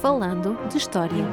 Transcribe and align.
Falando 0.00 0.56
de 0.68 0.78
História. 0.78 1.26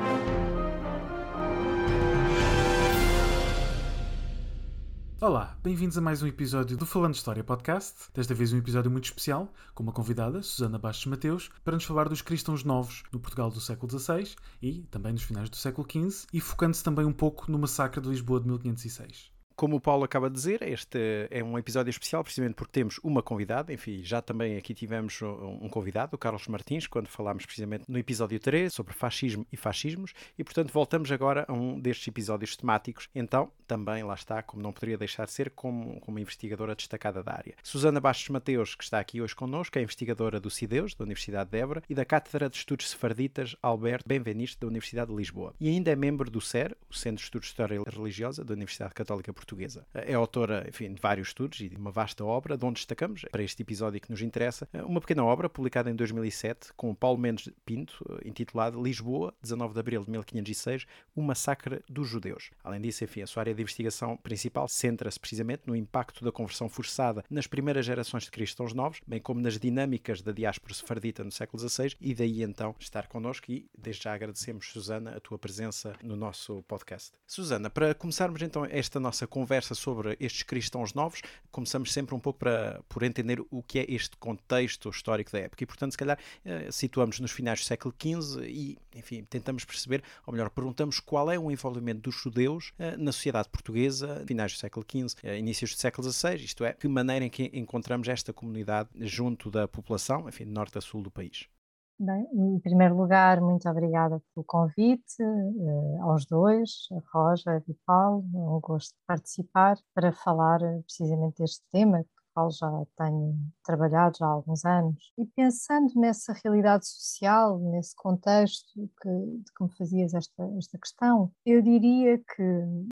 Olá, 5.22 5.56
bem-vindos 5.64 6.00
a 6.00 6.02
mais 6.02 6.24
um 6.24 6.28
episódio 6.28 6.76
do 6.76 6.84
Falando 6.84 7.12
de 7.12 7.20
História 7.20 7.44
Podcast. 7.44 8.12
Desta 8.12 8.34
vez 8.34 8.52
um 8.54 8.58
episódio 8.58 8.90
muito 8.90 9.06
especial, 9.06 9.54
com 9.76 9.84
uma 9.84 9.92
convidada, 9.92 10.42
Susana 10.42 10.80
Bastos 10.80 11.06
Mateus, 11.06 11.52
para 11.64 11.76
nos 11.76 11.86
falar 11.86 12.10
dos 12.10 12.24
cristãos 12.24 12.64
novos 12.64 13.04
no 13.12 13.20
Portugal 13.20 13.52
do 13.52 13.62
século 13.62 14.00
XVI 14.00 14.36
e 14.60 14.82
também 14.90 15.14
nos 15.14 15.22
finais 15.22 15.48
do 15.48 15.58
século 15.58 15.88
XV, 15.88 16.26
e 16.34 16.42
focando-se 16.42 16.84
também 16.84 17.06
um 17.06 17.14
pouco 17.14 17.52
no 17.52 17.60
massacre 17.60 18.02
de 18.02 18.10
Lisboa 18.10 18.40
de 18.40 18.48
1506 18.48 19.35
como 19.56 19.78
o 19.78 19.80
Paulo 19.80 20.04
acaba 20.04 20.30
de 20.30 20.36
dizer, 20.36 20.62
este 20.62 21.28
é 21.32 21.44
um 21.44 21.58
episódio 21.58 21.90
especial 21.90 22.24
precisamente 22.24 22.56
porque 22.56 22.74
temos 22.74 23.00
uma 23.04 23.24
convidada. 23.24 23.72
Enfim, 23.72 24.02
já 24.04 24.22
também 24.22 24.58
aqui 24.58 24.74
tivemos 24.74 25.22
um 25.22 25.70
convidado, 25.70 26.16
o 26.16 26.18
Carlos 26.18 26.48
Martins, 26.48 26.88
quando 26.88 27.08
falámos 27.08 27.46
precisamente 27.46 27.86
no 27.88 27.98
episódio 27.98 28.40
3 28.40 28.74
sobre 28.74 28.94
fascismo 28.94 29.48
e 29.52 29.56
fascismos, 29.56 30.14
e 30.38 30.44
portanto 30.44 30.72
voltamos 30.74 31.12
agora 31.12 31.46
a 31.48 31.54
um 31.54 31.80
destes 31.80 32.08
episódios 32.08 32.58
temáticos. 32.58 33.10
Então, 33.16 33.50
também 33.66 34.04
lá 34.04 34.14
está, 34.14 34.44
como 34.44 34.62
não 34.62 34.74
poderia 34.74 34.98
deixar 34.98 35.26
de 35.26 35.32
ser, 35.32 35.50
como, 35.52 36.00
como 36.02 36.20
investigadora 36.20 36.76
destacada 36.76 37.24
da 37.24 37.34
área. 37.34 37.56
Susana 37.64 38.02
Bastos 38.02 38.30
Mateus, 38.30 38.76
que 38.76 38.84
está 38.84 39.00
aqui 39.00 39.22
hoje 39.22 39.36
connosco, 39.36 39.80
é 39.80 39.82
investigadora 39.82 40.40
do 40.40 40.50
CIDEUS, 40.50 40.96
da 40.96 41.06
Universidade 41.06 41.50
de 41.50 41.58
Évora, 41.58 41.84
e 41.90 41.96
da 41.96 42.04
Cátedra 42.04 42.50
de 42.50 42.58
Estudos 42.58 42.90
Sefarditas 42.90 43.56
Alberto 43.62 44.08
Benveniste, 44.08 44.60
da 44.60 44.68
Universidade 44.68 45.12
de 45.12 45.18
Lisboa. 45.18 45.54
E 45.60 45.70
ainda 45.70 45.92
é 45.92 45.96
membro 45.96 46.30
do 46.30 46.42
CER, 46.42 46.76
o 46.90 46.94
Centro 46.94 47.18
de 47.18 47.24
Estudos 47.24 47.48
de 47.48 47.54
História 47.54 47.82
Religiosa 47.88 48.44
da 48.44 48.54
Universidade 48.54 48.94
Católica 48.94 49.32
Portuguesa 49.32 49.45
portuguesa. 49.46 49.86
É 49.94 50.14
autora, 50.16 50.66
enfim, 50.68 50.94
de 50.94 51.02
vários 51.02 51.30
estudos 51.30 51.60
e 51.62 51.70
de 51.70 51.78
uma 51.78 51.92
vasta 51.92 52.26
obra, 52.26 52.58
de 52.58 52.66
onde 52.66 52.76
destacamos, 52.76 53.24
para 53.32 53.44
este 53.44 53.62
episódio 53.62 54.02
que 54.02 54.10
nos 54.10 54.22
interessa, 54.22 54.68
uma 54.86 55.00
pequena 55.00 55.24
obra 55.24 55.48
publicada 55.48 55.90
em 55.90 55.96
2007 55.96 56.74
com 56.76 56.94
Paulo 56.96 57.20
Mendes 57.20 57.50
Pinto, 57.66 58.04
intitulada 58.26 58.78
Lisboa, 58.78 59.34
19 59.42 59.74
de 59.74 59.80
abril 59.80 60.04
de 60.04 60.10
1506, 60.10 60.86
o 61.16 61.22
massacre 61.22 61.82
dos 61.88 62.08
judeus. 62.08 62.50
Além 62.64 62.82
disso, 62.82 63.04
enfim, 63.04 63.22
a 63.22 63.28
sua 63.28 63.42
área 63.42 63.54
de 63.54 63.62
investigação 63.62 64.18
principal 64.18 64.68
centra-se 64.68 65.20
precisamente 65.20 65.64
no 65.68 65.76
impacto 65.76 66.26
da 66.26 66.32
conversão 66.32 66.68
forçada 66.68 67.24
nas 67.30 67.46
primeiras 67.46 67.86
gerações 67.86 68.24
de 68.24 68.32
cristãos 68.32 68.74
novos, 68.74 69.00
bem 69.06 69.22
como 69.22 69.40
nas 69.40 69.60
dinâmicas 69.60 70.22
da 70.22 70.32
diáspora 70.32 70.74
sefardita 70.74 71.24
no 71.24 71.32
século 71.32 71.70
XVI, 71.70 71.96
e 72.02 72.16
daí 72.16 72.42
então 72.42 72.76
estar 72.80 73.08
connosco 73.08 73.52
e 73.52 73.70
desde 73.78 74.04
já 74.04 74.14
agradecemos, 74.14 74.68
Susana, 74.72 75.16
a 75.16 75.20
tua 75.20 75.38
presença 75.38 75.94
no 76.02 76.16
nosso 76.16 76.64
podcast. 76.64 77.12
Susana, 77.28 77.70
para 77.70 77.94
começarmos 77.94 78.42
então 78.42 78.66
esta 78.66 79.00
nossa 79.00 79.28
conversa 79.36 79.76
sobre 79.76 80.16
estes 80.18 80.44
cristãos 80.44 80.94
novos, 80.94 81.22
começamos 81.52 81.92
sempre 81.92 82.16
um 82.16 82.20
pouco 82.22 82.40
para, 82.40 82.82
por 82.88 83.04
entender 83.04 83.44
o 83.52 83.62
que 83.62 83.80
é 83.80 83.86
este 83.90 84.16
contexto 84.16 84.90
histórico 84.90 85.30
da 85.30 85.40
época. 85.40 85.62
E, 85.62 85.68
portanto, 85.68 85.92
se 85.92 85.98
calhar 85.98 86.18
eh, 86.46 86.70
situamos 86.72 87.20
nos 87.20 87.32
finais 87.32 87.60
do 87.60 87.66
século 87.66 87.94
XV 88.02 88.48
e, 88.48 88.78
enfim, 88.96 89.26
tentamos 89.26 89.66
perceber, 89.66 90.02
ou 90.26 90.32
melhor, 90.32 90.50
perguntamos 90.50 91.02
qual 91.02 91.30
é 91.30 91.38
o 91.38 91.52
envolvimento 91.52 92.00
dos 92.00 92.16
judeus 92.16 92.72
eh, 92.80 92.96
na 92.96 93.12
sociedade 93.12 93.50
portuguesa, 93.50 94.24
finais 94.26 94.54
do 94.54 94.58
século 94.58 94.86
XV, 94.90 95.18
eh, 95.24 95.38
inícios 95.38 95.76
do 95.76 95.82
século 95.82 96.10
XVI, 96.10 96.36
isto 96.36 96.64
é, 96.64 96.72
que 96.72 96.88
maneira 96.88 97.26
em 97.26 97.30
que 97.30 97.52
encontramos 97.54 98.08
esta 98.08 98.32
comunidade 98.32 98.88
junto 99.02 99.52
da 99.52 99.68
população, 99.68 100.30
enfim, 100.30 100.46
norte 100.46 100.78
a 100.78 100.82
sul 100.82 101.04
do 101.04 101.12
país. 101.12 101.50
Bem, 101.98 102.28
em 102.34 102.60
primeiro 102.60 102.98
lugar, 102.98 103.40
muito 103.40 103.70
obrigada 103.70 104.22
pelo 104.34 104.44
convite 104.46 105.24
uh, 105.24 106.04
aos 106.04 106.26
dois, 106.26 106.88
a 106.92 107.18
Roger 107.18 107.64
e 107.70 107.74
Paulo. 107.86 108.26
É 108.34 108.38
um 108.38 108.60
gosto 108.60 108.90
de 108.90 109.00
participar 109.08 109.78
para 109.94 110.12
falar 110.12 110.62
eh, 110.62 110.82
precisamente 110.82 111.38
deste 111.38 111.64
tema 111.72 112.04
que 112.04 112.10
qual 112.34 112.52
já 112.52 112.70
tenho 112.98 113.40
trabalhado 113.64 114.18
já 114.18 114.26
há 114.26 114.30
alguns 114.30 114.66
anos. 114.66 115.14
E 115.18 115.26
pensando 115.26 115.94
nessa 115.96 116.34
realidade 116.44 116.86
social, 116.86 117.58
nesse 117.60 117.96
contexto 117.96 118.74
que, 119.02 119.10
de 119.10 119.54
que 119.58 119.64
me 119.64 119.78
fazias 119.78 120.14
esta, 120.14 120.44
esta 120.58 120.78
questão, 120.78 121.32
eu 121.46 121.62
diria 121.62 122.18
que 122.18 122.44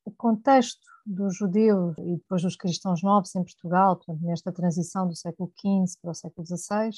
o 0.06 0.12
contexto 0.12 0.80
dos 1.06 1.36
judeus 1.36 1.94
e 1.98 2.16
depois 2.16 2.42
dos 2.42 2.56
cristãos 2.56 3.04
novos 3.04 3.36
em 3.36 3.44
Portugal, 3.44 3.98
portanto, 3.98 4.24
nesta 4.24 4.50
transição 4.50 5.06
do 5.06 5.16
século 5.16 5.52
XV 5.60 6.00
para 6.02 6.12
o 6.12 6.16
século 6.16 6.48
XVI, 6.48 6.92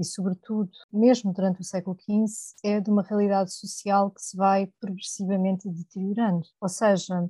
e, 0.00 0.04
sobretudo, 0.04 0.70
mesmo 0.92 1.32
durante 1.32 1.60
o 1.60 1.64
século 1.64 1.96
XV, 1.96 2.54
é 2.64 2.80
de 2.80 2.90
uma 2.90 3.02
realidade 3.02 3.52
social 3.52 4.10
que 4.10 4.22
se 4.22 4.36
vai 4.36 4.66
progressivamente 4.80 5.68
deteriorando. 5.68 6.46
Ou 6.60 6.68
seja, 6.68 7.28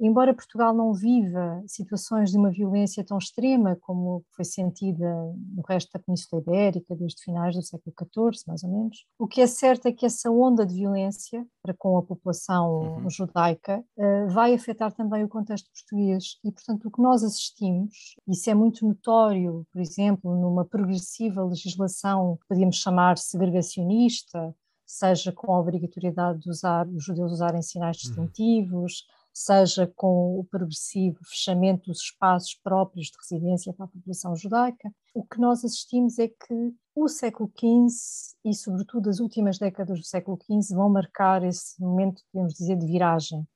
embora 0.00 0.34
Portugal 0.34 0.74
não 0.74 0.92
viva 0.94 1.62
situações 1.66 2.30
de 2.30 2.38
uma 2.38 2.50
violência 2.50 3.04
tão 3.04 3.18
extrema 3.18 3.76
como 3.80 4.24
foi 4.34 4.44
sentida 4.44 5.06
no 5.54 5.62
resto 5.68 5.90
da 5.92 6.00
Península 6.00 6.40
Ibérica 6.40 6.96
desde 6.96 7.22
finais 7.22 7.54
do 7.54 7.62
século 7.62 7.94
XIV, 7.94 8.44
mais 8.46 8.64
ou 8.64 8.70
menos, 8.70 9.04
o 9.18 9.26
que 9.26 9.42
é 9.42 9.46
certo 9.46 9.86
é 9.86 9.92
que 9.92 10.06
essa 10.06 10.30
onda 10.30 10.64
de 10.64 10.74
violência 10.74 11.46
para 11.62 11.74
com 11.74 11.98
a 11.98 12.02
população 12.02 13.02
uhum. 13.02 13.10
judaica 13.10 13.84
uh, 13.96 14.28
vai 14.30 14.54
afetar 14.54 14.92
também 14.92 15.22
o 15.22 15.28
contexto 15.28 15.70
português 15.70 16.38
e, 16.42 16.50
portanto, 16.50 16.86
o 16.86 16.90
que 16.90 17.02
nós 17.02 17.22
assistimos, 17.22 18.16
isso 18.26 18.48
é 18.48 18.54
muito 18.54 18.86
notório, 18.86 19.66
por 19.70 19.80
exemplo, 19.80 20.34
numa 20.34 20.64
progressiva 20.64 21.44
legislação, 21.44 22.38
podíamos 22.48 22.76
chamar 22.76 23.18
segregacionista, 23.18 24.54
seja 24.86 25.30
com 25.30 25.52
a 25.52 25.60
obrigatoriedade 25.60 26.40
de 26.40 26.50
usar 26.50 26.88
os 26.88 27.04
judeus 27.04 27.32
usarem 27.32 27.62
sinais 27.62 27.96
uhum. 27.96 28.26
distintivos, 28.26 28.92
uhum 28.92 29.19
seja 29.32 29.90
com 29.96 30.38
o 30.38 30.44
progressivo 30.44 31.18
fechamento 31.24 31.86
dos 31.86 32.00
espaços 32.00 32.54
próprios 32.62 33.08
de 33.08 33.16
residência 33.22 33.72
para 33.72 33.86
a 33.86 33.88
população 33.88 34.34
judaica. 34.36 34.92
O 35.14 35.24
que 35.24 35.40
nós 35.40 35.64
assistimos 35.64 36.18
é 36.18 36.28
que 36.28 36.74
o 36.94 37.08
século 37.08 37.50
XV 37.58 38.36
e, 38.44 38.54
sobretudo, 38.54 39.08
as 39.08 39.20
últimas 39.20 39.58
décadas 39.58 39.98
do 39.98 40.04
século 40.04 40.38
XV 40.42 40.74
vão 40.74 40.90
marcar 40.90 41.42
esse 41.44 41.80
momento, 41.80 42.22
podemos 42.32 42.54
dizer, 42.54 42.76
de 42.76 42.86
viragem 42.86 43.46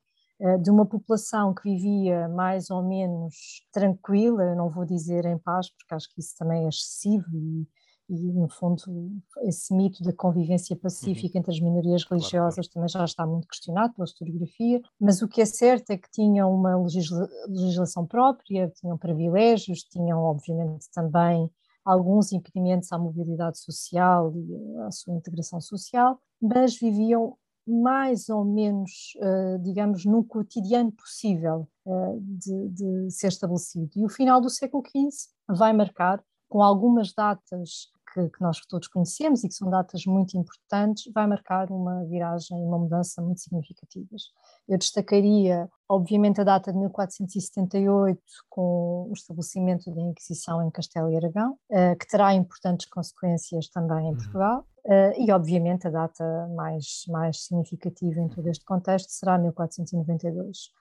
eh, 0.41 0.59
de 0.59 0.71
uma 0.71 0.87
população 0.87 1.55
que 1.55 1.63
vivia 1.63 2.29
mais 2.29 2.71
ou 2.71 2.83
menos 2.83 3.35
tranquila, 3.73 4.55
não 4.55 4.71
vou 4.71 4.85
dizer 4.85 5.25
em 5.25 5.39
paz, 5.39 5.71
porque 5.71 5.95
acho 5.95 6.13
que 6.13 6.21
isso 6.21 6.35
também 6.37 6.65
é 6.65 6.69
excessivo 6.69 7.27
e 7.33 7.67
e, 8.09 8.33
no 8.33 8.49
fundo, 8.49 8.83
esse 9.43 9.75
mito 9.75 10.03
da 10.03 10.13
convivência 10.13 10.77
pacífica 10.77 11.37
uhum. 11.37 11.41
entre 11.41 11.53
as 11.53 11.61
minorias 11.61 12.05
religiosas 12.05 12.55
claro, 12.55 12.55
claro. 12.55 12.69
também 12.75 12.89
já 12.89 13.05
está 13.05 13.27
muito 13.27 13.49
questionado 13.49 13.95
pela 13.95 14.05
historiografia, 14.05 14.81
mas 15.01 15.23
o 15.23 15.29
que 15.29 15.41
é 15.41 15.47
certo 15.47 15.91
é 15.91 15.97
que 15.97 16.11
tinham 16.11 16.55
uma 16.55 16.77
legisla 16.77 17.29
legislação 17.49 18.07
própria, 18.07 18.71
tinham 18.77 18.99
privilégios, 18.99 19.81
tinham, 19.83 20.21
obviamente, 20.23 20.87
também 20.93 21.51
alguns 21.85 22.33
impedimentos 22.33 22.91
à 22.93 22.99
mobilidade 22.99 23.59
social 23.59 24.33
e 24.35 24.77
à 24.87 24.91
sua 24.91 25.15
integração 25.15 25.61
social, 25.61 26.19
mas 26.41 26.77
viviam 26.77 27.37
mais 27.67 28.29
ou 28.29 28.45
menos, 28.45 29.15
uh, 29.17 29.59
digamos, 29.63 30.05
no 30.05 30.23
cotidiano 30.23 30.93
possível 30.93 31.67
uh, 31.87 32.21
de, 32.21 32.69
de 32.69 33.11
ser 33.11 33.29
estabelecido. 33.29 33.91
E 33.97 34.05
o 34.05 34.09
final 34.09 34.41
do 34.41 34.51
século 34.51 34.83
XV 34.87 35.31
vai 35.49 35.73
marcar 35.73 36.23
com 36.49 36.63
algumas 36.63 37.13
datas 37.13 37.89
que, 38.15 38.31
que, 38.31 38.41
nós 38.41 38.61
todos 38.67 38.87
conhecemos 38.87 39.43
e 39.43 39.49
que 39.49 39.55
são 39.55 39.69
datas 39.69 40.07
muito 40.07 40.39
importantes, 40.39 41.13
vai 41.13 41.27
marcar 41.27 41.71
uma 41.71 42.05
viragem, 42.05 42.57
uma 42.57 42.79
mudança 42.79 43.21
muito 43.21 43.41
significativas. 43.41 44.23
Eu 44.69 44.79
destacaria, 44.79 45.69
obviamente, 45.89 46.41
a 46.41 46.45
data 46.45 46.73
de 46.73 46.79
1478, 46.79 48.23
com 48.49 49.09
o 49.11 49.13
estabelecimento 49.13 49.93
da 49.93 50.01
Inquisição 50.01 50.65
em 50.65 50.71
Castelo 50.71 51.11
e 51.11 51.17
Aragão, 51.17 51.59
uh, 51.71 51.99
que 51.99 52.07
terá 52.07 52.33
importantes 52.33 52.87
consequências 52.87 53.69
também 53.69 54.07
em 54.07 54.11
uhum. 54.11 54.17
Portugal. 54.17 54.65
Uh, 54.85 55.19
e, 55.19 55.33
obviamente, 55.33 55.89
a 55.89 55.91
data 55.91 56.49
mais, 56.55 57.05
mais 57.09 57.45
significativa 57.45 58.21
em 58.21 58.29
todo 58.29 58.47
este 58.49 58.65
contexto 58.65 59.11
será 59.11 59.37
1492 59.39 60.73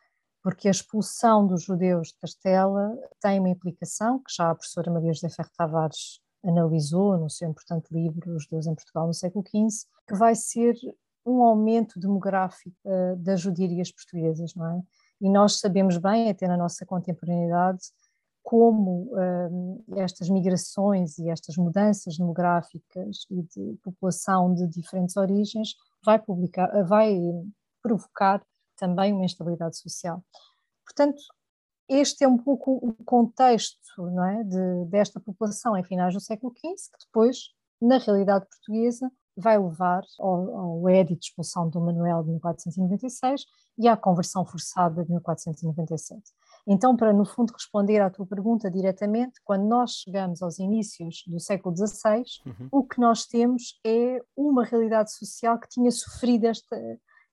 porque 0.43 0.67
a 0.67 0.71
expulsão 0.71 1.47
dos 1.47 1.63
judeus 1.63 2.09
de 2.09 2.15
Castela 2.19 2.93
tem 3.21 3.39
uma 3.39 3.47
implicação 3.47 4.19
que 4.19 4.35
já 4.35 4.51
a 4.51 4.55
professora 4.55 4.91
Maria 4.91 5.13
José 5.13 5.29
Ferro 5.29 5.49
Tavares 5.57 6.19
analisou 6.43 7.17
no 7.17 7.29
seu 7.29 7.49
importante 7.49 7.87
livro 7.91 8.35
Os 8.35 8.43
Judeus 8.43 8.67
em 8.67 8.75
Portugal 8.75 9.07
no 9.07 9.13
século 9.13 9.43
XV, 9.47 9.87
que 10.07 10.15
vai 10.15 10.35
ser 10.35 10.75
um 11.25 11.41
aumento 11.41 11.99
demográfico 11.99 12.75
uh, 12.85 13.15
das 13.17 13.39
judiarias 13.39 13.91
portuguesas, 13.91 14.53
não 14.55 14.65
é? 14.65 14.81
E 15.21 15.29
nós 15.29 15.59
sabemos 15.59 15.97
bem, 15.97 16.29
até 16.29 16.47
na 16.47 16.57
nossa 16.57 16.85
contemporaneidade, 16.85 17.81
como 18.43 19.09
uh, 19.13 19.83
estas 19.95 20.29
migrações 20.29 21.17
e 21.17 21.29
estas 21.29 21.55
mudanças 21.55 22.17
demográficas 22.17 23.25
e 23.31 23.41
de 23.41 23.77
população 23.81 24.53
de 24.53 24.67
diferentes 24.67 25.15
origens 25.15 25.75
vai, 26.03 26.19
publicar, 26.19 26.83
vai 26.83 27.17
provocar 27.81 28.45
também 28.75 29.13
uma 29.13 29.23
instabilidade 29.23 29.77
social. 29.77 30.21
Portanto, 30.85 31.21
este 31.89 32.23
é 32.23 32.27
um 32.27 32.37
pouco 32.37 32.71
o 32.71 32.93
contexto 33.03 33.77
não 33.97 34.25
é, 34.25 34.43
de, 34.43 34.85
desta 34.85 35.19
população 35.19 35.77
em 35.77 35.83
finais 35.83 36.13
do 36.13 36.19
século 36.19 36.53
XV, 36.53 36.91
que 36.91 37.05
depois, 37.05 37.49
na 37.81 37.97
realidade 37.97 38.45
portuguesa, 38.47 39.11
vai 39.35 39.57
levar 39.57 40.03
ao, 40.19 40.57
ao 40.57 40.89
édito 40.89 41.19
de 41.19 41.25
expulsão 41.27 41.67
do 41.67 41.81
Manuel 41.81 42.23
de 42.23 42.29
1496 42.31 43.45
e 43.77 43.87
à 43.87 43.97
conversão 43.97 44.45
forçada 44.45 45.03
de 45.03 45.11
1497. 45.11 46.21
Então, 46.67 46.95
para 46.95 47.11
no 47.11 47.25
fundo 47.25 47.51
responder 47.51 47.99
à 47.99 48.09
tua 48.09 48.25
pergunta 48.25 48.71
diretamente, 48.71 49.41
quando 49.43 49.67
nós 49.67 49.91
chegamos 49.91 50.41
aos 50.41 50.59
inícios 50.59 51.23
do 51.27 51.39
século 51.39 51.75
XVI, 51.75 52.23
uhum. 52.45 52.67
o 52.71 52.83
que 52.83 53.01
nós 53.01 53.25
temos 53.25 53.79
é 53.85 54.21
uma 54.35 54.63
realidade 54.63 55.11
social 55.13 55.59
que 55.59 55.67
tinha 55.67 55.91
sofrido 55.91 56.45
esta, 56.45 56.77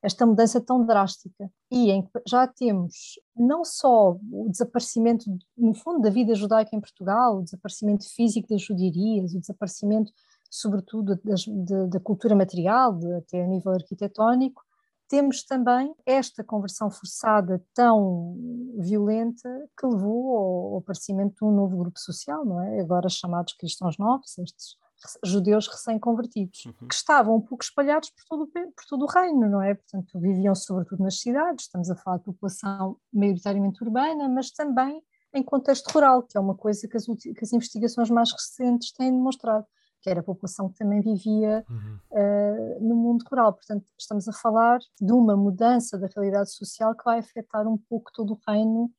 esta 0.02 0.24
mudança 0.24 0.60
tão 0.60 0.84
drástica 0.84 1.50
e 1.70 1.90
em 1.90 2.02
que 2.02 2.10
já 2.26 2.46
temos 2.46 3.20
não 3.36 3.64
só 3.64 4.16
o 4.32 4.48
desaparecimento, 4.50 5.24
no 5.56 5.74
fundo, 5.74 6.00
da 6.00 6.10
vida 6.10 6.34
judaica 6.34 6.74
em 6.74 6.80
Portugal, 6.80 7.38
o 7.38 7.42
desaparecimento 7.42 8.08
físico 8.14 8.48
das 8.48 8.62
judiarias, 8.62 9.34
o 9.34 9.40
desaparecimento, 9.40 10.10
sobretudo, 10.50 11.18
das, 11.22 11.40
de, 11.42 11.86
da 11.88 12.00
cultura 12.00 12.34
material, 12.34 12.94
de, 12.94 13.12
até 13.14 13.44
a 13.44 13.46
nível 13.46 13.72
arquitetónico, 13.72 14.62
temos 15.06 15.42
também 15.42 15.92
esta 16.06 16.44
conversão 16.44 16.88
forçada 16.88 17.60
tão 17.74 18.36
violenta 18.78 19.48
que 19.76 19.84
levou 19.84 20.36
ao 20.36 20.78
aparecimento 20.78 21.34
de 21.34 21.44
um 21.44 21.50
novo 21.50 21.76
grupo 21.76 21.98
social, 21.98 22.44
não 22.44 22.62
é? 22.62 22.80
Agora 22.80 23.08
chamados 23.08 23.54
cristãos 23.54 23.98
novos, 23.98 24.38
estes 24.38 24.76
judeus 25.24 25.66
recém-convertidos, 25.68 26.66
uhum. 26.66 26.88
que 26.88 26.94
estavam 26.94 27.36
um 27.36 27.40
pouco 27.40 27.64
espalhados 27.64 28.10
por 28.10 28.24
todo, 28.28 28.46
por 28.46 28.84
todo 28.88 29.02
o 29.04 29.08
reino, 29.08 29.48
não 29.48 29.62
é? 29.62 29.74
Portanto, 29.74 30.20
viviam 30.20 30.54
sobretudo 30.54 31.02
nas 31.02 31.20
cidades, 31.20 31.66
estamos 31.66 31.90
a 31.90 31.96
falar 31.96 32.18
de 32.18 32.24
população 32.24 32.96
maioritariamente 33.12 33.82
urbana, 33.82 34.28
mas 34.28 34.50
também 34.50 35.02
em 35.32 35.42
contexto 35.42 35.88
rural, 35.92 36.22
que 36.22 36.36
é 36.36 36.40
uma 36.40 36.54
coisa 36.54 36.88
que 36.88 36.96
as, 36.96 37.06
que 37.06 37.42
as 37.42 37.52
investigações 37.52 38.10
mais 38.10 38.32
recentes 38.32 38.92
têm 38.92 39.10
demonstrado 39.10 39.66
que 40.02 40.08
era 40.08 40.20
a 40.20 40.22
população 40.22 40.68
que 40.68 40.78
também 40.78 41.00
vivia 41.00 41.64
uhum. 41.68 41.98
uh, 42.10 42.80
no 42.80 42.96
mundo 42.96 43.24
rural. 43.30 43.52
Portanto, 43.52 43.84
estamos 43.98 44.26
a 44.28 44.32
falar 44.32 44.78
de 45.00 45.12
uma 45.12 45.36
mudança 45.36 45.98
da 45.98 46.08
realidade 46.14 46.50
social 46.50 46.94
que 46.94 47.04
vai 47.04 47.18
afetar 47.18 47.68
um 47.68 47.76
pouco 47.76 48.10
todo 48.12 48.32
o 48.32 48.40
reino 48.48 48.90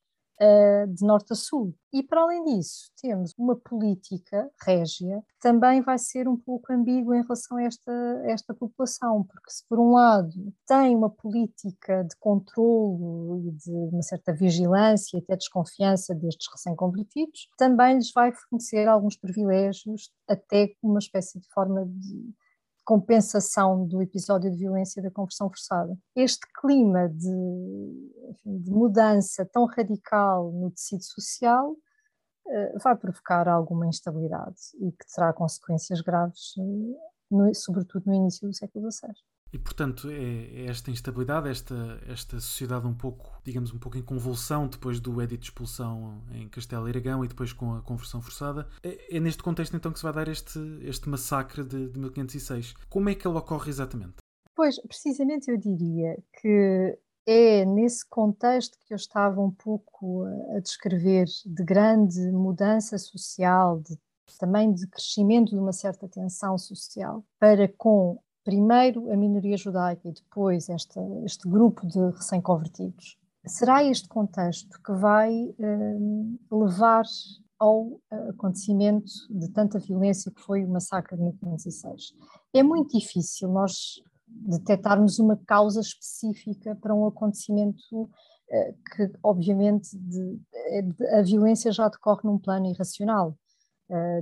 de 0.88 1.04
norte 1.04 1.32
a 1.32 1.36
sul. 1.36 1.74
E 1.92 2.02
para 2.02 2.22
além 2.22 2.42
disso, 2.44 2.90
temos 3.00 3.34
uma 3.38 3.54
política 3.54 4.50
régia 4.64 5.22
que 5.28 5.40
também 5.40 5.82
vai 5.82 5.98
ser 5.98 6.26
um 6.26 6.36
pouco 6.36 6.72
ambígua 6.72 7.16
em 7.16 7.22
relação 7.22 7.58
a 7.58 7.62
esta, 7.64 7.92
esta 8.24 8.54
população, 8.54 9.24
porque 9.24 9.50
se 9.50 9.62
por 9.68 9.78
um 9.78 9.92
lado 9.92 10.32
tem 10.66 10.96
uma 10.96 11.10
política 11.10 12.02
de 12.04 12.16
controlo 12.16 13.38
e 13.46 13.50
de 13.50 13.70
uma 13.70 14.02
certa 14.02 14.32
vigilância 14.32 15.16
e 15.16 15.20
até 15.20 15.36
desconfiança 15.36 16.14
destes 16.14 16.48
recém-convertidos, 16.50 17.48
também 17.58 17.96
lhes 17.96 18.10
vai 18.12 18.32
fornecer 18.32 18.88
alguns 18.88 19.16
privilégios, 19.16 20.10
até 20.26 20.74
uma 20.82 20.98
espécie 20.98 21.38
de 21.38 21.48
forma 21.50 21.84
de 21.84 22.32
compensação 22.84 23.86
do 23.86 24.02
episódio 24.02 24.50
de 24.50 24.56
violência 24.56 25.02
da 25.02 25.10
conversão 25.10 25.48
forçada. 25.48 25.96
Este 26.16 26.46
clima 26.60 27.08
de, 27.08 27.28
enfim, 28.30 28.58
de 28.58 28.70
mudança 28.70 29.44
tão 29.46 29.66
radical 29.66 30.50
no 30.52 30.70
tecido 30.70 31.04
social 31.04 31.72
uh, 31.72 32.78
vai 32.82 32.96
provocar 32.96 33.48
alguma 33.48 33.86
instabilidade 33.86 34.60
e 34.80 34.90
que 34.92 35.06
terá 35.14 35.32
consequências 35.32 36.00
graves, 36.00 36.54
no, 37.30 37.54
sobretudo 37.54 38.04
no 38.06 38.14
início 38.14 38.48
do 38.48 38.54
século 38.54 38.90
XVI. 38.90 39.12
E, 39.52 39.58
portanto, 39.58 40.08
é, 40.08 40.14
é, 40.14 40.66
esta 40.66 40.90
instabilidade, 40.90 41.48
esta, 41.48 42.00
esta 42.08 42.40
sociedade 42.40 42.86
um 42.86 42.94
pouco, 42.94 43.38
digamos, 43.44 43.72
um 43.72 43.78
pouco 43.78 43.98
em 43.98 44.02
convulsão 44.02 44.66
depois 44.66 44.98
do 44.98 45.20
edito 45.20 45.42
de 45.42 45.46
expulsão 45.48 46.22
em 46.32 46.48
Castelo 46.48 46.88
Iragão 46.88 47.22
e 47.22 47.28
depois 47.28 47.52
com 47.52 47.74
a 47.74 47.82
conversão 47.82 48.22
forçada. 48.22 48.66
É, 48.82 49.16
é, 49.16 49.20
neste 49.20 49.42
contexto, 49.42 49.76
então, 49.76 49.92
que 49.92 49.98
se 49.98 50.04
vai 50.04 50.12
dar 50.14 50.28
este, 50.28 50.58
este 50.80 51.06
massacre 51.06 51.62
de, 51.62 51.90
de 51.90 51.98
1506. 51.98 52.74
Como 52.88 53.10
é 53.10 53.14
que 53.14 53.28
ele 53.28 53.36
ocorre 53.36 53.68
exatamente? 53.68 54.14
Pois, 54.54 54.80
precisamente 54.80 55.50
eu 55.50 55.58
diria 55.58 56.16
que 56.40 56.98
é 57.26 57.64
nesse 57.64 58.08
contexto 58.08 58.78
que 58.86 58.94
eu 58.94 58.96
estava 58.96 59.40
um 59.40 59.50
pouco 59.50 60.24
a 60.56 60.60
descrever 60.60 61.26
de 61.44 61.64
grande 61.64 62.20
mudança 62.32 62.96
social, 62.96 63.80
de, 63.80 63.98
também 64.38 64.72
de 64.72 64.86
crescimento 64.86 65.50
de 65.50 65.58
uma 65.58 65.72
certa 65.72 66.08
tensão 66.08 66.56
social, 66.56 67.24
para 67.38 67.68
com 67.68 68.18
primeiro 68.44 69.10
a 69.12 69.16
minoria 69.16 69.56
judaica 69.56 70.08
e 70.08 70.12
depois 70.12 70.68
esta, 70.68 71.00
este 71.24 71.48
grupo 71.48 71.86
de 71.86 71.98
recém-convertidos. 72.10 73.18
Será 73.46 73.82
este 73.82 74.08
contexto 74.08 74.80
que 74.82 74.92
vai 74.92 75.32
um, 75.58 76.38
levar 76.50 77.04
ao 77.58 78.00
acontecimento 78.28 79.12
de 79.30 79.48
tanta 79.50 79.78
violência 79.78 80.30
que 80.32 80.40
foi 80.40 80.64
o 80.64 80.68
massacre 80.68 81.16
de 81.16 81.22
1506. 81.22 82.12
É 82.52 82.62
muito 82.62 82.98
difícil 82.98 83.48
nós 83.48 84.02
detectarmos 84.26 85.18
uma 85.18 85.36
causa 85.46 85.80
específica 85.80 86.74
para 86.76 86.94
um 86.94 87.06
acontecimento 87.06 88.02
uh, 88.02 88.74
que, 88.94 89.12
obviamente, 89.22 89.96
de, 89.96 90.40
de, 90.82 91.06
a 91.08 91.22
violência 91.22 91.70
já 91.70 91.88
decorre 91.88 92.22
num 92.24 92.38
plano 92.38 92.66
irracional, 92.66 93.36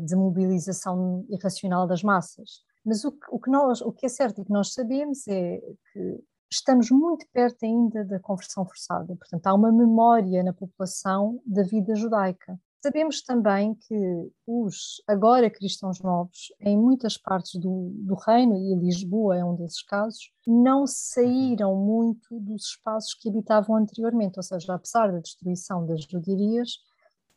de 0.05 0.17
mobilização 0.17 1.25
irracional 1.29 1.87
das 1.87 2.03
massas. 2.03 2.65
Mas 2.85 3.05
o 3.05 3.13
que, 3.13 3.27
o 3.31 3.39
que, 3.39 3.51
nós, 3.51 3.81
o 3.81 3.93
que 3.93 4.07
é 4.07 4.09
certo 4.09 4.41
e 4.41 4.45
que 4.45 4.53
nós 4.53 4.73
sabemos 4.73 5.27
é 5.29 5.61
que 5.93 6.25
estamos 6.51 6.91
muito 6.91 7.27
perto 7.33 7.65
ainda 7.65 8.05
da 8.05 8.19
conversão 8.19 8.65
forçada. 8.65 9.15
Portanto, 9.17 9.47
há 9.47 9.55
uma 9.55 9.71
memória 9.71 10.43
na 10.43 10.53
população 10.53 11.41
da 11.47 11.63
vida 11.63 11.95
judaica. 11.95 12.59
Sabemos 12.83 13.21
também 13.23 13.75
que 13.75 14.33
os 14.47 15.03
agora 15.07 15.51
cristãos 15.51 16.01
novos, 16.01 16.51
em 16.59 16.79
muitas 16.79 17.19
partes 17.19 17.61
do, 17.61 17.91
do 17.93 18.15
reino, 18.15 18.57
e 18.57 18.75
Lisboa 18.75 19.37
é 19.37 19.45
um 19.45 19.55
desses 19.55 19.83
casos, 19.83 20.33
não 20.47 20.87
saíram 20.87 21.77
muito 21.77 22.41
dos 22.41 22.69
espaços 22.69 23.13
que 23.13 23.29
habitavam 23.29 23.77
anteriormente, 23.77 24.39
ou 24.39 24.43
seja, 24.43 24.75
apesar 24.75 25.13
da 25.13 25.19
destruição 25.19 25.85
das 25.85 26.05
judiarias, 26.05 26.79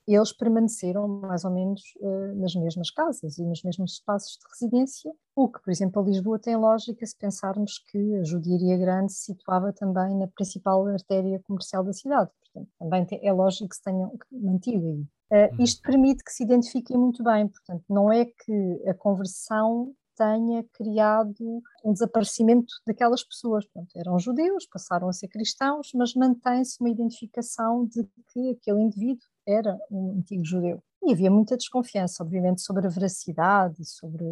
eles 0.07 0.33
permaneceram 0.33 1.07
mais 1.07 1.45
ou 1.45 1.51
menos 1.51 1.81
uh, 2.01 2.35
nas 2.35 2.53
mesmas 2.55 2.91
casas 2.91 3.37
e 3.37 3.43
nos 3.43 3.63
mesmos 3.63 3.93
espaços 3.93 4.37
de 4.37 4.45
residência, 4.51 5.11
o 5.35 5.47
que, 5.47 5.61
por 5.61 5.71
exemplo, 5.71 6.01
a 6.01 6.05
Lisboa 6.05 6.39
tem 6.39 6.55
lógica 6.55 7.05
se 7.05 7.17
pensarmos 7.17 7.79
que 7.89 8.15
a 8.15 8.23
judiaria 8.23 8.77
grande 8.77 9.13
se 9.13 9.25
situava 9.33 9.71
também 9.71 10.17
na 10.17 10.27
principal 10.27 10.85
artéria 10.87 11.39
comercial 11.43 11.83
da 11.83 11.93
cidade. 11.93 12.29
Portanto, 12.41 12.71
também 12.77 13.05
tem, 13.05 13.19
é 13.23 13.31
lógico 13.31 13.69
que 13.69 13.75
se 13.75 13.83
tenham 13.83 14.11
mantido 14.31 14.85
aí. 14.85 15.05
Uh, 15.31 15.63
isto 15.63 15.81
permite 15.81 16.23
que 16.23 16.31
se 16.31 16.43
identifiquem 16.43 16.97
muito 16.97 17.23
bem, 17.23 17.47
portanto, 17.47 17.83
não 17.89 18.11
é 18.11 18.25
que 18.25 18.83
a 18.87 18.93
conversão 18.93 19.93
tenha 20.15 20.63
criado 20.73 21.61
um 21.83 21.91
desaparecimento 21.91 22.73
daquelas 22.85 23.23
pessoas. 23.23 23.65
Portanto, 23.65 23.95
eram 23.95 24.19
judeus, 24.19 24.67
passaram 24.67 25.09
a 25.09 25.13
ser 25.13 25.27
cristãos, 25.27 25.91
mas 25.95 26.13
mantém-se 26.13 26.77
uma 26.79 26.89
identificação 26.89 27.85
de 27.85 28.03
que 28.31 28.51
aquele 28.51 28.81
indivíduo 28.81 29.25
era 29.45 29.77
um 29.91 30.17
antigo 30.17 30.43
judeu. 30.45 30.81
E 31.03 31.11
havia 31.11 31.29
muita 31.29 31.57
desconfiança, 31.57 32.23
obviamente, 32.23 32.61
sobre 32.61 32.87
a 32.87 32.89
veracidade, 32.89 33.83
sobre 33.85 34.23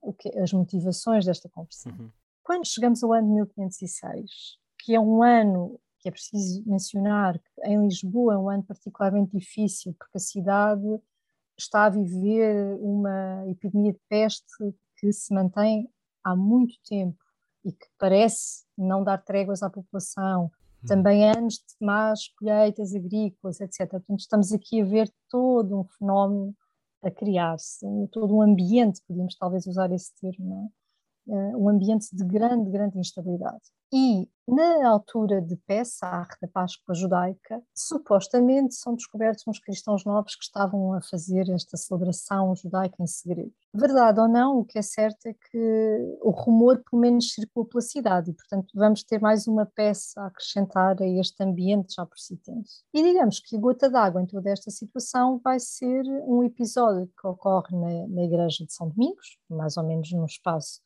o 0.00 0.12
que, 0.12 0.28
as 0.38 0.52
motivações 0.52 1.26
desta 1.26 1.48
conversão. 1.48 1.92
Uhum. 1.92 2.10
Quando 2.42 2.66
chegamos 2.66 3.02
ao 3.02 3.12
ano 3.12 3.28
de 3.28 3.34
1506, 3.34 4.30
que 4.78 4.94
é 4.94 5.00
um 5.00 5.22
ano 5.22 5.78
que 6.00 6.08
é 6.08 6.12
preciso 6.12 6.62
mencionar 6.66 7.38
que 7.38 7.62
em 7.64 7.82
Lisboa 7.82 8.34
é 8.34 8.38
um 8.38 8.48
ano 8.48 8.62
particularmente 8.62 9.36
difícil, 9.36 9.94
porque 9.98 10.16
a 10.16 10.20
cidade 10.20 11.00
está 11.58 11.86
a 11.86 11.90
viver 11.90 12.76
uma 12.80 13.44
epidemia 13.48 13.92
de 13.92 14.00
peste 14.08 14.46
que 14.96 15.12
se 15.12 15.34
mantém 15.34 15.90
há 16.24 16.36
muito 16.36 16.74
tempo 16.88 17.18
e 17.64 17.72
que 17.72 17.86
parece 17.98 18.64
não 18.76 19.02
dar 19.02 19.18
tréguas 19.18 19.62
à 19.62 19.68
população, 19.68 20.50
também 20.86 21.28
anos 21.28 21.54
de 21.54 21.84
más 21.84 22.28
colheitas 22.28 22.94
agrícolas, 22.94 23.60
etc. 23.60 23.90
Portanto, 23.90 24.20
estamos 24.20 24.52
aqui 24.52 24.80
a 24.80 24.84
ver 24.84 25.10
todo 25.28 25.80
um 25.80 25.84
fenómeno 25.84 26.54
a 27.02 27.10
criar-se, 27.10 27.86
todo 28.10 28.36
um 28.36 28.42
ambiente, 28.42 29.00
podíamos 29.06 29.36
talvez 29.36 29.66
usar 29.66 29.92
esse 29.92 30.12
termo, 30.20 30.66
é? 30.66 30.87
Um 31.28 31.68
ambiente 31.68 32.08
de 32.14 32.24
grande, 32.24 32.70
grande 32.70 32.98
instabilidade. 32.98 33.62
E 33.92 34.28
na 34.46 34.88
altura 34.88 35.42
de 35.42 35.56
Pessah, 35.56 36.26
da 36.40 36.48
Páscoa 36.48 36.94
judaica, 36.94 37.62
supostamente 37.74 38.74
são 38.74 38.94
descobertos 38.94 39.44
uns 39.46 39.58
cristãos 39.58 40.04
novos 40.06 40.34
que 40.34 40.44
estavam 40.44 40.94
a 40.94 41.02
fazer 41.02 41.50
esta 41.50 41.76
celebração 41.76 42.54
judaica 42.56 42.96
em 42.98 43.06
segredo. 43.06 43.52
Verdade 43.74 44.20
ou 44.20 44.28
não, 44.28 44.58
o 44.58 44.64
que 44.64 44.78
é 44.78 44.82
certo 44.82 45.26
é 45.26 45.34
que 45.34 46.18
o 46.22 46.30
rumor 46.30 46.82
pelo 46.90 47.00
menos 47.00 47.32
circula 47.32 47.66
pela 47.66 47.82
cidade 47.82 48.30
e, 48.30 48.34
portanto, 48.34 48.68
vamos 48.74 49.02
ter 49.02 49.20
mais 49.20 49.46
uma 49.46 49.66
peça 49.66 50.20
a 50.20 50.26
acrescentar 50.26 50.96
a 51.02 51.06
este 51.06 51.42
ambiente 51.42 51.94
já 51.94 52.06
por 52.06 52.18
si 52.18 52.36
tenso. 52.38 52.82
E 52.94 53.02
digamos 53.02 53.40
que 53.40 53.56
a 53.56 53.60
gota 53.60 53.90
d'água 53.90 54.22
em 54.22 54.26
toda 54.26 54.50
esta 54.50 54.70
situação 54.70 55.38
vai 55.44 55.60
ser 55.60 56.02
um 56.26 56.42
episódio 56.42 57.10
que 57.20 57.26
ocorre 57.26 57.76
na, 57.76 58.06
na 58.08 58.22
Igreja 58.22 58.64
de 58.64 58.72
São 58.72 58.88
Domingos, 58.88 59.38
mais 59.50 59.76
ou 59.76 59.84
menos 59.84 60.10
no 60.12 60.24
espaço 60.24 60.80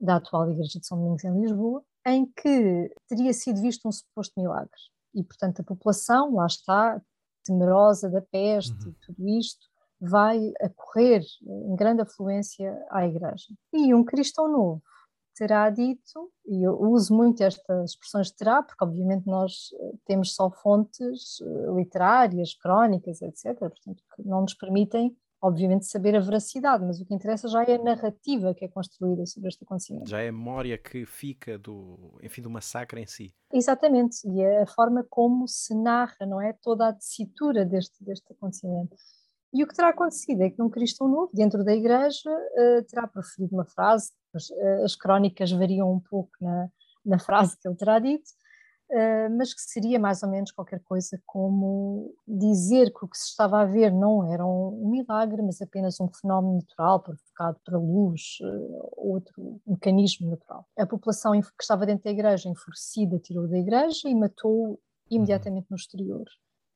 da 0.00 0.16
atual 0.16 0.50
Igreja 0.50 0.78
de 0.78 0.86
São 0.86 0.98
Domingos 0.98 1.24
em 1.24 1.40
Lisboa, 1.40 1.82
em 2.06 2.26
que 2.26 2.90
teria 3.08 3.32
sido 3.32 3.60
visto 3.60 3.88
um 3.88 3.92
suposto 3.92 4.40
milagre. 4.40 4.70
E, 5.14 5.22
portanto, 5.22 5.60
a 5.60 5.64
população, 5.64 6.34
lá 6.34 6.46
está, 6.46 7.00
temerosa 7.44 8.08
da 8.10 8.20
peste 8.20 8.84
uhum. 8.84 8.90
e 8.90 9.06
tudo 9.06 9.28
isto, 9.28 9.66
vai 10.00 10.52
acorrer 10.60 11.22
em 11.42 11.74
grande 11.74 12.02
afluência 12.02 12.78
à 12.90 13.06
igreja. 13.06 13.46
E 13.72 13.92
um 13.94 14.04
cristão 14.04 14.50
novo 14.50 14.82
terá 15.38 15.70
dito, 15.70 16.32
e 16.46 16.66
eu 16.66 16.80
uso 16.80 17.14
muito 17.14 17.42
estas 17.44 17.92
expressões 17.92 18.30
terá, 18.32 18.60
porque 18.60 18.84
obviamente 18.84 19.24
nós 19.24 19.68
eh, 19.72 19.92
temos 20.04 20.34
só 20.34 20.50
fontes 20.50 21.40
eh, 21.40 21.72
literárias, 21.76 22.54
crónicas, 22.54 23.22
etc., 23.22 23.56
portanto, 23.56 24.02
que 24.16 24.22
não 24.24 24.40
nos 24.40 24.54
permitem 24.54 25.16
obviamente, 25.40 25.86
saber 25.86 26.16
a 26.16 26.20
veracidade, 26.20 26.84
mas 26.84 27.00
o 27.00 27.06
que 27.06 27.14
interessa 27.14 27.48
já 27.48 27.62
é 27.64 27.76
a 27.76 27.82
narrativa 27.82 28.54
que 28.54 28.64
é 28.64 28.68
construída 28.68 29.24
sobre 29.26 29.48
este 29.48 29.64
acontecimento. 29.64 30.08
Já 30.08 30.20
é 30.20 30.28
a 30.28 30.32
memória 30.32 30.76
que 30.76 31.06
fica 31.06 31.58
do, 31.58 32.18
enfim, 32.22 32.42
do 32.42 32.50
massacre 32.50 33.00
em 33.00 33.06
si. 33.06 33.32
Exatamente, 33.52 34.16
e 34.28 34.40
é 34.40 34.62
a 34.62 34.66
forma 34.66 35.06
como 35.08 35.46
se 35.46 35.74
narra, 35.74 36.26
não 36.26 36.40
é? 36.40 36.52
Toda 36.52 36.88
a 36.88 36.92
tessitura 36.92 37.64
deste, 37.64 38.02
deste 38.04 38.32
acontecimento. 38.32 38.96
E 39.52 39.64
o 39.64 39.66
que 39.66 39.74
terá 39.74 39.88
acontecido 39.88 40.42
é 40.42 40.50
que 40.50 40.60
um 40.60 40.68
cristão 40.68 41.08
novo, 41.08 41.30
dentro 41.32 41.64
da 41.64 41.72
igreja, 41.72 42.30
uh, 42.30 42.82
terá 42.84 43.06
proferido 43.06 43.54
uma 43.54 43.64
frase, 43.64 44.10
as, 44.34 44.50
uh, 44.50 44.84
as 44.84 44.94
crónicas 44.94 45.50
variam 45.52 45.90
um 45.90 46.00
pouco 46.00 46.30
na, 46.40 46.68
na 47.04 47.18
frase 47.18 47.56
que 47.58 47.66
ele 47.66 47.76
terá 47.76 47.98
dito, 47.98 48.28
mas 49.36 49.52
que 49.52 49.60
seria 49.60 49.98
mais 49.98 50.22
ou 50.22 50.30
menos 50.30 50.50
qualquer 50.50 50.80
coisa 50.80 51.20
como 51.26 52.14
dizer 52.26 52.90
que 52.92 53.04
o 53.04 53.08
que 53.08 53.18
se 53.18 53.30
estava 53.30 53.60
a 53.60 53.64
ver 53.66 53.92
não 53.92 54.32
era 54.32 54.46
um 54.46 54.88
milagre, 54.90 55.42
mas 55.42 55.60
apenas 55.60 56.00
um 56.00 56.08
fenómeno 56.08 56.56
natural 56.56 57.00
provocado 57.00 57.60
pela 57.64 57.78
luz, 57.78 58.38
uh, 58.40 58.92
outro 58.96 59.60
mecanismo 59.66 60.30
natural. 60.30 60.66
A 60.78 60.86
população 60.86 61.38
que 61.38 61.62
estava 61.62 61.84
dentro 61.84 62.04
da 62.04 62.10
igreja, 62.10 62.48
enfurecida, 62.48 63.18
tirou 63.18 63.46
da 63.46 63.58
igreja 63.58 64.08
e 64.08 64.14
matou 64.14 64.80
imediatamente 65.10 65.66
no 65.70 65.76
exterior. 65.76 66.24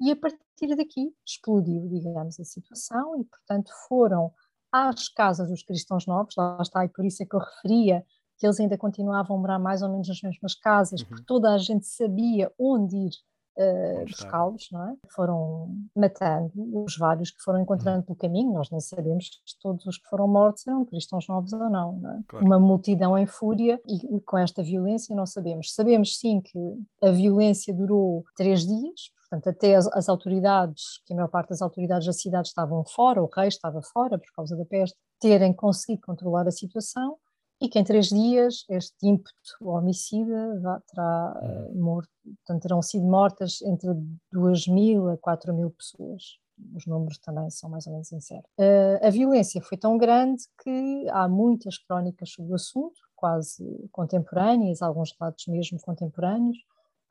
E 0.00 0.10
a 0.10 0.16
partir 0.16 0.76
daqui 0.76 1.14
explodiu, 1.24 1.88
digamos, 1.88 2.38
a 2.38 2.44
situação 2.44 3.20
e, 3.20 3.24
portanto, 3.24 3.70
foram 3.88 4.32
às 4.70 5.08
casas 5.08 5.48
dos 5.48 5.62
cristãos 5.62 6.06
novos, 6.06 6.34
lá 6.36 6.58
está, 6.60 6.84
e 6.84 6.88
por 6.88 7.04
isso 7.04 7.22
é 7.22 7.26
que 7.26 7.36
eu 7.36 7.40
referia 7.40 8.04
que 8.42 8.46
eles 8.46 8.58
ainda 8.58 8.76
continuavam 8.76 9.36
a 9.36 9.40
morar 9.40 9.58
mais 9.60 9.82
ou 9.82 9.88
menos 9.88 10.08
nas 10.08 10.20
mesmas 10.20 10.56
casas, 10.56 11.00
uhum. 11.00 11.06
porque 11.06 11.24
toda 11.24 11.54
a 11.54 11.58
gente 11.58 11.86
sabia 11.86 12.50
onde 12.58 12.96
ir 12.96 13.12
uh, 13.56 14.04
buscá-los, 14.04 14.68
não 14.72 14.88
é? 14.88 14.96
Foram 15.14 15.76
matando 15.96 16.50
os 16.84 16.98
vários 16.98 17.30
que 17.30 17.40
foram 17.40 17.60
encontrando 17.60 17.98
uhum. 17.98 18.02
pelo 18.02 18.16
caminho, 18.16 18.52
nós 18.52 18.68
nem 18.68 18.80
sabemos 18.80 19.26
se 19.46 19.56
todos 19.60 19.86
os 19.86 19.96
que 19.96 20.08
foram 20.08 20.26
mortos 20.26 20.66
eram 20.66 20.84
cristãos 20.84 21.28
novos 21.28 21.52
ou 21.52 21.70
não, 21.70 21.92
não 21.92 22.10
é? 22.10 22.20
claro. 22.26 22.44
Uma 22.44 22.58
multidão 22.58 23.16
em 23.16 23.26
fúria 23.26 23.80
e, 23.86 24.16
e 24.16 24.20
com 24.22 24.36
esta 24.36 24.60
violência 24.60 25.14
não 25.14 25.24
sabemos. 25.24 25.72
Sabemos 25.72 26.18
sim 26.18 26.40
que 26.40 26.58
a 27.00 27.12
violência 27.12 27.72
durou 27.72 28.24
três 28.36 28.66
dias, 28.66 29.12
Portanto, 29.30 29.48
até 29.48 29.76
as, 29.76 29.86
as, 29.86 30.10
autoridades, 30.10 31.00
que 31.06 31.14
a 31.14 31.16
maior 31.16 31.28
parte 31.28 31.48
das 31.48 31.62
autoridades 31.62 32.06
da 32.06 32.12
cidade 32.12 32.48
estavam 32.48 32.84
fora, 32.84 33.22
o 33.22 33.30
rei 33.34 33.48
estava 33.48 33.80
fora 33.80 34.18
por 34.18 34.30
causa 34.36 34.54
da 34.54 34.66
peste, 34.66 34.94
terem 35.18 35.54
conseguido 35.54 36.02
controlar 36.02 36.46
a 36.46 36.50
situação, 36.50 37.16
e 37.62 37.68
que 37.68 37.78
em 37.78 37.84
três 37.84 38.08
dias 38.08 38.64
este 38.68 39.06
ímpeto 39.06 39.32
homicida 39.60 40.82
terá 40.88 41.40
uh, 41.40 41.78
morto, 41.78 42.10
portanto 42.24 42.62
terão 42.62 42.82
sido 42.82 43.04
mortas 43.06 43.62
entre 43.62 43.88
2 44.32 44.66
mil 44.66 45.08
a 45.08 45.16
4 45.16 45.54
mil 45.54 45.70
pessoas. 45.70 46.40
Os 46.74 46.84
números 46.86 47.18
também 47.18 47.48
são 47.50 47.70
mais 47.70 47.86
ou 47.86 47.92
menos 47.92 48.10
incertos. 48.10 48.50
Uh, 48.58 49.06
a 49.06 49.10
violência 49.10 49.62
foi 49.62 49.78
tão 49.78 49.96
grande 49.96 50.42
que 50.62 51.06
há 51.10 51.28
muitas 51.28 51.78
crónicas 51.78 52.32
sobre 52.32 52.50
o 52.50 52.56
assunto, 52.56 53.00
quase 53.14 53.64
contemporâneas, 53.92 54.82
alguns 54.82 55.14
relatos 55.18 55.46
mesmo 55.46 55.78
contemporâneos, 55.80 56.58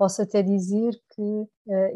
Posso 0.01 0.23
até 0.23 0.41
dizer 0.41 0.99
que 1.13 1.21
uh, 1.21 1.47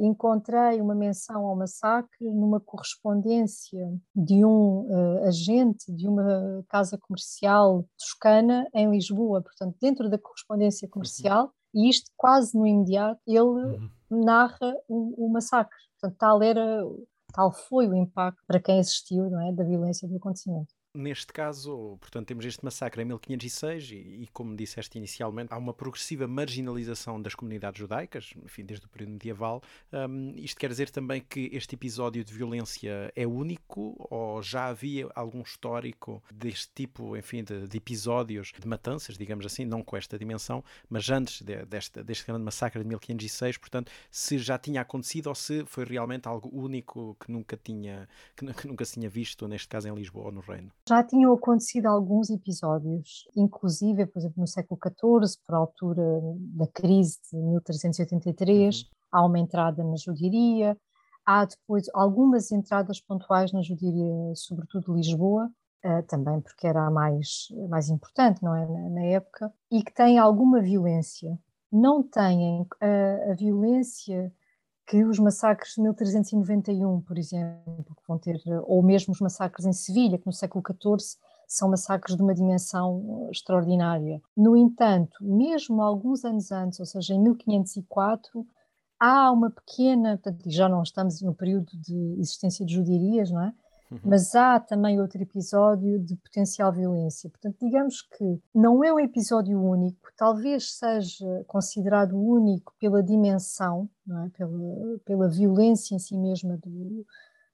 encontrei 0.06 0.80
uma 0.80 0.94
menção 0.94 1.44
ao 1.44 1.56
massacre 1.56 2.32
numa 2.32 2.60
correspondência 2.60 3.82
de 4.16 4.46
um 4.46 4.82
uh, 4.82 5.24
agente 5.28 5.92
de 5.92 6.08
uma 6.08 6.64
casa 6.70 7.00
comercial 7.00 7.84
toscana 7.98 8.70
em 8.76 8.92
Lisboa, 8.92 9.42
portanto, 9.42 9.76
dentro 9.82 10.08
da 10.08 10.20
correspondência 10.20 10.88
comercial, 10.88 11.46
uhum. 11.46 11.84
e 11.84 11.90
isto 11.90 12.12
quase 12.16 12.56
no 12.56 12.68
imediato, 12.68 13.20
ele 13.26 13.40
uhum. 13.40 13.90
narra 14.12 14.76
o, 14.88 15.26
o, 15.26 15.28
massacre. 15.28 15.76
Portanto, 16.00 16.20
tal 16.20 16.44
era, 16.44 16.84
tal 17.34 17.52
foi 17.52 17.88
o 17.88 17.96
impacto 17.96 18.40
para 18.46 18.60
quem 18.60 18.80
assistiu, 18.80 19.32
não 19.32 19.42
é, 19.42 19.52
da 19.52 19.64
violência 19.64 20.08
do 20.08 20.18
acontecimento. 20.18 20.72
Neste 20.96 21.34
caso, 21.34 21.98
portanto, 22.00 22.28
temos 22.28 22.46
este 22.46 22.64
massacre 22.64 23.02
em 23.02 23.06
1506 23.06 23.92
e, 23.92 23.96
e, 23.96 24.30
como 24.32 24.56
disseste 24.56 24.98
inicialmente, 24.98 25.54
há 25.54 25.58
uma 25.58 25.74
progressiva 25.74 26.26
marginalização 26.26 27.22
das 27.22 27.36
comunidades 27.36 27.80
judaicas, 27.80 28.34
enfim, 28.44 28.64
desde 28.64 28.86
o 28.86 28.90
período 28.90 29.12
medieval. 29.12 29.62
Um, 29.92 30.34
isto 30.38 30.58
quer 30.58 30.70
dizer 30.70 30.90
também 30.90 31.20
que 31.20 31.50
este 31.52 31.76
episódio 31.76 32.24
de 32.24 32.34
violência 32.34 33.12
é 33.14 33.28
único 33.28 33.96
ou 34.10 34.42
já 34.42 34.68
havia 34.68 35.10
algum 35.14 35.42
histórico 35.42 36.24
deste 36.34 36.70
tipo, 36.74 37.18
enfim, 37.18 37.44
de, 37.44 37.68
de 37.68 37.78
episódios 37.78 38.54
de 38.58 38.66
matanças, 38.66 39.18
digamos 39.18 39.46
assim, 39.46 39.66
não 39.66 39.84
com 39.84 39.98
esta 39.98 40.18
dimensão, 40.18 40.64
mas 40.90 41.10
antes 41.10 41.42
de, 41.42 41.66
deste, 41.66 42.02
deste 42.04 42.26
grande 42.26 42.44
massacre 42.44 42.82
de 42.82 42.88
1506, 42.88 43.58
portanto, 43.58 43.92
se 44.10 44.38
já 44.38 44.58
tinha 44.58 44.80
acontecido 44.80 45.28
ou 45.28 45.36
se 45.36 45.66
foi 45.66 45.84
realmente 45.84 46.26
algo 46.26 46.50
único 46.54 47.18
que 47.20 47.30
nunca 47.30 47.58
tinha, 47.58 48.08
que, 48.34 48.46
que 48.54 48.66
nunca 48.66 48.86
se 48.86 48.94
tinha 48.94 49.10
visto, 49.10 49.46
neste 49.46 49.68
caso 49.68 49.90
em 49.90 49.94
Lisboa 49.94 50.28
ou 50.28 50.32
no 50.32 50.40
Reino? 50.40 50.72
Já 50.88 51.04
tinham 51.04 51.34
acontecido 51.34 51.88
alguns 51.88 52.30
episódios, 52.30 53.28
inclusive, 53.36 54.06
por 54.06 54.20
exemplo, 54.20 54.40
no 54.42 54.48
século 54.48 54.80
XIV, 54.80 55.42
por 55.44 55.56
altura 55.56 56.04
da 56.56 56.68
crise 56.68 57.18
de 57.32 57.38
1383, 57.38 58.82
uhum. 58.82 58.88
há 59.12 59.26
uma 59.26 59.40
entrada 59.40 59.84
na 59.84 59.96
judiaria, 59.96 60.78
há 61.26 61.44
depois 61.44 61.88
algumas 61.92 62.52
entradas 62.52 63.02
pontuais 63.02 63.52
na 63.52 63.64
judiaria, 63.64 64.36
sobretudo 64.36 64.96
Lisboa, 64.96 65.50
uh, 65.84 66.04
também 66.08 66.40
porque 66.40 66.68
era 66.68 66.86
a 66.86 66.92
mais, 66.92 67.48
mais 67.68 67.90
importante, 67.90 68.44
não 68.44 68.56
é, 68.56 68.90
na, 68.90 69.06
época, 69.06 69.52
e 69.72 69.84
que 69.84 69.92
tem 69.92 70.20
alguma 70.20 70.62
violência. 70.62 71.36
Não 71.72 72.04
têm 72.04 72.62
uh, 72.62 73.32
a 73.32 73.34
violência 73.34 74.32
que 74.88 75.04
os 75.04 75.18
massacres 75.20 75.74
de 75.76 75.82
1391, 75.82 77.02
por 77.02 77.18
exemplo, 77.18 77.96
que 77.96 78.08
vão 78.08 78.18
ter, 78.20 78.40
ou 78.66 78.84
mesmo 78.84 79.14
os 79.14 79.20
massacres 79.20 79.66
em 79.66 79.74
Sevilha, 79.74 80.18
que 80.18 80.28
no 80.28 80.34
século 80.34 80.64
XIV 80.64 81.18
são 81.48 81.70
massacres 81.70 82.16
de 82.16 82.22
uma 82.22 82.34
dimensão 82.34 83.28
extraordinária. 83.32 84.22
No 84.36 84.56
entanto, 84.56 85.18
mesmo 85.22 85.82
alguns 85.82 86.24
anos 86.24 86.52
antes, 86.52 86.80
ou 86.80 86.86
seja, 86.86 87.14
em 87.14 87.22
1504, 87.22 88.46
há 89.00 89.32
uma 89.32 89.50
pequena, 89.50 90.18
portanto, 90.18 90.50
já 90.50 90.70
não 90.70 90.84
estamos 90.84 91.22
no 91.22 91.34
período 91.34 91.72
de 91.76 92.16
existência 92.20 92.66
de 92.66 92.74
judiarias, 92.74 93.32
não 93.32 93.42
é? 93.42 93.54
Uhum. 93.92 94.00
Mas 94.04 94.34
há 94.34 94.60
também 94.60 95.00
outro 95.00 95.22
episódio 95.22 96.00
de 96.00 96.16
potencial 96.16 96.72
violência. 96.72 97.30
Portanto, 97.30 97.58
digamos 97.62 98.02
que 98.02 98.42
não 98.54 98.84
é 98.84 98.94
um 98.94 99.00
episódio 99.00 99.62
único, 99.62 100.12
talvez 100.18 100.74
seja 100.74 101.44
considerado 101.48 102.18
único 102.18 102.74
pela 102.80 103.04
dimensão, 103.04 103.90
é? 104.10 104.30
pela, 104.30 105.00
pela 105.06 105.30
violência 105.30 105.96
em 105.96 106.00
si 106.00 106.18
mesma 106.18 106.58
do, 106.58 107.06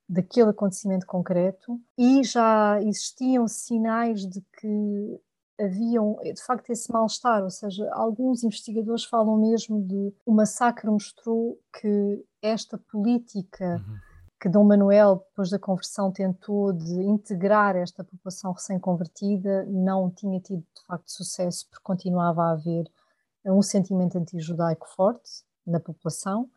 daquele 0.07 0.51
acontecimento 0.51 1.05
concreto, 1.05 1.79
e 1.97 2.23
já 2.23 2.81
existiam 2.81 3.47
sinais 3.47 4.25
de 4.25 4.41
que 4.59 5.19
haviam 5.59 6.17
de 6.23 6.41
facto 6.43 6.71
esse 6.71 6.91
mal-estar, 6.91 7.43
ou 7.43 7.49
seja, 7.49 7.87
alguns 7.93 8.43
investigadores 8.43 9.03
falam 9.03 9.37
mesmo 9.37 9.79
de 9.85 10.13
o 10.25 10.33
massacre 10.33 10.89
mostrou 10.89 11.59
que 11.79 12.23
esta 12.41 12.77
política. 12.77 13.75
Uhum 13.75 14.10
que 14.41 14.49
Dom 14.49 14.63
Manuel, 14.63 15.23
depois 15.29 15.51
da 15.51 15.59
conversão, 15.59 16.11
tentou 16.11 16.73
de 16.73 16.99
integrar 17.03 17.75
esta 17.75 18.03
população 18.03 18.51
recém-convertida, 18.51 19.67
não 19.67 20.09
tinha 20.09 20.39
tido 20.39 20.61
de 20.61 20.85
facto 20.87 21.11
sucesso, 21.11 21.67
porque 21.69 21.83
continuava 21.83 22.45
a 22.45 22.51
haver 22.53 22.91
um 23.45 23.61
sentimento 23.61 24.17
anti-judaico 24.17 24.87
forte 24.89 25.43
na 25.65 25.79
população, 25.79 26.49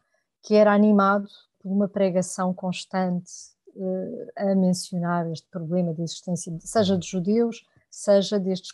que 0.43 0.55
era 0.55 0.73
animado 0.73 1.29
por 1.61 1.71
uma 1.71 1.87
pregação 1.87 2.55
constante 2.55 3.31
uh, 3.77 4.31
a 4.35 4.55
mencionar 4.55 5.31
este 5.31 5.47
problema 5.51 5.93
de 5.93 6.03
existência, 6.03 6.57
seja 6.61 6.97
de 6.97 7.07
judeus, 7.07 7.67
seja 7.91 8.41
destes, 8.41 8.73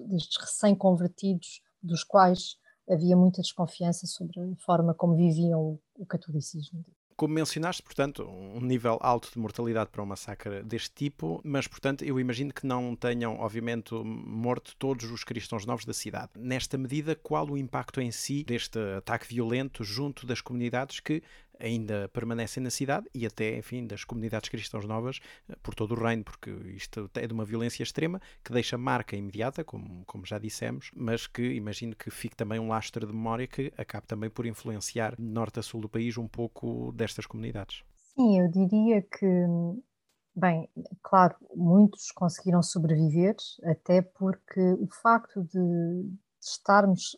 destes 0.00 0.36
recém-convertidos, 0.36 1.62
dos 1.82 2.04
quais 2.04 2.58
havia 2.86 3.16
muita 3.16 3.40
desconfiança 3.40 4.06
sobre 4.06 4.38
a 4.38 4.56
forma 4.66 4.92
como 4.92 5.16
viviam 5.16 5.60
o, 5.62 5.80
o 5.96 6.04
catolicismo 6.04 6.84
como 7.20 7.34
mencionaste, 7.34 7.82
portanto, 7.82 8.26
um 8.26 8.62
nível 8.62 8.96
alto 9.02 9.30
de 9.30 9.38
mortalidade 9.38 9.90
para 9.90 10.02
um 10.02 10.06
massacre 10.06 10.62
deste 10.62 10.90
tipo, 10.94 11.38
mas, 11.44 11.66
portanto, 11.66 12.02
eu 12.02 12.18
imagino 12.18 12.50
que 12.50 12.66
não 12.66 12.96
tenham, 12.96 13.38
obviamente, 13.38 13.94
morto 13.94 14.74
todos 14.78 15.04
os 15.10 15.22
cristãos 15.22 15.66
novos 15.66 15.84
da 15.84 15.92
cidade. 15.92 16.30
Nesta 16.34 16.78
medida, 16.78 17.14
qual 17.14 17.46
o 17.46 17.58
impacto 17.58 18.00
em 18.00 18.10
si 18.10 18.42
deste 18.42 18.78
ataque 18.96 19.26
violento 19.28 19.84
junto 19.84 20.26
das 20.26 20.40
comunidades 20.40 20.98
que 20.98 21.22
ainda 21.60 22.08
permanecem 22.08 22.62
na 22.62 22.70
cidade 22.70 23.06
e 23.14 23.26
até, 23.26 23.56
enfim, 23.56 23.86
das 23.86 24.04
comunidades 24.04 24.48
cristãs 24.48 24.84
novas 24.84 25.20
eh, 25.48 25.56
por 25.62 25.74
todo 25.74 25.94
o 25.94 26.02
reino, 26.02 26.24
porque 26.24 26.50
isto 26.74 27.10
é 27.14 27.26
de 27.26 27.32
uma 27.32 27.44
violência 27.44 27.82
extrema 27.82 28.20
que 28.44 28.52
deixa 28.52 28.78
marca 28.78 29.16
imediata, 29.16 29.64
como, 29.64 30.04
como 30.06 30.26
já 30.26 30.38
dissemos, 30.38 30.90
mas 30.94 31.26
que 31.26 31.42
imagino 31.42 31.94
que 31.94 32.10
fique 32.10 32.36
também 32.36 32.58
um 32.58 32.68
lastro 32.68 33.06
de 33.06 33.12
memória 33.12 33.46
que 33.46 33.72
acabe 33.76 34.06
também 34.06 34.30
por 34.30 34.46
influenciar 34.46 35.14
norte 35.18 35.60
a 35.60 35.62
sul 35.62 35.80
do 35.80 35.88
país 35.88 36.16
um 36.16 36.26
pouco 36.26 36.92
destas 36.92 37.26
comunidades. 37.26 37.82
Sim, 37.94 38.40
eu 38.40 38.48
diria 38.50 39.02
que 39.02 39.26
Bem, 40.34 40.70
claro, 41.02 41.34
muitos 41.54 42.12
conseguiram 42.12 42.62
sobreviver, 42.62 43.34
até 43.64 44.00
porque 44.00 44.60
o 44.74 44.88
facto 45.02 45.42
de 45.42 46.08
estarmos 46.40 47.16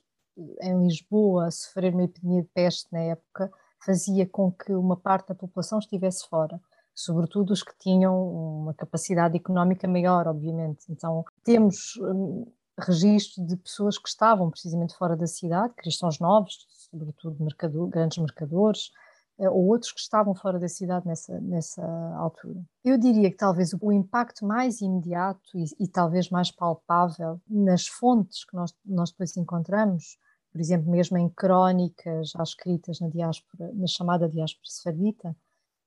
em 0.62 0.78
Lisboa 0.82 1.46
a 1.46 1.50
sofrer 1.50 1.92
uma 1.92 2.04
epidemia 2.04 2.42
de 2.42 2.48
peste 2.48 2.90
na 2.90 3.00
época 3.00 3.50
fazia 3.84 4.26
com 4.26 4.50
que 4.50 4.72
uma 4.72 4.96
parte 4.96 5.28
da 5.28 5.34
população 5.34 5.78
estivesse 5.78 6.28
fora, 6.28 6.60
sobretudo 6.94 7.52
os 7.52 7.62
que 7.62 7.76
tinham 7.78 8.14
uma 8.62 8.74
capacidade 8.74 9.36
económica 9.36 9.88
maior, 9.88 10.26
obviamente. 10.28 10.86
Então, 10.90 11.24
temos 11.44 11.96
um, 11.96 12.46
registro 12.78 13.44
de 13.44 13.56
pessoas 13.56 13.98
que 13.98 14.08
estavam 14.08 14.50
precisamente 14.50 14.96
fora 14.96 15.16
da 15.16 15.26
cidade, 15.26 15.74
cristãos 15.74 16.18
novos, 16.18 16.66
sobretudo 16.90 17.42
mercador, 17.42 17.88
grandes 17.88 18.18
mercadores, 18.18 18.90
eh, 19.38 19.48
ou 19.48 19.66
outros 19.66 19.92
que 19.92 20.00
estavam 20.00 20.34
fora 20.34 20.58
da 20.58 20.68
cidade 20.68 21.06
nessa, 21.06 21.40
nessa 21.40 21.84
altura. 22.16 22.60
Eu 22.84 22.98
diria 22.98 23.30
que 23.30 23.36
talvez 23.36 23.72
o 23.80 23.92
impacto 23.92 24.46
mais 24.46 24.80
imediato 24.80 25.40
e, 25.54 25.64
e 25.84 25.88
talvez 25.88 26.30
mais 26.30 26.50
palpável 26.50 27.40
nas 27.48 27.86
fontes 27.86 28.44
que 28.44 28.54
nós, 28.54 28.74
nós 28.84 29.10
depois 29.10 29.36
encontramos, 29.36 30.18
por 30.52 30.60
exemplo, 30.60 30.90
mesmo 30.90 31.16
em 31.16 31.28
crónicas 31.30 32.30
já 32.30 32.42
escritas 32.42 33.00
na 33.00 33.08
diáspora, 33.08 33.72
na 33.72 33.86
chamada 33.86 34.28
diáspora 34.28 34.68
sefardita, 34.68 35.34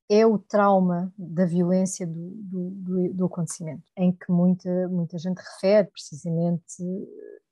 é 0.08 0.26
o 0.26 0.38
trauma 0.38 1.12
da 1.16 1.46
violência 1.46 2.06
do, 2.06 2.30
do, 2.30 3.14
do, 3.14 3.24
acontecimento, 3.26 3.84
em 3.96 4.12
que 4.12 4.30
muita, 4.30 4.88
muita 4.88 5.18
gente 5.18 5.38
refere 5.38 5.88
precisamente 5.88 6.82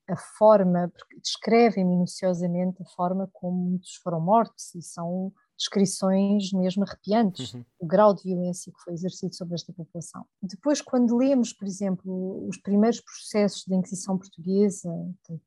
a 0.08 0.16
forma, 0.16 0.92
descrevem 1.22 1.84
minuciosamente 1.84 2.82
a 2.82 2.86
forma 2.86 3.28
como 3.32 3.70
muitos 3.70 3.94
foram 3.96 4.20
mortos 4.20 4.74
e 4.74 4.82
são 4.82 5.32
descrições 5.56 6.52
mesmo 6.52 6.82
arrepiantes, 6.84 7.54
uhum. 7.54 7.64
o 7.78 7.86
grau 7.86 8.14
de 8.14 8.24
violência 8.24 8.72
que 8.72 8.80
foi 8.82 8.92
exercido 8.92 9.34
sobre 9.34 9.54
esta 9.54 9.72
população. 9.72 10.24
Depois, 10.42 10.80
quando 10.80 11.16
lemos, 11.16 11.52
por 11.52 11.66
exemplo, 11.66 12.46
os 12.48 12.56
primeiros 12.58 13.00
processos 13.00 13.64
de 13.64 13.74
Inquisição 13.74 14.18
Portuguesa, 14.18 14.90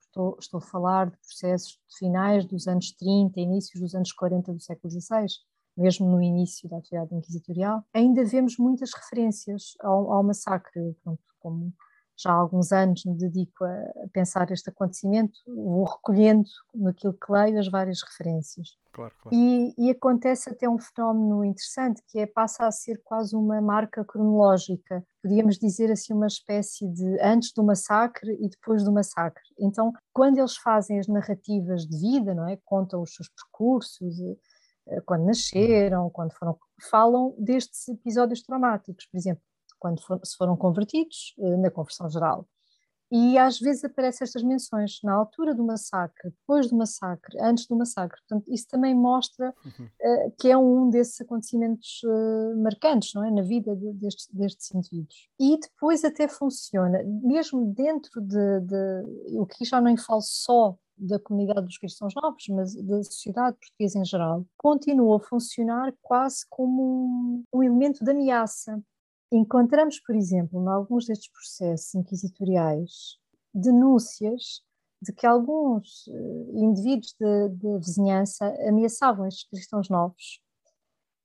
estou, 0.05 0.37
estou, 0.39 0.59
a 0.59 0.61
falar 0.61 1.09
de 1.09 1.17
processos 1.17 1.71
de 1.89 1.97
finais 1.97 2.45
dos 2.45 2.67
anos 2.67 2.91
30, 2.93 3.39
inícios 3.39 3.81
dos 3.81 3.95
anos 3.95 4.11
40 4.11 4.53
do 4.53 4.61
século 4.61 4.89
XVI, 4.91 5.27
mesmo 5.77 6.09
no 6.09 6.21
início 6.21 6.67
da 6.67 6.77
atividade 6.77 7.13
inquisitorial, 7.13 7.83
ainda 7.93 8.25
vemos 8.25 8.57
muitas 8.57 8.91
referências 8.93 9.73
ao, 9.81 10.11
ao 10.11 10.23
massacre, 10.23 10.95
pronto, 11.03 11.21
como 11.39 11.73
já 12.17 12.31
há 12.31 12.35
alguns 12.35 12.71
anos 12.71 13.05
me 13.05 13.15
dedico 13.15 13.63
a 13.63 14.07
pensar 14.11 14.49
este 14.51 14.69
acontecimento, 14.69 15.39
vou 15.45 15.85
recolhendo 15.85 16.49
naquilo 16.73 17.13
que 17.13 17.31
leio 17.31 17.59
as 17.59 17.69
várias 17.69 18.01
referências. 18.01 18.75
Claro, 18.91 19.13
claro. 19.21 19.37
E, 19.37 19.75
e, 19.77 19.91
acontece 19.91 20.49
até 20.49 20.67
um 20.67 20.79
fenómeno 20.79 21.45
interessante, 21.45 22.01
que 22.07 22.17
é 22.17 22.25
passa 22.25 22.65
a 22.65 22.71
ser 22.71 22.99
quase 23.03 23.35
uma 23.35 23.61
marca 23.61 24.03
cronológica, 24.03 25.05
podíamos 25.21 25.59
dizer 25.59 25.91
assim 25.91 26.13
uma 26.13 26.25
espécie 26.25 26.87
de 26.87 27.21
antes 27.21 27.53
do 27.53 27.63
massacre 27.63 28.35
e 28.41 28.49
depois 28.49 28.83
do 28.83 28.91
massacre. 28.91 29.43
Então, 29.59 29.93
quando 30.11 30.39
eles 30.39 30.57
fazem 30.57 30.97
as 30.97 31.07
narrativas 31.07 31.85
de 31.85 31.95
vida, 31.95 32.33
não 32.33 32.47
é, 32.47 32.57
contam 32.65 33.03
os 33.03 33.13
seus 33.13 33.29
percursos, 33.29 34.19
eh, 34.87 35.01
quando 35.05 35.25
nasceram, 35.25 36.09
quando 36.09 36.33
foram, 36.33 36.57
falam 36.89 37.35
destes 37.37 37.87
episódios 37.89 38.41
traumáticos, 38.41 39.05
por 39.05 39.17
exemplo, 39.17 39.43
quando 39.79 40.01
for, 40.01 40.19
se 40.23 40.35
foram 40.35 40.55
convertidos 40.55 41.33
eh, 41.39 41.57
na 41.57 41.71
conversão 41.71 42.09
geral. 42.09 42.47
E 43.09 43.37
às 43.37 43.57
vezes 43.57 43.85
aparecem 43.85 44.25
estas 44.25 44.43
menções 44.43 44.99
na 45.01 45.13
altura 45.13 45.55
do 45.55 45.63
massacre, 45.63 46.29
depois 46.29 46.69
do 46.69 46.75
massacre, 46.75 47.39
antes 47.39 47.65
do 47.65 47.77
massacre. 47.77 48.19
Portanto, 48.27 48.53
isso 48.53 48.67
também 48.67 48.93
mostra 48.93 49.53
uhum. 49.65 49.85
uh, 49.85 50.31
que 50.37 50.49
é 50.49 50.57
um 50.57 50.89
desses 50.89 51.21
acontecimentos 51.21 52.01
uh, 52.03 52.61
marcantes, 52.61 53.13
não 53.13 53.23
é, 53.23 53.31
na 53.31 53.41
vida 53.41 53.73
de, 53.77 53.93
destes, 53.93 54.27
destes 54.33 54.73
indivíduos. 54.73 55.29
E 55.39 55.57
depois 55.57 56.03
até 56.03 56.27
funciona, 56.27 57.01
mesmo 57.23 57.73
dentro 57.73 58.19
de, 58.19 58.59
de 58.61 59.37
o 59.37 59.45
que 59.45 59.63
já 59.63 59.79
não 59.79 59.95
falo 59.95 60.21
só 60.21 60.75
da 60.97 61.19
comunidade 61.19 61.65
dos 61.65 61.77
cristãos 61.77 62.13
novos, 62.15 62.43
mas 62.49 62.75
da 62.75 63.03
sociedade 63.03 63.55
portuguesa 63.57 63.99
em 63.99 64.05
geral, 64.05 64.45
continua 64.57 65.17
a 65.17 65.19
funcionar 65.19 65.93
quase 66.01 66.45
como 66.49 66.83
um, 66.83 67.43
um 67.53 67.63
elemento 67.63 68.03
de 68.03 68.11
ameaça 68.11 68.81
Encontramos, 69.31 69.99
por 69.99 70.15
exemplo, 70.15 70.61
em 70.61 70.67
alguns 70.67 71.05
destes 71.05 71.29
processos 71.29 71.93
inquisitoriais, 71.95 73.19
denúncias 73.53 74.63
de 75.01 75.11
que 75.13 75.27
alguns 75.27 76.07
uh, 76.07 76.51
indivíduos 76.57 77.13
da 77.19 77.77
vizinhança 77.77 78.45
ameaçavam 78.67 79.27
estes 79.27 79.47
cristãos 79.47 79.89
novos 79.89 80.41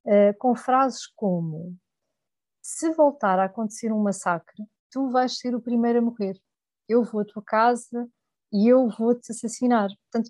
uh, 0.05 0.37
com 0.37 0.55
frases 0.55 1.07
como: 1.07 1.77
Se 2.61 2.91
voltar 2.91 3.39
a 3.39 3.45
acontecer 3.45 3.91
um 3.91 4.01
massacre, 4.01 4.63
tu 4.91 5.09
vais 5.09 5.37
ser 5.37 5.55
o 5.55 5.61
primeiro 5.61 5.99
a 5.99 6.01
morrer. 6.01 6.39
Eu 6.87 7.03
vou 7.03 7.21
à 7.21 7.25
tua 7.25 7.41
casa 7.41 8.07
e 8.51 8.67
eu 8.67 8.89
vou 8.89 9.15
te 9.15 9.31
assassinar. 9.31 9.89
Portanto, 10.11 10.29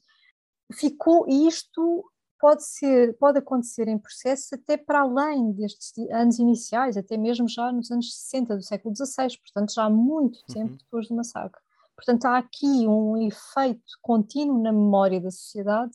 ficou 0.72 1.28
isto 1.28 2.06
pode 2.44 2.66
ser, 2.66 3.18
pode 3.18 3.40
acontecer 3.40 3.88
em 3.88 3.98
processos 3.98 4.52
até 4.52 4.76
para 4.76 5.00
além 5.00 5.54
destes 5.54 5.94
anos 6.12 6.40
iniciais, 6.40 6.98
até 6.98 7.16
mesmo 7.16 7.48
já 7.48 7.72
nos 7.72 7.90
anos 7.90 8.14
60 8.14 8.58
do 8.58 8.62
século 8.62 8.94
XVI, 8.94 9.38
portanto 9.40 9.74
já 9.74 9.86
há 9.86 9.90
muito 9.90 10.40
uhum. 10.40 10.54
tempo 10.54 10.76
depois 10.76 11.08
do 11.08 11.16
massacre. 11.16 11.62
Portanto, 11.96 12.26
há 12.26 12.38
aqui 12.38 12.86
um 12.86 13.16
efeito 13.16 13.94
contínuo 14.02 14.62
na 14.62 14.74
memória 14.74 15.22
da 15.22 15.32
sociedade 15.32 15.94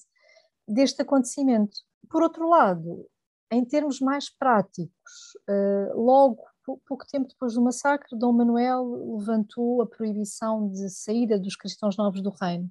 deste 0.66 1.02
acontecimento. 1.02 1.76
Por 2.08 2.22
outro 2.22 2.48
lado, 2.48 3.06
em 3.50 3.62
termos 3.62 4.00
mais 4.00 4.30
práticos, 4.30 5.36
eh, 5.46 5.92
logo 5.94 6.44
pouco 6.76 7.06
tempo 7.06 7.28
depois 7.28 7.54
do 7.54 7.62
massacre, 7.62 8.18
Dom 8.18 8.32
Manuel 8.32 9.16
levantou 9.16 9.80
a 9.80 9.86
proibição 9.86 10.68
de 10.68 10.90
saída 10.90 11.38
dos 11.38 11.56
cristãos 11.56 11.96
novos 11.96 12.22
do 12.22 12.30
reino. 12.30 12.68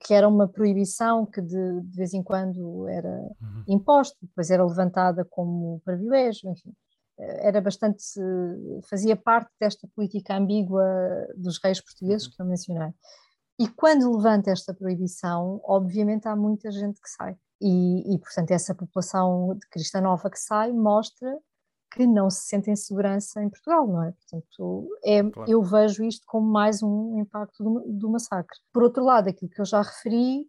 Que 0.00 0.14
era 0.14 0.28
uma 0.28 0.48
proibição 0.48 1.24
que 1.24 1.40
de, 1.40 1.80
de 1.82 1.96
vez 1.96 2.12
em 2.12 2.22
quando 2.22 2.88
era 2.88 3.08
uhum. 3.40 3.64
imposta, 3.68 4.16
depois 4.20 4.50
era 4.50 4.64
levantada 4.64 5.24
como 5.24 5.80
privilégio, 5.84 6.50
enfim, 6.50 6.72
era 7.18 7.60
bastante, 7.60 8.02
fazia 8.88 9.14
parte 9.14 9.50
desta 9.60 9.86
política 9.94 10.36
ambígua 10.36 10.84
dos 11.36 11.58
reis 11.62 11.80
portugueses 11.80 12.26
uhum. 12.26 12.32
que 12.34 12.42
eu 12.42 12.46
mencionei. 12.46 12.92
E 13.60 13.68
quando 13.68 14.10
levanta 14.16 14.50
esta 14.50 14.72
proibição, 14.72 15.60
obviamente 15.64 16.26
há 16.26 16.34
muita 16.34 16.70
gente 16.70 17.00
que 17.00 17.10
sai. 17.10 17.36
E, 17.60 18.14
e 18.14 18.18
portanto, 18.18 18.50
essa 18.52 18.74
população 18.74 19.54
de 19.54 19.68
cristã 19.68 20.00
nova 20.00 20.30
que 20.30 20.38
sai 20.38 20.72
mostra 20.72 21.38
que 21.90 22.06
não 22.06 22.30
se 22.30 22.46
sentem 22.46 22.76
segurança 22.76 23.42
em 23.42 23.48
Portugal, 23.48 23.86
não 23.86 24.04
é? 24.04 24.12
Portanto, 24.12 24.88
é, 25.04 25.22
claro. 25.22 25.50
eu 25.50 25.62
vejo 25.62 26.04
isto 26.04 26.24
como 26.26 26.46
mais 26.46 26.82
um 26.82 27.18
impacto 27.18 27.62
do, 27.62 27.80
do, 27.86 28.08
massacre. 28.08 28.56
Por 28.72 28.82
outro 28.82 29.04
lado, 29.04 29.28
aquilo 29.28 29.50
que 29.50 29.60
eu 29.60 29.64
já 29.64 29.82
referi, 29.82 30.46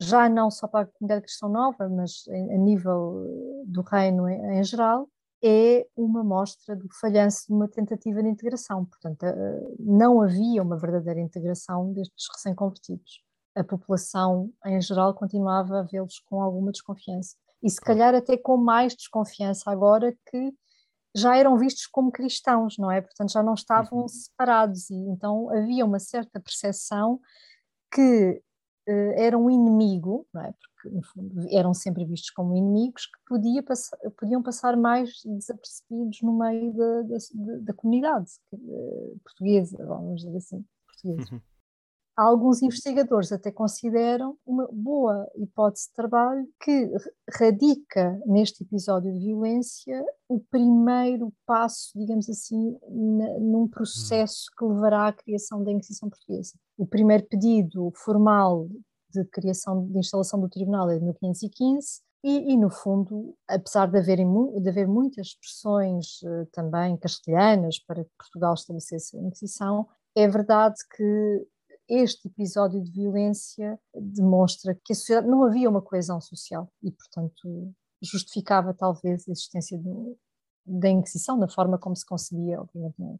já 0.00 0.28
não 0.28 0.50
só 0.50 0.66
para 0.66 0.84
a 0.84 0.86
comunidade 0.86 1.22
cristã 1.22 1.48
nova, 1.48 1.88
mas 1.88 2.24
a 2.28 2.56
nível 2.56 3.24
eh, 3.26 3.64
do 3.66 3.82
reino 3.82 4.28
em, 4.28 4.58
em 4.58 4.64
geral, 4.64 5.08
é 5.42 5.86
uma 5.96 6.24
mostra 6.24 6.74
do 6.74 6.88
falhanço 7.00 7.46
de 7.46 7.52
uma 7.52 7.68
tentativa 7.68 8.22
de 8.22 8.28
integração. 8.28 8.84
Portanto, 8.84 9.24
eh, 9.24 9.74
não 9.78 10.22
havia 10.22 10.62
uma 10.62 10.76
verdadeira 10.76 11.20
integração 11.20 11.92
destes 11.92 12.26
recém-convertidos. 12.34 13.22
A 13.54 13.62
população, 13.62 14.50
em 14.64 14.80
geral, 14.80 15.14
continuava 15.14 15.80
a 15.80 15.82
vê-los 15.82 16.18
com 16.20 16.40
alguma 16.40 16.72
desconfiança. 16.72 17.36
E 17.62 17.68
se 17.68 17.80
calhar 17.80 18.14
até 18.14 18.36
com 18.36 18.56
mais 18.56 18.94
desconfiança 18.94 19.70
agora 19.70 20.16
que 20.30 20.54
já 21.16 21.36
eram 21.36 21.56
vistos 21.56 21.86
como 21.86 22.12
cristãos, 22.12 22.76
não 22.78 22.90
é? 22.90 23.00
Portanto, 23.00 23.32
já 23.32 23.42
não 23.42 23.54
estavam 23.54 24.00
uhum. 24.00 24.08
separados 24.08 24.90
e 24.90 24.94
então 24.94 25.50
havia 25.50 25.84
uma 25.84 25.98
certa 25.98 26.40
percepção 26.40 27.20
que 27.92 28.42
uh, 28.88 29.12
era 29.16 29.36
um 29.36 29.50
inimigo, 29.50 30.26
não 30.32 30.42
é? 30.42 30.52
Porque 30.52 30.94
no 30.94 31.02
fundo, 31.02 31.46
eram 31.50 31.74
sempre 31.74 32.04
vistos 32.04 32.30
como 32.30 32.54
inimigos 32.54 33.06
que 33.06 33.18
podia 33.26 33.62
pass 33.62 33.90
podiam 34.16 34.42
passar 34.42 34.76
mais 34.76 35.10
desapercebidos 35.24 36.22
no 36.22 36.38
meio 36.38 36.72
da, 36.72 37.02
da, 37.02 37.16
da 37.60 37.72
comunidade 37.74 38.30
uh, 38.52 39.20
portuguesa, 39.24 39.84
vamos 39.84 40.22
dizer 40.22 40.36
assim, 40.36 40.64
portuguesa. 40.86 41.34
Uhum 41.34 41.40
alguns 42.18 42.60
investigadores 42.62 43.30
até 43.30 43.52
consideram 43.52 44.36
uma 44.44 44.68
boa 44.72 45.24
hipótese 45.36 45.86
de 45.86 45.94
trabalho 45.94 46.48
que 46.60 46.90
radica 47.32 48.20
neste 48.26 48.64
episódio 48.64 49.12
de 49.12 49.20
violência 49.20 50.04
o 50.28 50.40
primeiro 50.40 51.32
passo, 51.46 51.92
digamos 51.94 52.28
assim, 52.28 52.76
num 52.90 53.68
processo 53.68 54.46
que 54.58 54.64
levará 54.64 55.06
à 55.06 55.12
criação 55.12 55.62
da 55.62 55.70
Inquisição 55.70 56.10
Portuguesa. 56.10 56.54
O 56.76 56.84
primeiro 56.84 57.24
pedido 57.24 57.92
formal 57.94 58.68
de 59.14 59.24
criação 59.26 59.86
de 59.86 59.98
instalação 59.98 60.40
do 60.40 60.48
tribunal 60.48 60.90
é 60.90 60.98
de 60.98 61.04
1515 61.04 62.00
e, 62.24 62.52
e, 62.52 62.56
no 62.56 62.68
fundo, 62.68 63.32
apesar 63.46 63.86
de, 63.86 63.96
haver, 63.96 64.18
de 64.18 64.68
haver 64.68 64.88
muitas 64.88 65.28
expressões 65.28 66.20
uh, 66.22 66.46
também 66.50 66.96
castelhanas 66.96 67.78
para 67.78 68.04
que 68.04 68.10
Portugal 68.18 68.54
estabelecesse 68.54 69.16
a 69.16 69.20
Inquisição, 69.20 69.86
é 70.16 70.26
verdade 70.26 70.74
que 70.96 71.46
este 71.88 72.28
episódio 72.28 72.82
de 72.82 72.90
violência 72.90 73.78
demonstra 73.94 74.74
que 74.84 74.92
a 74.92 74.96
sociedade 74.96 75.28
não 75.28 75.44
havia 75.44 75.70
uma 75.70 75.80
coesão 75.80 76.20
social 76.20 76.70
e, 76.82 76.90
portanto, 76.90 77.72
justificava 78.02 78.74
talvez 78.74 79.26
a 79.28 79.32
existência 79.32 79.80
da 80.66 80.88
Inquisição, 80.88 81.38
da 81.38 81.48
forma 81.48 81.78
como 81.78 81.96
se 81.96 82.04
concebia, 82.04 82.60
obviamente, 82.60 82.94
na. 82.98 83.16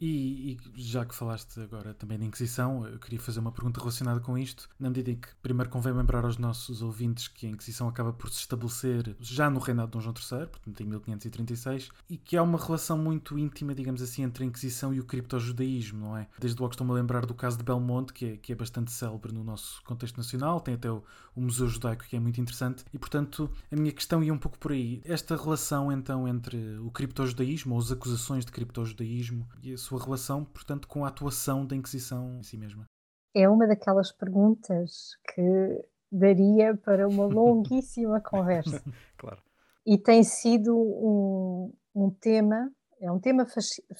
E, 0.00 0.52
e, 0.52 0.58
já 0.74 1.04
que 1.04 1.14
falaste 1.14 1.60
agora 1.60 1.94
também 1.94 2.18
da 2.18 2.24
Inquisição, 2.24 2.86
eu 2.86 2.98
queria 2.98 3.20
fazer 3.20 3.40
uma 3.40 3.52
pergunta 3.52 3.80
relacionada 3.80 4.20
com 4.20 4.36
isto, 4.36 4.68
na 4.78 4.88
medida 4.88 5.12
em 5.12 5.16
que 5.16 5.28
primeiro 5.42 5.70
convém 5.70 5.92
lembrar 5.92 6.24
aos 6.24 6.36
nossos 6.36 6.82
ouvintes 6.82 7.28
que 7.28 7.46
a 7.46 7.50
Inquisição 7.50 7.88
acaba 7.88 8.12
por 8.12 8.28
se 8.30 8.40
estabelecer 8.40 9.16
já 9.20 9.48
no 9.48 9.60
reinado 9.60 9.88
de 9.88 9.92
Dom 9.92 10.00
João 10.00 10.14
III, 10.14 10.46
portanto 10.48 10.80
em 10.80 10.86
1536, 10.86 11.90
e 12.10 12.16
que 12.16 12.36
há 12.36 12.42
uma 12.42 12.58
relação 12.58 12.98
muito 12.98 13.38
íntima, 13.38 13.74
digamos 13.74 14.02
assim, 14.02 14.22
entre 14.22 14.44
a 14.44 14.46
Inquisição 14.46 14.92
e 14.92 15.00
o 15.00 15.04
criptojudaísmo, 15.04 16.00
não 16.00 16.16
é? 16.16 16.28
Desde 16.38 16.60
logo 16.60 16.72
estou-me 16.72 16.92
a 16.92 16.96
lembrar 16.96 17.24
do 17.24 17.34
caso 17.34 17.56
de 17.56 17.64
Belmonte, 17.64 18.12
que 18.12 18.26
é, 18.26 18.36
que 18.36 18.52
é 18.52 18.56
bastante 18.56 18.90
célebre 18.90 19.32
no 19.32 19.44
nosso 19.44 19.82
contexto 19.84 20.16
nacional, 20.16 20.60
tem 20.60 20.74
até 20.74 20.90
o, 20.90 21.02
o 21.36 21.40
Museu 21.40 21.68
Judaico 21.68 22.04
que 22.04 22.16
é 22.16 22.20
muito 22.20 22.40
interessante, 22.40 22.84
e 22.92 22.98
portanto 22.98 23.50
a 23.70 23.76
minha 23.76 23.92
questão 23.92 24.22
ia 24.22 24.34
um 24.34 24.38
pouco 24.38 24.58
por 24.58 24.72
aí. 24.72 25.00
Esta 25.04 25.36
relação 25.36 25.92
então 25.92 26.26
entre 26.26 26.78
o 26.78 26.90
criptojudaísmo, 26.90 27.74
ou 27.74 27.80
as 27.80 27.92
acusações 27.92 28.44
de 28.44 28.52
criptojudaísmo, 28.52 29.48
e 29.62 29.72
a 29.72 29.78
sua 29.84 30.02
relação, 30.02 30.44
portanto, 30.44 30.88
com 30.88 31.04
a 31.04 31.08
atuação 31.08 31.66
da 31.66 31.76
Inquisição 31.76 32.38
em 32.38 32.42
si 32.42 32.56
mesma? 32.56 32.86
É 33.34 33.48
uma 33.48 33.66
daquelas 33.66 34.10
perguntas 34.10 35.16
que 35.34 35.84
daria 36.10 36.76
para 36.76 37.06
uma 37.06 37.26
longuíssima 37.26 38.20
conversa. 38.20 38.82
claro. 39.18 39.42
E 39.86 39.98
tem 39.98 40.22
sido 40.22 40.74
um, 40.74 41.72
um 41.94 42.10
tema, 42.10 42.72
é 43.00 43.12
um 43.12 43.20
tema 43.20 43.46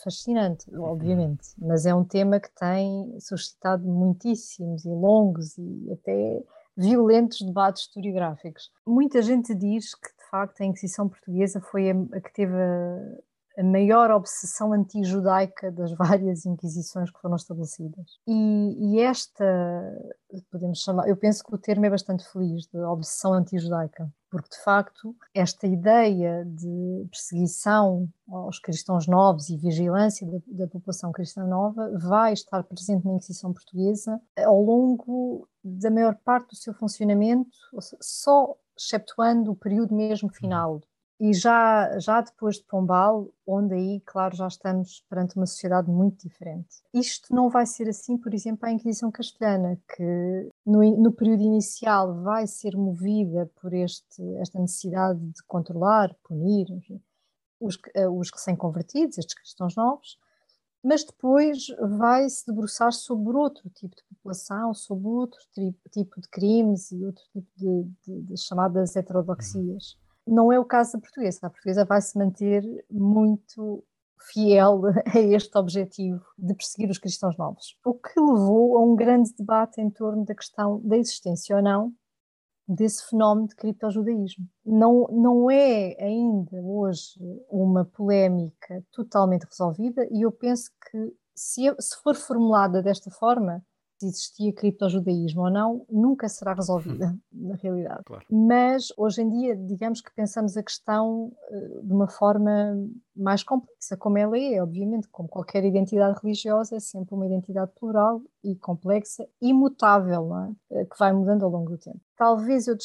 fascinante, 0.02 0.74
obviamente, 0.74 1.48
mas 1.58 1.84
é 1.84 1.94
um 1.94 2.04
tema 2.04 2.40
que 2.40 2.50
tem 2.54 3.20
suscitado 3.20 3.86
muitíssimos 3.86 4.86
e 4.86 4.88
longos 4.88 5.58
e 5.58 5.92
até 5.92 6.42
violentos 6.74 7.42
debates 7.42 7.82
historiográficos. 7.82 8.72
Muita 8.86 9.20
gente 9.20 9.54
diz 9.54 9.94
que, 9.94 10.08
de 10.08 10.30
facto, 10.30 10.62
a 10.62 10.64
Inquisição 10.64 11.08
Portuguesa 11.08 11.60
foi 11.60 11.90
a, 11.90 11.94
a 12.12 12.20
que 12.20 12.32
teve 12.32 12.54
a, 12.54 13.18
a 13.56 13.62
maior 13.62 14.10
obsessão 14.10 14.72
anti-judaica 14.72 15.70
das 15.70 15.92
várias 15.92 16.44
inquisições 16.44 17.10
que 17.10 17.20
foram 17.20 17.36
estabelecidas. 17.36 18.18
E, 18.26 18.96
e, 18.96 19.00
esta, 19.00 19.44
podemos 20.50 20.80
chamar, 20.80 21.08
eu 21.08 21.16
penso 21.16 21.44
que 21.44 21.54
o 21.54 21.58
termo 21.58 21.86
é 21.86 21.90
bastante 21.90 22.24
feliz, 22.30 22.66
de 22.66 22.78
obsessão 22.78 23.32
anti-judaica, 23.32 24.12
porque 24.30 24.48
de 24.48 24.62
facto 24.62 25.14
esta 25.32 25.66
ideia 25.66 26.44
de 26.44 27.06
perseguição 27.10 28.08
aos 28.28 28.58
cristãos 28.58 29.06
novos 29.06 29.48
e 29.48 29.56
vigilância 29.56 30.26
da, 30.26 30.38
da 30.46 30.66
população 30.66 31.12
cristã 31.12 31.44
nova 31.44 31.90
vai 31.98 32.32
estar 32.32 32.62
presente 32.64 33.04
na 33.04 33.12
Inquisição 33.12 33.52
Portuguesa 33.52 34.20
ao 34.38 34.60
longo 34.60 35.48
da 35.62 35.90
maior 35.90 36.16
parte 36.24 36.50
do 36.50 36.56
seu 36.56 36.74
funcionamento, 36.74 37.50
só 38.00 38.56
exceptuando 38.76 39.52
o 39.52 39.56
período 39.56 39.94
mesmo 39.94 40.28
final 40.28 40.80
e 41.24 41.32
já, 41.32 41.98
já 41.98 42.20
depois 42.20 42.56
de 42.56 42.64
Pombal, 42.64 43.32
onde 43.46 43.72
aí, 43.72 44.02
claro, 44.04 44.36
já 44.36 44.46
estamos 44.46 45.02
perante 45.08 45.36
uma 45.36 45.46
sociedade 45.46 45.90
muito 45.90 46.28
diferente. 46.28 46.82
Isto 46.92 47.34
não 47.34 47.48
vai 47.48 47.64
ser 47.64 47.88
assim, 47.88 48.18
por 48.18 48.34
exemplo, 48.34 48.68
a 48.68 48.70
Inquisição 48.70 49.10
Castelhana, 49.10 49.80
que 49.96 50.50
no, 50.66 50.82
no 51.00 51.10
período 51.10 51.42
inicial 51.42 52.22
vai 52.22 52.46
ser 52.46 52.76
movida 52.76 53.50
por 53.58 53.72
este, 53.72 54.22
esta 54.36 54.60
necessidade 54.60 55.18
de 55.18 55.42
controlar, 55.44 56.14
punir, 56.22 56.70
enfim, 56.70 57.00
os, 57.58 57.78
eh, 57.94 58.06
os 58.06 58.30
recém-convertidos, 58.30 59.16
estes 59.16 59.34
cristãos 59.34 59.74
novos, 59.74 60.18
mas 60.82 61.04
depois 61.04 61.68
vai 61.98 62.28
se 62.28 62.46
debruçar 62.46 62.92
sobre 62.92 63.34
outro 63.34 63.70
tipo 63.70 63.96
de 63.96 64.04
população, 64.10 64.74
sobre 64.74 65.08
outro 65.08 65.40
tipo 65.90 66.20
de 66.20 66.28
crimes 66.28 66.92
e 66.92 67.02
outro 67.02 67.24
tipo 67.32 67.48
de, 67.56 67.84
de, 68.06 68.20
de 68.24 68.36
chamadas 68.36 68.94
heterodoxias. 68.94 69.96
Não 70.26 70.52
é 70.52 70.58
o 70.58 70.64
caso 70.64 70.94
da 70.94 71.00
portuguesa. 71.00 71.40
A 71.42 71.50
portuguesa 71.50 71.84
vai 71.84 72.00
se 72.00 72.18
manter 72.18 72.62
muito 72.90 73.84
fiel 74.32 74.82
a 75.14 75.18
este 75.18 75.56
objetivo 75.58 76.24
de 76.38 76.54
perseguir 76.54 76.90
os 76.90 76.98
cristãos 76.98 77.36
novos. 77.36 77.76
O 77.84 77.94
que 77.94 78.18
levou 78.18 78.76
a 78.76 78.80
um 78.80 78.96
grande 78.96 79.34
debate 79.36 79.80
em 79.80 79.90
torno 79.90 80.24
da 80.24 80.34
questão 80.34 80.80
da 80.82 80.96
existência 80.96 81.56
ou 81.56 81.62
não 81.62 81.92
desse 82.66 83.06
fenómeno 83.08 83.48
de 83.48 83.56
criptojudaísmo. 83.56 84.48
Não, 84.64 85.06
não 85.10 85.50
é 85.50 85.94
ainda 86.02 86.56
hoje 86.62 87.20
uma 87.50 87.84
polémica 87.84 88.82
totalmente 88.90 89.44
resolvida 89.44 90.08
e 90.10 90.22
eu 90.22 90.32
penso 90.32 90.70
que 90.90 91.14
se, 91.34 91.62
se 91.78 91.96
for 92.02 92.14
formulada 92.14 92.82
desta 92.82 93.10
forma, 93.10 93.62
se 94.04 94.08
existia 94.08 94.52
criptojudaísmo 94.52 95.42
ou 95.42 95.50
não, 95.50 95.86
nunca 95.90 96.28
será 96.28 96.54
resolvida, 96.54 97.08
hum. 97.08 97.18
na 97.48 97.54
realidade. 97.56 98.02
Claro. 98.04 98.24
Mas 98.30 98.92
hoje 98.96 99.22
em 99.22 99.28
dia, 99.28 99.56
digamos 99.56 100.00
que 100.00 100.12
pensamos 100.14 100.56
a 100.56 100.62
questão 100.62 101.32
uh, 101.50 101.82
de 101.82 101.92
uma 101.92 102.08
forma 102.08 102.76
mais 103.16 103.42
complexa, 103.42 103.96
como 103.96 104.18
ela 104.18 104.38
é, 104.38 104.62
obviamente, 104.62 105.08
como 105.08 105.28
qualquer 105.28 105.64
identidade 105.64 106.18
religiosa, 106.22 106.76
é 106.76 106.80
sempre 106.80 107.14
uma 107.14 107.26
identidade 107.26 107.70
plural 107.78 108.20
e 108.42 108.56
complexa, 108.56 109.26
imutável, 109.40 110.36
é? 110.36 110.82
uh, 110.82 110.86
que 110.88 110.98
vai 110.98 111.12
mudando 111.12 111.44
ao 111.44 111.50
longo 111.50 111.70
do 111.70 111.78
tempo. 111.78 112.00
Talvez 112.16 112.68
eu 112.68 112.76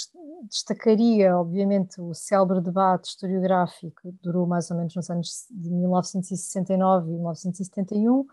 destacaria, 0.47 1.37
obviamente, 1.37 2.01
o 2.01 2.13
célebre 2.13 2.61
debate 2.61 3.09
historiográfico, 3.09 4.01
que 4.01 4.11
durou 4.23 4.47
mais 4.47 4.71
ou 4.71 4.77
menos 4.77 4.95
nos 4.95 5.09
anos 5.09 5.45
de 5.51 5.69
1969 5.69 7.09
e 7.09 7.13
1971, 7.13 8.25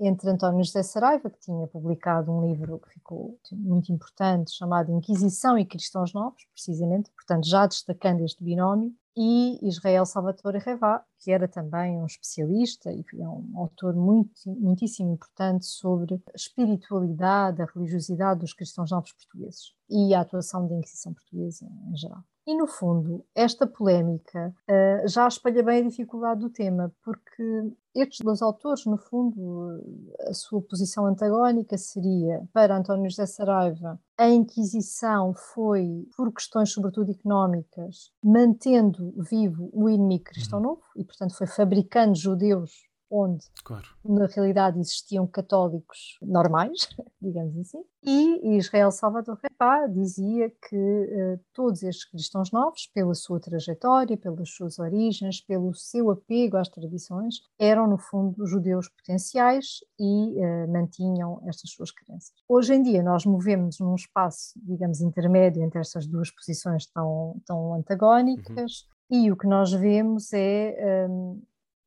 entre 0.00 0.30
António 0.30 0.64
José 0.64 0.82
Saraiva, 0.82 1.30
que 1.30 1.40
tinha 1.40 1.66
publicado 1.66 2.32
um 2.32 2.46
livro 2.46 2.78
que 2.80 2.94
ficou 2.94 3.38
muito 3.52 3.92
importante, 3.92 4.52
chamado 4.52 4.92
Inquisição 4.92 5.56
e 5.58 5.64
Cristãos 5.64 6.12
Novos, 6.12 6.42
precisamente, 6.52 7.10
portanto, 7.10 7.46
já 7.46 7.66
destacando 7.66 8.24
este 8.24 8.42
binómio, 8.42 8.92
e 9.16 9.58
Israel 9.62 10.06
Salvatore 10.06 10.58
Revá, 10.58 11.04
que 11.18 11.30
era 11.30 11.46
também 11.46 11.98
um 11.98 12.06
especialista 12.06 12.90
e 12.90 13.04
é 13.20 13.28
um 13.28 13.58
autor 13.58 13.94
muito, 13.94 14.32
muitíssimo 14.46 15.12
importante 15.12 15.66
sobre 15.66 16.14
a 16.14 16.36
espiritualidade, 16.36 17.60
a 17.60 17.66
religiosidade 17.66 18.40
dos 18.40 18.54
cristãos 18.54 18.90
novos 18.90 19.12
portugueses 19.12 19.74
e 19.88 20.14
a 20.14 20.22
atuação 20.22 20.66
da 20.66 20.74
Inquisição 20.74 21.12
portuguesa 21.12 21.66
em 21.90 21.96
geral. 21.96 22.24
E, 22.44 22.56
no 22.56 22.66
fundo, 22.66 23.24
esta 23.34 23.66
polémica 23.66 24.52
uh, 24.68 25.08
já 25.08 25.28
espalha 25.28 25.62
bem 25.62 25.78
a 25.78 25.88
dificuldade 25.88 26.40
do 26.40 26.50
tema, 26.50 26.92
porque 27.04 27.72
estes 27.94 28.18
dois 28.20 28.42
autores, 28.42 28.84
no 28.84 28.96
fundo, 28.96 29.80
a 30.26 30.34
sua 30.34 30.60
posição 30.60 31.06
antagónica 31.06 31.78
seria, 31.78 32.42
para 32.52 32.76
António 32.76 33.08
José 33.08 33.26
Saraiva, 33.26 34.00
a 34.18 34.28
Inquisição 34.28 35.32
foi, 35.34 36.08
por 36.16 36.32
questões 36.32 36.72
sobretudo 36.72 37.12
económicas, 37.12 38.10
mantendo 38.24 39.14
vivo 39.18 39.70
o 39.72 39.88
inimigo 39.88 40.24
cristão 40.24 40.58
uhum. 40.58 40.64
novo, 40.64 40.82
e, 40.96 41.04
portanto, 41.04 41.36
foi 41.36 41.46
fabricando 41.46 42.16
judeus 42.16 42.72
onde 43.12 43.44
claro. 43.62 43.86
na 44.02 44.26
realidade 44.26 44.80
existiam 44.80 45.26
católicos 45.26 46.16
normais, 46.22 46.88
digamos 47.20 47.56
assim, 47.58 47.84
e 48.02 48.56
Israel 48.56 48.90
Salvador 48.90 49.38
Repá 49.40 49.86
dizia 49.86 50.50
que 50.50 50.76
uh, 50.76 51.40
todos 51.52 51.82
estes 51.82 52.04
cristãos 52.04 52.50
novos, 52.50 52.86
pela 52.92 53.14
sua 53.14 53.38
trajetória, 53.38 54.16
pelas 54.16 54.50
suas 54.50 54.78
origens, 54.78 55.40
pelo 55.40 55.72
seu 55.74 56.10
apego 56.10 56.56
às 56.56 56.68
tradições, 56.68 57.36
eram 57.58 57.86
no 57.86 57.98
fundo 57.98 58.44
judeus 58.46 58.88
potenciais 58.88 59.80
e 60.00 60.34
uh, 60.36 60.72
mantinham 60.72 61.40
estas 61.46 61.70
suas 61.70 61.92
crenças. 61.92 62.32
Hoje 62.48 62.74
em 62.74 62.82
dia 62.82 63.02
nós 63.02 63.24
movemos 63.24 63.78
num 63.78 63.94
espaço, 63.94 64.54
digamos, 64.56 65.00
intermédio 65.00 65.62
entre 65.62 65.78
estas 65.78 66.06
duas 66.06 66.30
posições 66.30 66.86
tão, 66.86 67.40
tão 67.46 67.74
antagónicas, 67.74 68.88
uhum. 69.10 69.18
e 69.24 69.30
o 69.30 69.36
que 69.36 69.46
nós 69.46 69.72
vemos 69.72 70.32
é 70.32 71.08
um, 71.08 71.40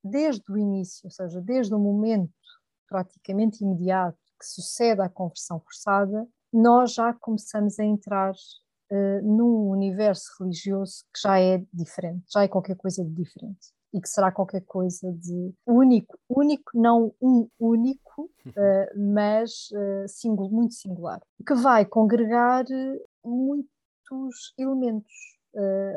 desde 0.05 0.51
o 0.51 0.57
início, 0.57 1.01
ou 1.05 1.11
seja, 1.11 1.41
desde 1.41 1.73
o 1.73 1.79
momento 1.79 2.31
praticamente 2.87 3.63
imediato 3.63 4.17
que 4.39 4.45
sucede 4.45 5.01
à 5.01 5.09
conversão 5.09 5.59
forçada, 5.59 6.27
nós 6.53 6.93
já 6.93 7.13
começamos 7.13 7.79
a 7.79 7.83
entrar 7.83 8.31
uh, 8.31 9.21
num 9.23 9.69
universo 9.69 10.31
religioso 10.39 11.03
que 11.13 11.21
já 11.21 11.39
é 11.39 11.63
diferente, 11.73 12.23
já 12.31 12.43
é 12.43 12.47
qualquer 12.47 12.75
coisa 12.75 13.03
de 13.03 13.11
diferente. 13.11 13.73
E 13.93 14.01
que 14.01 14.09
será 14.09 14.29
qualquer 14.29 14.61
coisa 14.65 15.11
de 15.13 15.53
único, 15.65 16.19
único, 16.29 16.69
não 16.73 17.13
um 17.21 17.47
único, 17.57 18.23
uh, 18.23 18.51
mas 19.13 19.69
uh, 19.71 20.07
singular, 20.07 20.51
muito 20.51 20.73
singular, 20.75 21.21
que 21.47 21.55
vai 21.55 21.85
congregar 21.85 22.65
muitos 23.23 24.53
elementos, 24.57 25.35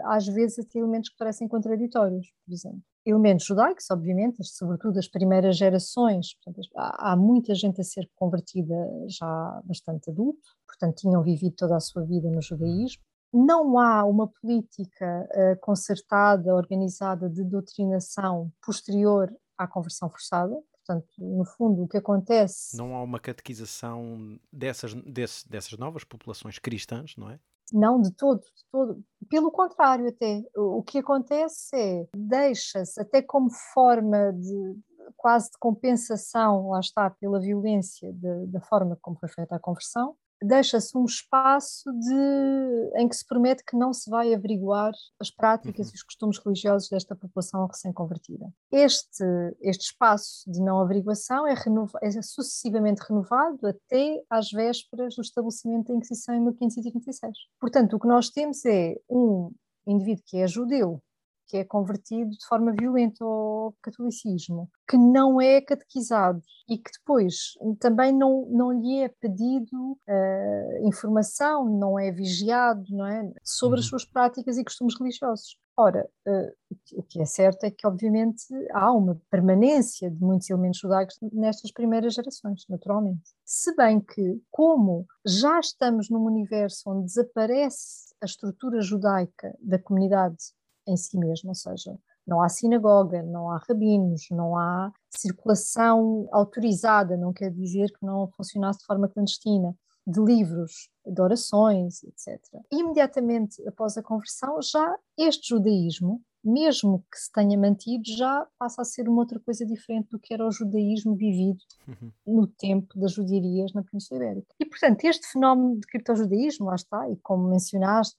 às 0.05 0.25
vezes 0.27 0.61
até 0.61 0.79
elementos 0.79 1.11
que 1.11 1.17
parecem 1.19 1.49
contraditórios, 1.49 2.33
por 2.47 2.53
exemplo 2.53 2.81
elementos 3.09 3.47
judaicos, 3.47 3.91
obviamente, 3.91 4.45
sobretudo 4.45 4.99
as 4.99 5.09
primeiras 5.09 5.57
gerações, 5.57 6.35
portanto, 6.35 6.69
há, 6.77 7.13
há, 7.13 7.17
muita 7.17 7.55
gente 7.55 7.81
a 7.81 7.85
ser 7.85 8.09
convertida 8.15 8.75
já 9.09 9.61
bastante 9.65 10.11
adulto, 10.11 10.41
portanto 10.67 10.97
tinham 10.97 11.23
vivido 11.23 11.55
toda 11.57 11.77
a 11.77 11.81
sua 11.81 12.05
vida 12.05 12.31
no 12.31 12.43
judaísmo. 12.43 13.03
Não 13.33 13.79
há 13.79 14.05
uma 14.05 14.27
política 14.27 15.29
uh, 15.31 15.61
concertada, 15.61 16.55
organizada 16.55 17.29
de 17.29 17.45
doutrinação 17.45 18.51
posterior 18.65 19.31
à 19.57 19.67
conversão 19.67 20.09
forçada, 20.09 20.55
Portanto, 20.89 21.07
no 21.19 21.45
fundo, 21.45 21.83
o 21.83 21.89
que 21.89 21.99
acontece. 21.99 22.75
Não 22.75 22.97
há 22.97 23.03
uma 23.03 23.21
catequização 23.21 24.41
dessas, 24.51 24.95
desse, 24.95 25.47
dessas 25.47 25.79
novas 25.79 26.03
populações 26.03 26.59
cristãs, 26.59 27.15
não 27.15 27.31
é? 27.31 27.39
Não 27.73 28.01
de 28.01 28.13
todo, 28.13 28.41
de 28.41 28.65
todo. 28.71 29.03
Pelo 29.29 29.51
contrário, 29.51 30.09
até. 30.09 30.43
O 30.57 30.83
que 30.83 30.99
acontece 30.99 31.77
é, 31.77 32.07
deixa-se, 32.15 33.01
até 33.01 33.23
como 33.23 33.51
forma 33.51 34.33
de 34.33 34.77
quase 35.17 35.51
de 35.51 35.59
compensação, 35.59 36.71
lá 36.71 36.81
está, 36.81 37.11
pela 37.11 37.41
violência 37.41 38.13
de, 38.13 38.47
da 38.47 38.61
forma 38.61 38.97
como 39.01 39.19
foi 39.19 39.29
feita 39.29 39.57
a 39.57 39.61
conversão, 39.61 40.15
deixa-se 40.43 40.97
um 40.97 41.05
espaço 41.05 41.91
de, 41.93 42.93
em 42.97 43.09
que 43.09 43.17
se 43.17 43.27
promete 43.27 43.65
que 43.65 43.77
não 43.77 43.93
se 43.93 44.09
vai 44.09 44.33
averiguar 44.35 44.93
as 45.21 45.31
práticas 45.31 45.89
uhum. 45.89 45.93
e 45.93 45.97
os 45.97 46.03
costumes 46.03 46.39
religiosos 46.39 46.89
desta 46.89 47.17
população 47.17 47.67
recém-convertida. 47.67 48.47
Este, 48.71 49.25
este 49.61 49.87
espaço 49.87 50.51
de 50.51 50.61
não 50.61 50.81
averiguação 50.81 51.47
é, 51.47 51.55
renova, 51.55 51.99
é 52.03 52.11
sucessivamente 52.23 53.03
renovado 53.09 53.67
até 53.67 54.23
às 54.31 54.51
vésperas 54.51 55.17
do 55.17 55.23
estabelecimento 55.23 55.89
da 55.89 55.95
Inquisição 55.95 56.35
em 56.35 56.41
1526. 56.41 57.33
Portanto, 57.61 57.97
o 57.97 58.01
que 58.01 58.07
nós 58.07 58.31
temos 58.31 58.65
é 58.65 58.95
um 59.09 59.53
indivíduo 59.87 60.23
que 60.27 60.39
é 60.39 60.47
judeu, 60.47 61.03
que 61.49 61.57
é 61.57 61.65
convertido 61.65 62.31
de 62.31 62.47
forma 62.47 62.73
violenta 62.79 63.25
ao 63.25 63.75
catolicismo, 63.83 64.71
que 64.89 64.99
não 64.99 65.41
é 65.41 65.61
catequizado 65.61 66.43
e 66.69 66.77
que 66.77 66.91
depois 66.99 67.55
também 67.81 68.13
não, 68.13 68.47
não 68.51 68.73
lhe 68.73 68.99
é 68.99 69.09
pedido 69.09 69.93
uh, 69.93 70.87
informação, 70.87 71.65
não 71.65 71.99
é 71.99 72.13
vigiado 72.13 72.85
não 72.91 73.07
é, 73.07 73.33
sobre 73.43 73.79
as 73.79 73.87
uhum. 73.87 73.91
suas 73.91 74.05
práticas 74.05 74.59
e 74.59 74.65
costumes 74.65 74.99
religiosos. 74.99 75.57
Ora, 75.81 76.09
uh, 76.27 76.77
o 76.95 77.03
que 77.05 77.23
é 77.23 77.25
certo 77.25 77.65
é 77.65 77.71
que, 77.71 77.87
obviamente, 77.87 78.45
há 78.73 78.93
uma 78.93 79.19
permanência 79.31 80.11
de 80.11 80.21
muitos 80.21 80.51
elementos 80.51 80.81
judaicos 80.81 81.17
nestas 81.33 81.71
primeiras 81.71 82.15
gerações, 82.15 82.65
naturalmente. 82.69 83.23
Se 83.45 83.75
bem 83.77 84.01
que, 84.01 84.43
como 84.51 85.07
já 85.25 85.61
estamos 85.61 86.11
num 86.11 86.25
universo 86.25 86.91
onde 86.91 87.07
desaparece 87.07 88.09
a 88.21 88.27
estrutura 88.27 88.81
judaica 88.81 89.57
da 89.61 89.79
comunidade 89.79 90.53
em 90.89 90.97
si 90.97 91.19
mesmo, 91.19 91.51
ou 91.51 91.55
seja, 91.55 91.97
não 92.27 92.43
há 92.43 92.49
sinagoga, 92.49 93.23
não 93.23 93.51
há 93.51 93.59
rabinos, 93.69 94.27
não 94.31 94.57
há 94.57 94.93
circulação 95.11 96.29
autorizada, 96.33 97.17
não 97.17 97.33
quer 97.33 97.51
dizer 97.51 97.91
que 97.93 98.05
não 98.05 98.29
funcionasse 98.29 98.81
de 98.81 98.87
forma 98.87 99.09
clandestina, 99.09 99.75
de 100.07 100.21
livros, 100.21 100.91
de 101.07 101.21
orações, 101.21 102.03
etc. 102.03 102.41
Imediatamente 102.73 103.67
após 103.69 103.97
a 103.97 104.03
conversão, 104.03 104.61
já 104.63 104.97
este 105.19 105.51
judaísmo, 105.51 106.23
mesmo 106.43 107.05
que 107.13 107.19
se 107.19 107.31
tenha 107.31 107.59
mantido, 107.59 108.05
já 108.07 108.47
passa 108.59 108.83
a 108.83 108.85
ser 108.85 109.09
uma 109.09 109.21
outra 109.21 109.39
coisa 109.41 109.67
diferente 109.67 110.09
do 110.11 110.19
que 110.19 110.33
era 110.33 110.47
o 110.47 110.51
judaísmo 110.51 111.15
vivido 111.15 111.59
uhum. 111.87 112.13
no 112.27 112.47
tempo 112.47 112.99
das 112.99 113.13
judiarias 113.13 113.73
na 113.75 113.83
Península 113.83 114.21
Ibérica. 114.21 114.55
E, 114.59 114.65
portanto, 114.65 115.05
este 115.05 115.27
fenómeno 115.27 115.79
de 115.79 115.87
criptojudaísmo, 115.87 116.67
lá 116.67 116.75
está, 116.75 117.11
e 117.11 117.17
como 117.17 117.49
mencionaste, 117.49 118.19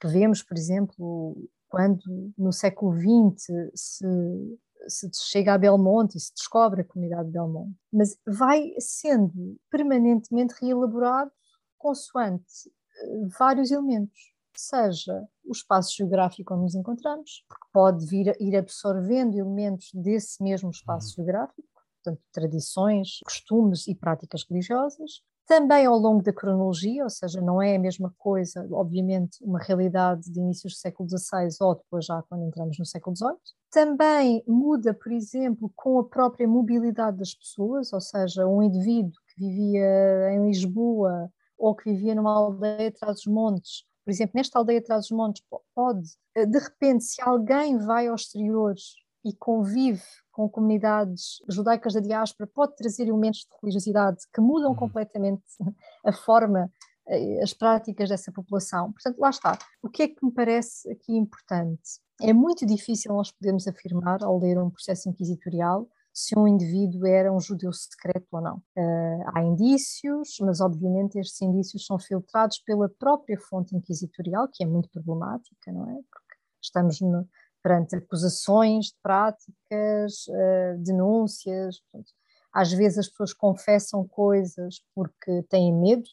que 0.00 0.06
vemos, 0.06 0.42
por 0.42 0.56
exemplo, 0.56 1.36
quando 1.70 2.02
no 2.36 2.52
século 2.52 2.92
XX 2.92 3.70
se, 3.74 4.58
se 4.88 5.10
chega 5.30 5.54
a 5.54 5.58
Belmonte 5.58 6.18
e 6.18 6.20
se 6.20 6.34
descobre 6.34 6.82
a 6.82 6.84
comunidade 6.84 7.26
de 7.26 7.32
Belmonte, 7.32 7.78
mas 7.92 8.18
vai 8.26 8.72
sendo 8.78 9.56
permanentemente 9.70 10.54
reelaborado 10.60 11.30
consoante 11.78 12.68
eh, 12.68 13.28
vários 13.38 13.70
elementos, 13.70 14.18
seja 14.54 15.24
o 15.44 15.52
espaço 15.52 15.94
geográfico 15.96 16.52
onde 16.52 16.64
nos 16.64 16.74
encontramos, 16.74 17.44
porque 17.48 17.66
pode 17.72 18.04
vir 18.04 18.36
ir 18.40 18.56
absorvendo 18.56 19.38
elementos 19.38 19.90
desse 19.94 20.42
mesmo 20.42 20.70
espaço 20.70 21.08
uhum. 21.08 21.24
geográfico, 21.24 21.68
portanto, 22.02 22.22
tradições, 22.32 23.20
costumes 23.24 23.86
e 23.86 23.94
práticas 23.94 24.44
religiosas, 24.48 25.22
também 25.46 25.86
ao 25.86 25.98
longo 25.98 26.22
da 26.22 26.32
cronologia, 26.32 27.04
ou 27.04 27.10
seja, 27.10 27.40
não 27.40 27.60
é 27.60 27.76
a 27.76 27.78
mesma 27.78 28.14
coisa, 28.18 28.66
obviamente, 28.70 29.42
uma 29.42 29.58
realidade 29.58 30.30
de 30.30 30.38
inícios 30.38 30.74
do 30.74 30.78
século 30.78 31.08
XVI 31.08 31.48
ou 31.60 31.74
depois 31.74 32.04
já 32.04 32.22
quando 32.28 32.44
entramos 32.44 32.78
no 32.78 32.86
século 32.86 33.16
XVIII. 33.16 33.36
Também 33.70 34.44
muda, 34.46 34.94
por 34.94 35.12
exemplo, 35.12 35.72
com 35.74 35.98
a 35.98 36.04
própria 36.04 36.46
mobilidade 36.46 37.18
das 37.18 37.34
pessoas, 37.34 37.92
ou 37.92 38.00
seja, 38.00 38.46
um 38.46 38.62
indivíduo 38.62 39.12
que 39.28 39.44
vivia 39.46 40.32
em 40.32 40.46
Lisboa 40.46 41.30
ou 41.58 41.74
que 41.74 41.90
vivia 41.90 42.14
numa 42.14 42.32
aldeia 42.32 42.88
atrás 42.88 43.16
dos 43.16 43.26
montes, 43.26 43.84
por 44.04 44.10
exemplo, 44.10 44.32
nesta 44.34 44.58
aldeia 44.58 44.78
atrás 44.78 45.02
dos 45.02 45.16
montes, 45.16 45.42
pode, 45.74 46.08
de 46.34 46.58
repente, 46.58 47.04
se 47.04 47.20
alguém 47.20 47.78
vai 47.78 48.08
aos 48.08 48.22
exteriores 48.22 48.94
e 49.24 49.34
convive 49.34 50.02
com 50.30 50.48
comunidades 50.48 51.42
judaicas 51.48 51.94
da 51.94 52.00
diáspora 52.00 52.50
pode 52.52 52.76
trazer 52.76 53.08
elementos 53.08 53.40
de 53.40 53.56
religiosidade 53.62 54.18
que 54.32 54.40
mudam 54.40 54.70
uhum. 54.70 54.76
completamente 54.76 55.42
a 56.04 56.12
forma, 56.12 56.70
eh, 57.08 57.42
as 57.42 57.52
práticas 57.52 58.08
dessa 58.08 58.32
população. 58.32 58.92
Portanto, 58.92 59.18
lá 59.18 59.30
está. 59.30 59.58
O 59.82 59.88
que 59.88 60.02
é 60.02 60.08
que 60.08 60.24
me 60.24 60.32
parece 60.32 60.90
aqui 60.90 61.14
importante? 61.14 62.00
É 62.22 62.32
muito 62.32 62.66
difícil 62.66 63.12
nós 63.14 63.30
podermos 63.30 63.66
afirmar, 63.66 64.22
ao 64.22 64.38
ler 64.38 64.58
um 64.58 64.70
processo 64.70 65.08
inquisitorial, 65.08 65.88
se 66.12 66.38
um 66.38 66.46
indivíduo 66.46 67.06
era 67.06 67.32
um 67.32 67.40
judeu 67.40 67.72
secreto 67.72 68.26
ou 68.32 68.40
não. 68.40 68.56
Uh, 68.76 69.24
há 69.34 69.42
indícios, 69.42 70.36
mas 70.40 70.60
obviamente 70.60 71.18
estes 71.18 71.40
indícios 71.40 71.86
são 71.86 71.98
filtrados 71.98 72.58
pela 72.58 72.88
própria 72.88 73.38
fonte 73.38 73.74
inquisitorial, 73.76 74.48
que 74.52 74.62
é 74.62 74.66
muito 74.66 74.90
problemática, 74.90 75.72
não 75.72 75.88
é? 75.90 75.94
Porque 75.94 76.34
estamos 76.62 77.00
no, 77.00 77.26
perante 77.62 77.96
acusações 77.96 78.86
de 78.86 78.96
práticas, 79.02 80.26
uh, 80.28 80.78
denúncias. 80.82 81.80
Portanto, 81.80 82.12
às 82.52 82.72
vezes 82.72 82.98
as 82.98 83.08
pessoas 83.08 83.32
confessam 83.32 84.06
coisas 84.06 84.82
porque 84.94 85.42
têm 85.48 85.72
medo 85.72 86.08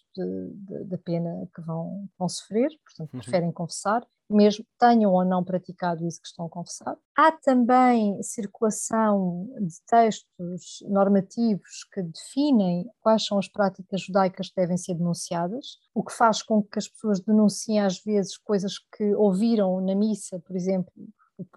da 0.85 0.97
pena 0.97 1.47
que 1.53 1.61
vão, 1.61 2.07
vão 2.17 2.29
sofrer, 2.29 2.69
portanto, 2.83 3.13
uhum. 3.13 3.19
preferem 3.19 3.51
confessar, 3.51 4.05
mesmo 4.29 4.65
tenham 4.77 5.13
ou 5.13 5.23
não 5.23 5.43
praticado 5.43 6.05
isso 6.05 6.21
que 6.21 6.27
estão 6.27 6.45
a 6.45 6.49
confessar. 6.49 6.97
Há 7.15 7.31
também 7.31 8.21
circulação 8.21 9.47
de 9.59 9.75
textos 9.87 10.83
normativos 10.87 11.85
que 11.93 12.03
definem 12.03 12.89
quais 12.99 13.25
são 13.25 13.39
as 13.39 13.47
práticas 13.47 14.01
judaicas 14.01 14.49
que 14.49 14.55
devem 14.55 14.77
ser 14.77 14.95
denunciadas, 14.95 15.77
o 15.93 16.03
que 16.03 16.13
faz 16.13 16.43
com 16.43 16.61
que 16.61 16.77
as 16.77 16.87
pessoas 16.87 17.21
denunciem 17.21 17.79
às 17.79 17.99
vezes 18.03 18.37
coisas 18.37 18.73
que 18.95 19.15
ouviram 19.15 19.79
na 19.81 19.95
missa, 19.95 20.39
por 20.39 20.55
exemplo, 20.55 20.91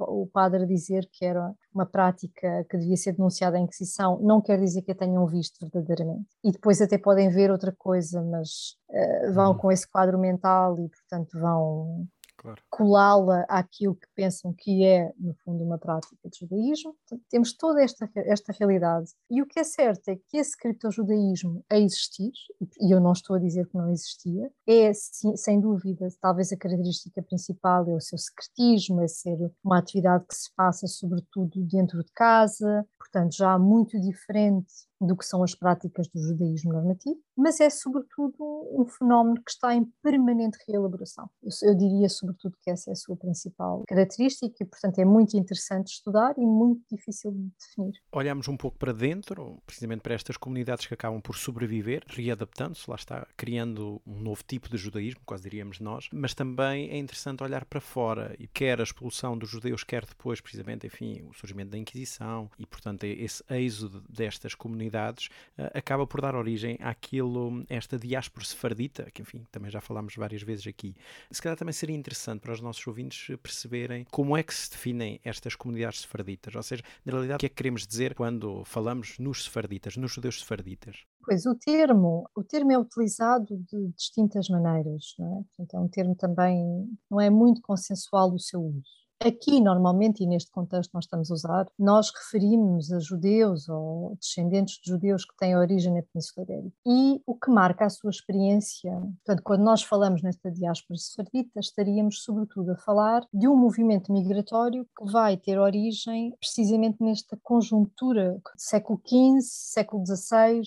o 0.01 0.27
padre 0.27 0.67
dizer 0.67 1.09
que 1.13 1.25
era 1.25 1.53
uma 1.75 1.87
prática 1.87 2.65
que 2.69 2.77
devia 2.77 2.97
ser 2.97 3.13
denunciada 3.13 3.57
à 3.57 3.61
Inquisição, 3.61 4.19
não 4.21 4.41
quer 4.41 4.59
dizer 4.59 4.83
que 4.83 4.93
a 4.93 4.95
tenham 4.95 5.27
visto 5.27 5.59
verdadeiramente. 5.61 6.29
E 6.45 6.53
depois 6.53 6.81
até 6.81 6.99
podem 6.99 7.31
ver 7.31 7.51
outra 7.51 7.75
coisa, 7.77 8.23
mas 8.23 8.77
uh, 8.91 9.33
vão 9.33 9.53
uhum. 9.53 9.59
com 9.59 9.73
esse 9.73 9.89
quadro 9.89 10.19
mental 10.19 10.79
e, 10.79 10.89
portanto, 10.89 11.39
vão 11.39 12.07
claro. 12.41 12.63
colá-la 12.71 13.45
àquilo 13.49 13.95
que 13.95 14.07
pensam 14.15 14.53
que 14.53 14.85
é, 14.85 15.13
no 15.19 15.35
fundo, 15.45 15.63
uma 15.63 15.79
prática 15.79 16.17
de 16.29 16.39
judaísmo. 16.39 16.95
Portanto, 16.95 17.27
temos 17.29 17.53
toda 17.53 17.83
esta, 17.83 18.11
esta 18.17 18.53
realidade. 18.53 19.11
E 19.31 19.43
o 19.43 19.47
que 19.47 19.61
é 19.61 19.65
certo 19.65 20.09
é 20.09 20.17
que 20.17 20.39
esse 20.39 20.57
criptojudaísmo 20.57 21.65
a 21.71 21.79
existir, 21.79 22.33
e 22.81 22.93
eu 22.93 23.01
não 23.01 23.13
estou 23.13 23.37
a 23.37 23.39
dizer 23.39 23.67
que 23.69 23.77
não 23.77 23.91
existia, 23.91 24.51
é, 24.67 24.93
sem 24.93 25.61
dúvida, 25.61 26.09
talvez 26.21 26.53
a 26.53 26.57
característica 26.57 27.23
principal 27.23 27.89
é 27.89 27.95
o 27.95 28.01
seu 28.01 28.19
secretismo, 28.19 29.03
é 29.03 29.09
ser 29.09 29.37
uma 29.63 29.79
atividade 29.79 30.25
que 30.27 30.35
se 30.35 30.51
passa, 30.55 30.87
sobretudo, 30.87 31.63
dentro 31.67 32.03
de 32.03 32.13
casa, 32.13 32.87
portanto, 32.99 33.37
já 33.37 33.59
muito 33.59 34.01
diferente 34.01 34.90
do 35.01 35.17
que 35.17 35.25
são 35.25 35.43
as 35.43 35.55
práticas 35.55 36.09
do 36.09 36.21
judaísmo 36.21 36.73
normativo, 36.73 37.19
mas 37.37 37.59
é 37.59 37.71
sobretudo 37.71 38.35
um 38.73 38.85
fenómeno 38.87 39.43
que 39.43 39.51
está 39.51 39.75
em 39.75 39.85
permanente 40.03 40.59
reelaboração. 40.69 41.29
Eu, 41.43 41.71
eu, 41.71 41.75
diria 41.75 42.09
sobretudo 42.09 42.57
que 42.61 42.71
essa 42.71 42.91
é 42.91 42.93
a 42.93 42.97
sua 42.97 43.17
principal 43.17 43.83
característica 43.89 44.55
e, 44.61 44.67
portanto, 44.67 44.99
é 44.99 45.05
muito 45.05 45.37
interessante 45.37 45.89
estudar 45.89 46.35
e 46.37 46.45
muito 46.45 46.83
difícil 46.91 47.33
de 47.33 47.51
definir. 47.59 47.95
Olhamos 48.13 48.47
um 48.49 48.57
pouco 48.57 48.79
para 48.79 48.93
dentro, 48.93 49.59
precisamente 49.65 50.03
para 50.03 50.15
estas 50.15 50.37
comunidades 50.37 50.87
que 50.87 50.93
acabam 50.93 51.21
por 51.21 51.37
sobreviver, 51.37 52.05
readaptando-se, 52.07 52.89
lá 52.89 52.97
está, 52.97 53.27
criando 53.37 54.03
um 54.07 54.21
novo 54.21 54.43
tipo 54.47 54.69
de 54.69 54.77
judaísmo, 54.77 55.23
quase 55.25 55.45
diríamos 55.45 55.81
nós, 55.81 56.09
mas 56.13 56.35
também 56.35 56.91
é 56.91 56.99
interessante 56.99 57.43
olhar 57.43 57.65
para 57.65 57.81
fora 57.81 58.37
e 58.39 58.47
quer 58.47 58.81
a 58.81 58.85
expulsão 58.85 59.37
dos 59.39 59.49
judeus, 59.49 59.83
quer 59.83 60.05
depois, 60.05 60.41
precisamente, 60.41 60.87
enfim, 60.87 61.23
o 61.23 61.33
surgimento 61.33 61.71
da 61.71 61.79
Inquisição 61.79 62.51
e, 62.59 62.67
portanto, 62.67 63.05
esse 63.05 63.43
êxodo 63.49 64.03
destas 64.09 64.55
comunidades 64.55 64.90
comunidades, 64.91 65.29
uh, 65.59 65.71
acaba 65.75 66.07
por 66.07 66.21
dar 66.21 66.35
origem 66.35 66.77
àquilo, 66.81 67.65
esta 67.69 67.99
diáspora 67.99 68.45
sefardita, 68.45 69.11
que 69.13 69.23
enfim, 69.23 69.45
também 69.51 69.71
já 69.71 69.81
falámos 69.81 70.15
várias 70.17 70.43
vezes 70.43 70.67
aqui. 70.67 70.95
Se 71.31 71.41
calhar 71.41 71.57
também 71.57 71.73
seria 71.73 71.97
interessante 71.97 72.41
para 72.41 72.53
os 72.53 72.61
nossos 72.61 72.85
ouvintes 72.87 73.37
perceberem 73.43 74.05
como 74.11 74.37
é 74.37 74.43
que 74.43 74.53
se 74.53 74.71
definem 74.71 75.21
estas 75.25 75.55
comunidades 75.55 76.01
sefarditas, 76.01 76.55
ou 76.55 76.63
seja, 76.63 76.83
na 77.05 77.13
realidade, 77.13 77.37
o 77.37 77.41
que 77.41 77.47
é 77.47 77.49
que 77.49 77.55
queremos 77.55 77.87
dizer 77.87 78.15
quando 78.15 78.65
falamos 78.65 79.19
nos 79.19 79.45
sefarditas, 79.45 79.97
nos 79.97 80.13
judeus 80.13 80.41
sefarditas? 80.41 81.05
Pois, 81.25 81.47
o 81.47 81.55
termo, 81.55 82.29
o 82.35 82.43
termo 82.43 82.73
é 82.73 82.79
utilizado 82.79 83.57
de 83.71 83.93
distintas 83.97 84.49
maneiras, 84.49 85.15
não 85.19 85.39
é? 85.39 85.43
Portanto, 85.57 85.75
é 85.75 85.79
um 85.79 85.89
termo 85.89 86.15
também, 86.17 86.89
não 87.11 87.21
é 87.21 87.31
muito 87.31 87.61
consensual 87.63 88.33
o 88.35 88.39
seu 88.39 88.61
uso. 88.61 89.00
Aqui, 89.23 89.61
normalmente, 89.61 90.23
e 90.23 90.27
neste 90.27 90.51
contexto 90.51 90.95
nós 90.95 91.05
estamos 91.05 91.31
a 91.31 91.35
usar, 91.35 91.67
nós 91.79 92.11
referimos 92.11 92.91
a 92.91 92.99
judeus 92.99 93.69
ou 93.69 94.17
descendentes 94.19 94.81
de 94.83 94.91
judeus 94.91 95.27
que 95.27 95.37
têm 95.37 95.55
origem 95.55 95.93
na 95.93 96.03
Península 96.03 96.45
Ibérica. 96.45 96.75
E 96.87 97.21
o 97.27 97.35
que 97.35 97.51
marca 97.51 97.85
a 97.85 97.91
sua 97.91 98.09
experiência, 98.09 98.91
portanto, 98.91 99.43
quando 99.43 99.63
nós 99.63 99.83
falamos 99.83 100.23
nesta 100.23 100.51
diáspora 100.51 100.97
sefardita, 100.97 101.61
estaríamos 101.61 102.23
sobretudo 102.23 102.73
a 102.73 102.77
falar 102.77 103.27
de 103.31 103.47
um 103.47 103.55
movimento 103.55 104.11
migratório 104.11 104.87
que 104.97 105.13
vai 105.13 105.37
ter 105.37 105.59
origem 105.59 106.35
precisamente 106.41 106.97
nesta 107.05 107.39
conjuntura 107.43 108.41
século 108.57 108.99
XV, 109.07 109.41
século 109.43 110.03
XVI 110.07 110.63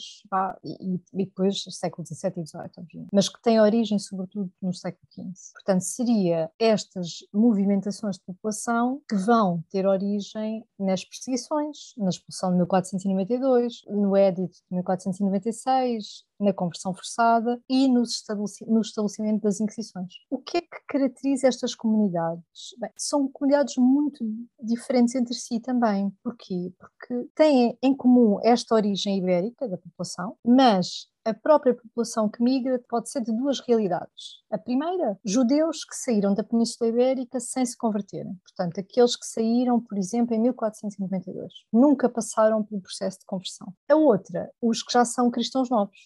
e, 0.63 0.93
e 0.95 1.25
depois 1.25 1.63
século 1.71 2.05
XVII 2.05 2.33
e 2.37 2.45
XVIII, 2.45 2.71
obviamente, 2.77 3.09
mas 3.11 3.27
que 3.27 3.41
tem 3.41 3.59
origem 3.59 3.97
sobretudo 3.97 4.51
no 4.61 4.71
século 4.71 5.07
XV. 5.11 5.53
Portanto, 5.53 5.81
seria 5.81 6.51
estas 6.59 7.25
movimentações 7.33 8.17
de 8.17 8.23
população 8.43 9.01
que 9.07 9.15
vão 9.15 9.63
ter 9.69 9.87
origem 9.87 10.65
nas 10.77 11.05
perseguições, 11.05 11.93
na 11.97 12.09
expulsão 12.09 12.49
de 12.51 12.57
1492, 12.57 13.83
no 13.87 14.17
Edito 14.17 14.57
de 14.69 14.75
1496, 14.75 16.25
na 16.43 16.53
conversão 16.53 16.93
forçada 16.93 17.61
e 17.69 17.87
no, 17.87 18.03
estabeleci 18.03 18.65
no 18.65 18.81
estabelecimento 18.81 19.41
das 19.41 19.59
Inquisições. 19.59 20.13
O 20.29 20.37
que 20.37 20.57
é 20.57 20.61
que 20.61 20.83
caracteriza 20.87 21.47
estas 21.47 21.73
comunidades? 21.73 22.75
Bem, 22.79 22.91
são 22.97 23.27
comunidades 23.27 23.75
muito 23.77 24.23
diferentes 24.61 25.15
entre 25.15 25.33
si 25.33 25.59
também. 25.59 26.11
Porquê? 26.23 26.73
Porque 26.77 27.29
têm 27.35 27.77
em 27.81 27.95
comum 27.95 28.39
esta 28.43 28.75
origem 28.75 29.17
ibérica 29.17 29.67
da 29.67 29.77
população, 29.77 30.35
mas 30.45 31.07
a 31.25 31.33
própria 31.33 31.73
população 31.73 32.29
que 32.29 32.43
migra 32.43 32.83
pode 32.89 33.09
ser 33.09 33.21
de 33.21 33.31
duas 33.31 33.59
realidades. 33.61 34.41
A 34.51 34.57
primeira, 34.57 35.17
judeus 35.23 35.85
que 35.85 35.95
saíram 35.95 36.33
da 36.33 36.43
Península 36.43 36.89
Ibérica 36.89 37.39
sem 37.39 37.65
se 37.65 37.77
converterem. 37.77 38.35
Portanto, 38.43 38.79
aqueles 38.79 39.15
que 39.15 39.25
saíram, 39.25 39.79
por 39.79 39.97
exemplo, 39.97 40.35
em 40.35 40.41
1492. 40.41 41.53
Nunca 41.71 42.09
passaram 42.09 42.61
pelo 42.63 42.81
processo 42.81 43.19
de 43.19 43.25
conversão. 43.25 43.73
A 43.89 43.95
outra, 43.95 44.51
os 44.61 44.83
que 44.83 44.91
já 44.91 45.05
são 45.05 45.31
cristãos 45.31 45.69
novos. 45.69 45.97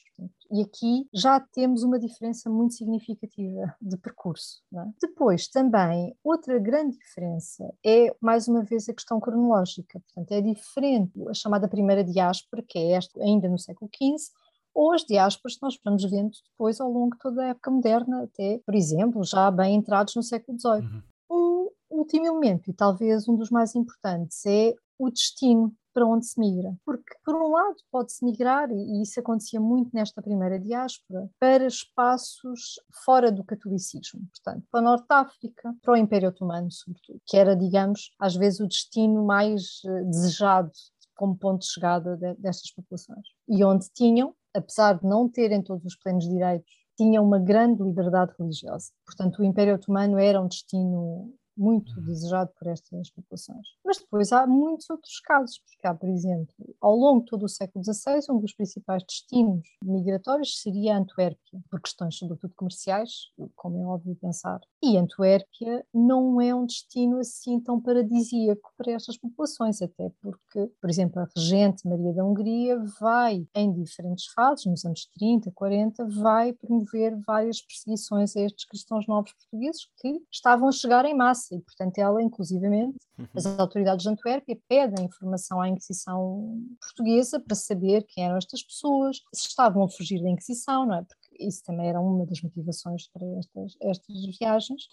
E 0.52 0.62
aqui 0.62 1.08
já 1.14 1.40
temos 1.40 1.84
uma 1.84 2.00
diferença 2.00 2.50
muito 2.50 2.74
significativa 2.74 3.76
de 3.82 3.98
percurso. 3.98 4.62
É? 4.74 4.86
Depois, 5.02 5.48
também, 5.48 6.16
outra 6.24 6.58
grande 6.58 6.98
diferença 6.98 7.74
é, 7.86 8.16
mais 8.22 8.48
uma 8.48 8.64
vez, 8.64 8.88
a 8.88 8.94
questão 8.94 9.20
cronológica. 9.20 10.00
Portanto, 10.00 10.32
é 10.32 10.42
diferente 10.42 11.12
a 11.30 11.34
chamada 11.34 11.68
primeira 11.68 12.04
diáspora, 12.04 12.64
que 12.68 12.78
é 12.80 12.92
esta 12.92 13.22
ainda 13.22 13.50
no 13.50 13.60
século 13.60 13.90
XV, 13.94 14.32
ou 14.74 14.94
as 14.94 15.04
diásporas 15.04 15.56
que 15.56 15.64
nós 15.64 15.78
vamos 15.84 16.04
vendo 16.04 16.32
depois 16.52 16.80
ao 16.80 16.92
longo 16.92 17.16
de 17.16 17.20
toda 17.20 17.42
a 17.42 17.48
época 17.48 17.72
moderna, 17.72 18.24
até, 18.24 18.60
por 18.66 18.76
exemplo, 18.76 19.24
já 19.24 19.50
bem 19.50 19.76
entrados 19.76 20.16
no 20.16 20.24
século 20.24 20.58
XVIII. 20.60 21.04
Uhum. 21.30 21.70
Um 21.90 22.00
último 22.00 22.28
elemento, 22.28 22.70
e 22.70 22.74
talvez 22.74 23.28
um 23.28 23.36
dos 23.36 23.50
mais 23.50 23.76
importantes, 23.76 24.46
é 24.46 24.74
o 25.00 25.10
destino 25.10 25.74
para 25.98 26.06
onde 26.06 26.28
se 26.28 26.40
migra. 26.40 26.78
Porque, 26.86 27.16
por 27.26 27.34
um 27.34 27.50
lado, 27.50 27.78
pode-se 27.92 28.24
migrar, 28.24 28.70
e 28.70 29.02
isso 29.02 29.20
acontecia 29.20 29.60
muito 29.60 29.90
nesta 29.92 30.22
primeira 30.22 30.60
diáspora, 30.60 31.28
para 31.40 31.66
espaços 31.66 32.80
fora 33.04 33.32
do 33.32 33.44
catolicismo, 33.44 34.22
portanto, 34.32 34.64
para 34.70 34.80
a 34.80 34.84
Norte 34.84 35.08
África, 35.10 35.76
para 35.82 35.94
o 35.94 35.98
Império 35.98 36.30
Otomano, 36.30 36.70
sobretudo, 36.72 37.20
que 37.26 37.36
era, 37.36 37.56
digamos, 37.56 38.12
às 38.20 38.36
vezes 38.36 38.60
o 38.60 38.68
destino 38.68 39.26
mais 39.26 39.82
uh, 39.86 40.06
desejado 40.08 40.70
como 41.16 41.36
ponto 41.36 41.62
de 41.62 41.72
chegada 41.72 42.16
de, 42.16 42.36
destas 42.36 42.72
populações. 42.72 43.26
E 43.50 43.64
onde 43.66 43.90
tinham 43.92 44.36
apesar 44.54 44.94
de 44.94 45.06
não 45.06 45.30
terem 45.30 45.62
todos 45.62 45.86
os 45.86 45.96
plenos 45.96 46.28
direitos, 46.28 46.72
tinham 46.98 47.24
uma 47.24 47.38
grande 47.38 47.84
liberdade 47.84 48.34
religiosa. 48.40 48.92
Portanto, 49.06 49.40
o 49.40 49.46
Império 49.46 49.76
Otomano 49.76 50.18
era 50.18 50.42
um 50.42 50.48
destino 50.48 51.32
muito 51.58 52.00
desejado 52.02 52.52
por 52.58 52.68
estas 52.68 53.10
populações. 53.10 53.68
Mas 53.84 53.98
depois 53.98 54.32
há 54.32 54.46
muitos 54.46 54.90
outros 54.90 55.20
casos, 55.20 55.60
porque 55.60 55.88
há, 55.88 55.94
por 55.94 56.10
exemplo, 56.10 56.54
ao 56.80 56.96
longo 56.96 57.22
de 57.22 57.28
todo 57.28 57.44
o 57.44 57.50
século 57.50 57.84
XVI, 57.84 58.20
um 58.30 58.40
dos 58.40 58.54
principais 58.54 59.04
destinos 59.04 59.68
migratórios 59.84 60.62
seria 60.62 60.98
Antuérpia, 60.98 61.60
por 61.70 61.82
questões 61.82 62.18
sobretudo 62.18 62.54
comerciais, 62.56 63.32
como 63.56 63.78
é 63.78 63.86
óbvio 63.86 64.16
pensar. 64.16 64.60
E 64.84 64.98
Antuérpia 64.98 65.86
não 65.94 66.40
é 66.40 66.54
um 66.54 66.66
destino 66.66 67.20
assim 67.20 67.60
tão 67.60 67.82
paradisíaco 67.82 68.72
para 68.78 68.92
estas 68.92 69.18
populações, 69.18 69.82
até 69.82 70.12
porque, 70.22 70.72
por 70.80 70.90
exemplo, 70.90 71.22
a 71.22 71.28
regente 71.36 71.88
Maria 71.88 72.14
da 72.14 72.24
Hungria 72.24 72.78
vai, 73.00 73.48
em 73.56 73.74
diferentes 73.74 74.28
fases, 74.28 74.66
nos 74.66 74.86
anos 74.86 75.10
30, 75.18 75.52
40, 75.52 76.06
vai 76.06 76.54
promover 76.54 77.18
várias 77.26 77.62
perseguições 77.62 78.36
a 78.36 78.42
estes 78.42 78.66
cristãos 78.66 79.08
novos 79.08 79.34
portugueses 79.34 79.88
que 79.98 80.22
estavam 80.32 80.68
a 80.68 80.72
chegar 80.72 81.06
em 81.06 81.16
massa 81.16 81.47
e, 81.52 81.60
portanto, 81.60 81.98
ela, 81.98 82.22
inclusivamente, 82.22 82.98
uhum. 83.18 83.28
as 83.36 83.46
autoridades 83.46 84.04
de 84.04 84.10
Antuérpia 84.10 84.58
pedem 84.68 85.06
informação 85.06 85.62
à 85.62 85.68
Inquisição 85.68 86.62
portuguesa 86.80 87.40
para 87.40 87.56
saber 87.56 88.06
quem 88.08 88.26
eram 88.26 88.38
estas 88.38 88.64
pessoas, 88.64 89.18
se 89.34 89.48
estavam 89.48 89.84
a 89.84 89.90
fugir 89.90 90.22
da 90.22 90.30
Inquisição, 90.30 90.86
não 90.86 90.96
é? 90.96 91.04
Porque 91.04 91.46
isso 91.48 91.64
também 91.64 91.90
era 91.90 92.00
uma 92.00 92.26
das 92.26 92.42
motivações 92.42 93.08
para 93.10 93.26
estas, 93.38 93.78
estas 93.82 94.38
viagens 94.38 94.88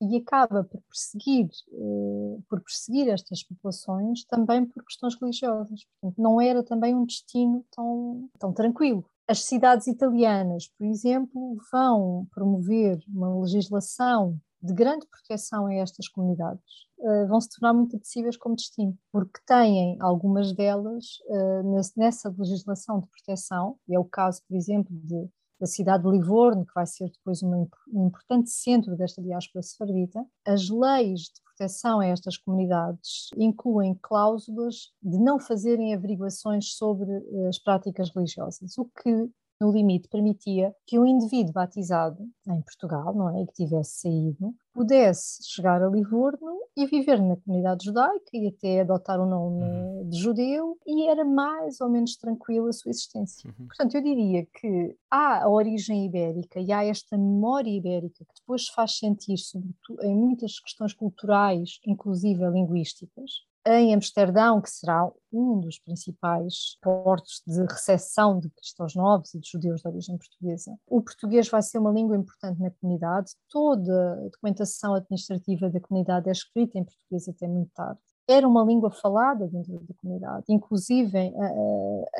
e 0.00 0.16
acaba 0.16 0.64
por 0.64 0.80
perseguir, 0.88 1.50
uh, 1.72 2.42
por 2.48 2.60
perseguir 2.62 3.08
estas 3.08 3.42
populações 3.42 4.24
também 4.24 4.64
por 4.64 4.82
questões 4.84 5.14
religiosas. 5.20 5.84
Portanto, 6.00 6.22
não 6.22 6.40
era 6.40 6.62
também 6.62 6.94
um 6.94 7.04
destino 7.04 7.64
tão, 7.70 8.28
tão 8.38 8.52
tranquilo. 8.52 9.04
As 9.28 9.44
cidades 9.44 9.86
italianas, 9.86 10.68
por 10.68 10.86
exemplo, 10.86 11.56
vão 11.70 12.26
promover 12.32 12.98
uma 13.06 13.40
legislação 13.40 14.40
de 14.62 14.74
grande 14.74 15.06
proteção 15.06 15.66
a 15.66 15.74
estas 15.74 16.08
comunidades 16.08 16.62
uh, 16.98 17.26
vão 17.26 17.40
se 17.40 17.48
tornar 17.50 17.72
muito 17.72 17.96
apetecíveis 17.96 18.36
como 18.36 18.56
destino, 18.56 18.96
porque 19.10 19.40
têm 19.46 19.96
algumas 20.00 20.52
delas 20.52 21.04
uh, 21.28 21.82
nessa 21.96 22.34
legislação 22.36 23.00
de 23.00 23.06
proteção, 23.06 23.76
e 23.88 23.94
é 23.94 23.98
o 23.98 24.04
caso, 24.04 24.42
por 24.46 24.56
exemplo, 24.56 24.94
de, 25.02 25.28
da 25.58 25.66
cidade 25.66 26.04
de 26.04 26.10
Livorno, 26.10 26.66
que 26.66 26.74
vai 26.74 26.86
ser 26.86 27.10
depois 27.10 27.42
uma, 27.42 27.66
um 27.92 28.06
importante 28.06 28.50
centro 28.50 28.96
desta 28.96 29.22
diáspora 29.22 29.62
sefardita, 29.62 30.24
as 30.46 30.68
leis 30.68 31.20
de 31.20 31.40
proteção 31.42 32.00
a 32.00 32.06
estas 32.06 32.36
comunidades 32.36 33.28
incluem 33.36 33.98
cláusulas 34.02 34.92
de 35.02 35.18
não 35.18 35.38
fazerem 35.38 35.94
averiguações 35.94 36.74
sobre 36.74 37.10
uh, 37.10 37.48
as 37.48 37.58
práticas 37.58 38.10
religiosas, 38.14 38.76
o 38.76 38.84
que 38.84 39.30
no 39.60 39.70
limite, 39.70 40.08
permitia 40.08 40.74
que 40.86 40.98
um 40.98 41.06
indivíduo 41.06 41.52
batizado 41.52 42.22
em 42.48 42.62
Portugal, 42.62 43.14
não 43.14 43.28
é, 43.36 43.44
que 43.46 43.52
tivesse 43.52 44.00
saído, 44.00 44.54
pudesse 44.72 45.42
chegar 45.46 45.82
a 45.82 45.88
Livorno 45.88 46.58
e 46.76 46.86
viver 46.86 47.20
na 47.20 47.36
comunidade 47.36 47.84
judaica 47.84 48.30
e 48.32 48.48
até 48.48 48.80
adotar 48.80 49.20
o 49.20 49.26
nome 49.26 49.62
uhum. 49.62 50.08
de 50.08 50.18
judeu 50.18 50.78
e 50.86 51.08
era 51.08 51.24
mais 51.24 51.80
ou 51.80 51.90
menos 51.90 52.16
tranquila 52.16 52.70
a 52.70 52.72
sua 52.72 52.90
existência. 52.90 53.50
Uhum. 53.50 53.66
Portanto, 53.66 53.94
eu 53.96 54.02
diria 54.02 54.46
que 54.46 54.96
há 55.10 55.44
a 55.44 55.48
origem 55.48 56.06
ibérica 56.06 56.60
e 56.60 56.72
há 56.72 56.84
esta 56.84 57.18
memória 57.18 57.70
ibérica 57.70 58.24
que 58.24 58.40
depois 58.40 58.68
faz 58.68 58.98
sentir, 58.98 59.36
sobretudo 59.36 60.02
em 60.02 60.14
muitas 60.14 60.58
questões 60.60 60.94
culturais, 60.94 61.78
inclusive 61.86 62.48
linguísticas, 62.48 63.30
em 63.66 63.94
Amsterdão, 63.94 64.60
que 64.60 64.70
será 64.70 65.10
um 65.32 65.60
dos 65.60 65.78
principais 65.78 66.78
portos 66.82 67.42
de 67.46 67.60
recepção 67.62 68.38
de 68.38 68.48
cristãos 68.50 68.94
novos 68.94 69.34
e 69.34 69.38
de 69.38 69.48
judeus 69.50 69.80
de 69.80 69.88
origem 69.88 70.16
portuguesa. 70.16 70.76
O 70.86 71.02
português 71.02 71.48
vai 71.48 71.62
ser 71.62 71.78
uma 71.78 71.92
língua 71.92 72.16
importante 72.16 72.60
na 72.60 72.70
comunidade, 72.70 73.32
toda 73.48 74.14
a 74.14 74.28
documentação 74.28 74.94
administrativa 74.94 75.68
da 75.68 75.80
comunidade 75.80 76.28
é 76.28 76.32
escrita 76.32 76.78
em 76.78 76.84
português 76.84 77.28
até 77.28 77.46
muito 77.46 77.70
tarde. 77.74 78.00
Era 78.28 78.46
uma 78.46 78.64
língua 78.64 78.90
falada 78.90 79.48
dentro 79.48 79.80
da 79.80 79.94
comunidade, 79.94 80.44
inclusive 80.48 81.18
em, 81.18 81.34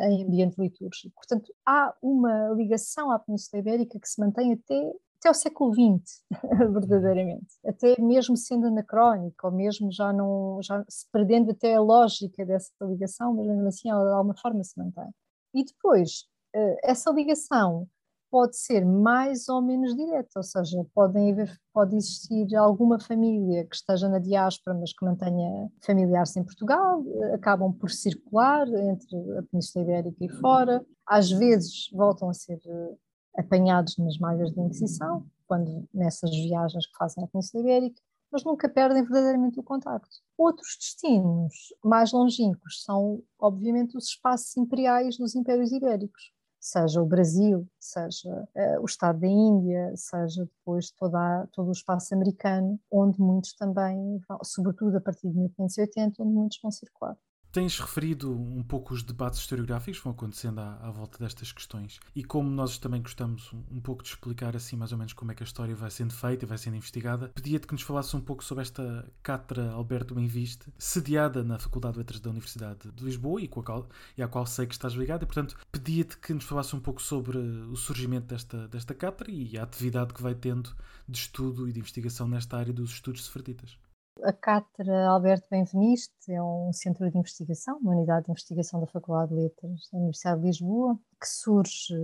em 0.01 0.25
ambiente 0.25 0.61
litúrgico. 0.61 1.15
Portanto, 1.15 1.53
há 1.65 1.95
uma 2.03 2.49
ligação 2.49 3.11
à 3.13 3.19
Península 3.19 3.61
Ibérica 3.61 3.99
que 3.99 4.09
se 4.09 4.21
mantém 4.21 4.53
até 4.53 4.93
até 5.21 5.31
o 5.31 5.35
século 5.35 5.73
XX, 5.73 6.25
verdadeiramente, 6.73 7.59
até 7.65 8.01
mesmo 8.01 8.37
sendo 8.37 8.67
anacrónico, 8.67 9.47
ou 9.47 9.53
mesmo 9.53 9.93
já 9.93 10.13
não 10.13 10.59
já 10.63 10.83
se 10.89 11.07
perdendo 11.13 11.51
até 11.51 11.75
a 11.75 11.81
lógica 11.81 12.45
dessa 12.45 12.73
ligação, 12.83 13.35
mas 13.35 13.47
mesmo 13.47 13.69
assim 13.69 13.91
ela 13.91 14.05
de 14.05 14.15
alguma 14.15 14.35
forma 14.37 14.65
se 14.65 14.79
mantém. 14.79 15.11
E 15.55 15.65
depois, 15.65 16.27
eh, 16.55 16.77
essa 16.83 17.11
ligação 17.11 17.87
pode 18.31 18.57
ser 18.57 18.87
mais 18.87 19.49
ou 19.49 19.61
menos 19.61 19.95
direta, 19.95 20.31
ou 20.37 20.43
seja, 20.43 20.87
podem 20.95 21.33
haver, 21.33 21.53
pode 21.73 21.97
existir 21.97 22.55
alguma 22.55 22.99
família 22.99 23.67
que 23.67 23.75
esteja 23.75 24.09
na 24.09 24.21
diáspora, 24.21 24.79
mas 24.79 24.93
que 24.93 25.05
mantenha 25.05 25.69
familiares 25.85 26.37
em 26.37 26.45
Portugal, 26.45 27.05
eh, 27.07 27.35
acabam 27.35 27.73
por 27.73 27.91
circular 27.91 28.67
entre 28.69 29.17
a 29.39 29.43
Península 29.43 29.85
Ibérica 29.85 30.25
e 30.25 30.29
fora, 30.29 30.85
às 31.07 31.31
vezes 31.31 31.91
voltam 31.93 32.31
a 32.31 32.35
ser 32.35 32.61
eh, 32.65 32.95
apanhados 33.37 33.97
nas 33.99 34.19
malhas 34.19 34.53
da 34.53 34.63
Inquisição, 34.63 35.27
quando 35.47 35.89
nessas 35.93 36.31
viagens 36.31 36.87
que 36.87 36.97
fazem 36.97 37.25
à 37.25 37.27
Península 37.27 37.63
Ibérica, 37.63 38.01
mas 38.31 38.45
nunca 38.45 38.69
perdem 38.69 39.03
verdadeiramente 39.03 39.59
o 39.59 39.63
contacto. 39.63 40.17
Outros 40.39 40.77
destinos 40.79 41.75
mais 41.85 42.13
longínquos 42.13 42.85
são, 42.85 43.23
obviamente, 43.39 43.97
os 43.97 44.07
espaços 44.07 44.57
imperiais 44.57 45.17
dos 45.19 45.35
impérios 45.35 45.73
ibéricos. 45.73 46.33
seja 46.61 47.03
o 47.03 47.07
Brasil, 47.07 47.67
seja 47.81 48.49
uh, 48.55 48.81
o 48.83 48.85
Estado 48.85 49.21
da 49.21 49.27
Índia, 49.27 49.93
seja 49.97 50.45
depois 50.45 50.91
toda, 50.93 51.49
todo 51.53 51.69
o 51.69 51.73
espaço 51.73 52.15
americano, 52.15 52.79
onde 52.91 53.19
muitos 53.19 53.55
também, 53.55 54.21
vão, 54.29 54.39
sobretudo 54.45 54.99
a 54.99 55.01
partir 55.01 55.29
de 55.29 55.37
1580, 55.37 56.23
onde 56.23 56.33
muitos 56.33 56.61
vão 56.63 56.71
circular. 56.71 57.17
Tens 57.53 57.81
referido 57.81 58.33
um 58.33 58.63
pouco 58.63 58.95
os 58.95 59.03
debates 59.03 59.41
historiográficos 59.41 59.99
que 59.99 60.05
vão 60.05 60.13
acontecendo 60.13 60.61
à, 60.61 60.77
à, 60.83 60.91
volta 60.93 61.19
destas 61.19 61.51
questões 61.51 61.99
e 62.15 62.23
como 62.23 62.49
nós 62.49 62.79
também 62.79 63.03
gostamos 63.03 63.53
um, 63.53 63.81
pouco 63.81 64.05
de 64.05 64.11
explicar 64.11 64.55
assim 64.55 64.77
mais 64.77 64.93
ou 64.93 64.99
menos 64.99 65.13
como 65.15 65.33
é 65.33 65.35
que 65.35 65.43
a 65.43 65.47
história 65.47 65.75
vai 65.75 65.91
sendo 65.91 66.13
feita 66.13 66.45
e 66.45 66.49
vai 66.49 66.57
sendo 66.57 66.77
investigada, 66.77 67.29
pedia-te 67.35 67.67
que 67.67 67.73
nos 67.73 67.83
falasse 67.83 68.15
um 68.15 68.21
pouco 68.21 68.45
sobre 68.45 68.63
esta 68.63 69.05
cátedra 69.21 69.73
Alberto 69.73 70.15
Benviste, 70.15 70.73
sediada 70.79 71.43
na 71.43 71.59
Faculdade 71.59 71.95
de 71.95 71.99
Letras 71.99 72.21
da 72.21 72.31
Universidade 72.31 72.89
de 72.89 73.05
Lisboa 73.05 73.43
e, 73.43 73.49
com 73.49 73.59
a 73.59 73.65
qual, 73.65 73.89
e 74.17 74.23
à 74.23 74.29
qual 74.29 74.47
sei 74.47 74.69
que 74.69 74.75
estás 74.75 74.93
ligado 74.93 75.25
e, 75.25 75.27
portanto, 75.27 75.57
pedia-te 75.73 76.19
que 76.19 76.33
nos 76.33 76.45
falasse 76.45 76.77
um 76.77 76.81
pouco 76.81 77.03
sobre 77.03 77.37
o 77.37 77.75
surgimento 77.75 78.29
desta, 78.29 78.69
desta 78.69 78.97
e 79.27 79.59
a 79.59 79.65
atividade 79.65 80.15
que 80.15 80.23
vai 80.23 80.37
tendo 80.37 80.71
de 81.09 81.19
estudo 81.19 81.69
e 81.69 81.73
de 81.73 81.81
investigação 81.81 82.29
nesta 82.29 82.57
área 82.57 82.73
dos 82.73 82.93
estudos 82.93 83.25
sefarditas. 83.25 83.77
A 84.23 84.33
Cátedra 84.33 85.09
Alberto 85.09 85.47
Benveniste 85.51 86.33
é 86.33 86.43
um 86.43 86.73
centro 86.73 87.11
de 87.11 87.17
investigação, 87.17 87.79
uma 87.79 87.93
unidade 87.93 88.27
de 88.27 88.33
investigação 88.33 88.81
da 88.81 88.87
Faculdade 88.87 89.31
de 89.31 89.41
Letras 89.41 89.89
da 89.91 89.99
Universidade 89.99 90.41
de 90.41 90.47
Lisboa, 90.47 90.99
que 91.19 91.29
surge 91.29 91.95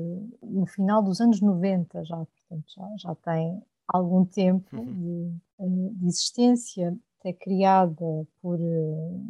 no 0.42 0.66
final 0.66 1.02
dos 1.02 1.20
anos 1.20 1.40
90, 1.40 2.04
já, 2.04 2.16
portanto, 2.16 2.64
já, 2.74 2.88
já 2.98 3.14
tem 3.16 3.62
algum 3.88 4.24
tempo 4.24 4.76
uhum. 4.76 5.38
de, 5.60 5.94
de, 5.94 6.06
existência, 6.06 6.96
é 7.24 7.32
criada 7.32 8.26
por 8.40 8.56
eh, 8.60 9.20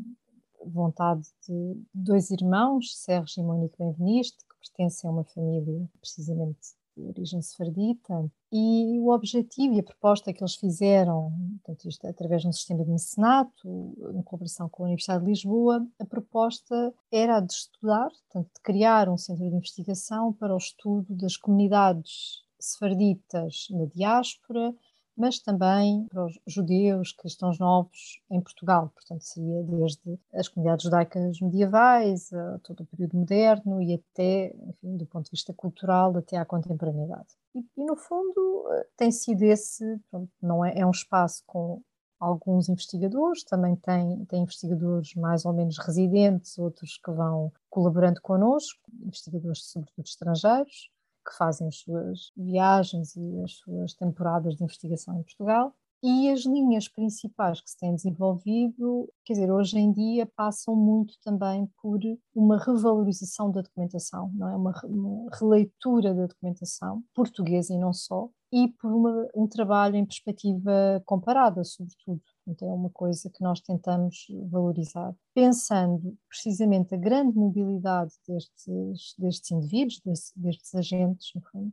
vontade 0.66 1.27
de 1.49 1.83
dois 1.95 2.31
irmãos, 2.31 2.95
Sérgio 2.95 3.43
e 3.43 3.47
Monique 3.47 3.79
Benveniste, 3.79 4.45
que 4.45 4.68
pertencem 4.68 5.09
a 5.09 5.12
uma 5.12 5.24
família 5.24 5.89
precisamente 5.99 6.76
de 6.97 7.03
origem 7.03 7.42
sefardita, 7.42 8.30
e 8.53 8.99
o 9.01 9.11
objetivo 9.11 9.74
e 9.74 9.80
a 9.80 9.82
proposta 9.82 10.32
que 10.32 10.42
eles 10.42 10.55
fizeram, 10.55 11.32
portanto, 11.62 11.88
isto 11.88 12.07
através 12.07 12.42
de 12.42 12.49
um 12.49 12.53
sistema 12.53 12.84
de 12.84 12.90
mecenato, 12.90 13.94
em 14.14 14.22
colaboração 14.22 14.68
com 14.68 14.82
a 14.82 14.86
Universidade 14.86 15.24
de 15.24 15.30
Lisboa, 15.30 15.86
a 15.99 16.05
proposta 16.05 16.94
era 17.11 17.36
a 17.36 17.40
de 17.40 17.53
estudar, 17.53 18.09
portanto, 18.09 18.51
de 18.55 18.61
criar 18.62 19.09
um 19.09 19.18
centro 19.18 19.49
de 19.49 19.55
investigação 19.55 20.32
para 20.32 20.55
o 20.55 20.59
estudo 20.59 21.14
das 21.14 21.36
comunidades 21.36 22.42
sefarditas 22.59 23.66
na 23.70 23.84
diáspora, 23.86 24.74
mas 25.17 25.39
também 25.39 26.07
para 26.09 26.27
os 26.27 26.39
judeus, 26.47 27.12
cristãos 27.12 27.59
novos 27.59 28.21
em 28.31 28.41
Portugal. 28.41 28.91
Portanto, 28.95 29.23
seria 29.23 29.62
desde 29.62 30.19
as 30.35 30.49
comunidades 30.49 30.85
judaicas 30.85 31.41
medievais, 31.41 32.33
a 32.33 32.59
todo 32.62 32.83
o 32.83 32.87
período 32.87 33.17
moderno 33.17 33.83
e 33.83 33.95
até, 33.95 34.55
enfim, 34.69 34.97
do 34.97 35.07
ponto 35.07 35.25
de 35.25 35.31
vista 35.31 35.53
cultural, 35.53 36.17
até 36.17 36.37
à 36.37 36.45
contemporaneidade. 36.45 37.35
E, 37.55 37.64
e 37.77 37.85
no 37.85 37.97
fundo, 37.97 38.69
eh, 38.73 38.87
tem 38.97 39.11
sido 39.11 39.43
esse, 39.43 39.99
pronto, 40.11 40.31
não 40.43 40.64
é, 40.64 40.79
é 40.79 40.87
um 40.87 40.91
espaço 40.91 41.43
com 41.47 41.81
alguns 42.19 42.69
investigadores, 42.69 43.45
também 43.45 43.77
tem, 43.77 44.25
tem 44.27 44.43
investigadores 44.43 45.14
mais 45.14 45.45
ou 45.45 45.53
menos 45.53 45.79
residentes, 45.79 46.59
outros 46.59 46.99
que 46.99 47.11
vão 47.11 47.53
colaborando 47.69 48.21
connosco, 48.23 48.81
investigadores 49.03 49.64
sobretudo 49.67 50.07
estrangeiros, 50.07 50.91
que 51.27 51.37
fazem 51.37 51.68
as 51.68 51.79
suas 51.79 52.31
viagens 52.37 53.16
e 53.16 53.43
as 53.43 53.53
suas 53.55 53.95
temporadas 53.95 54.57
de 54.57 54.64
investigação 54.64 55.18
em 55.18 55.22
Portugal. 55.22 55.74
E 56.03 56.31
as 56.31 56.45
linhas 56.45 56.89
principais 56.89 57.61
que 57.61 57.70
se 57.70 57.79
têm 57.79 57.95
desenvolvido, 57.95 59.09
quer 59.24 59.33
dizer, 59.33 59.51
hoje 59.51 59.79
em 59.79 59.91
dia 59.91 60.27
passam 60.37 60.77
muito 60.77 61.14
também 61.24 61.66
por 61.83 61.99
uma 62.35 62.59
revalorização 62.59 63.51
da 63.51 63.62
documentação, 63.62 64.31
não 64.35 64.49
é? 64.49 64.57
Uma, 64.57 64.72
uma 64.85 65.31
releitura 65.33 66.14
da 66.14 66.27
documentação 66.27 67.03
portuguesa 67.14 67.72
e 67.72 67.79
não 67.79 67.93
só, 67.93 68.29
e 68.53 68.68
por 68.68 68.93
uma, 68.93 69.29
um 69.35 69.49
trabalho 69.49 69.97
em 69.97 70.05
perspectiva 70.05 71.03
comparada, 71.05 71.64
sobretudo. 71.64 72.22
Então, 72.47 72.70
é 72.70 72.74
uma 72.74 72.90
coisa 72.90 73.28
que 73.28 73.42
nós 73.42 73.61
tentamos 73.61 74.26
valorizar. 74.49 75.14
Pensando 75.34 76.16
precisamente 76.28 76.94
a 76.94 76.99
grande 76.99 77.36
mobilidade 77.36 78.12
destes, 78.26 79.14
destes 79.18 79.51
indivíduos, 79.51 80.01
destes, 80.05 80.32
destes 80.36 80.74
agentes, 80.74 81.32
no 81.34 81.42
fundo, 81.42 81.72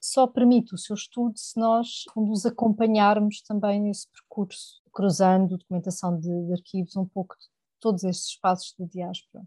só 0.00 0.26
permite 0.26 0.74
o 0.74 0.78
seu 0.78 0.94
estudo 0.94 1.36
se 1.36 1.58
nós 1.58 2.04
os 2.16 2.46
acompanharmos 2.46 3.42
também 3.42 3.80
nesse 3.80 4.08
percurso, 4.08 4.80
cruzando 4.92 5.56
documentação 5.56 6.18
de, 6.18 6.28
de 6.46 6.52
arquivos 6.52 6.96
um 6.96 7.06
pouco 7.06 7.34
de 7.36 7.46
todos 7.80 8.04
estes 8.04 8.30
espaços 8.30 8.74
de 8.78 8.86
diáspora. 8.86 9.44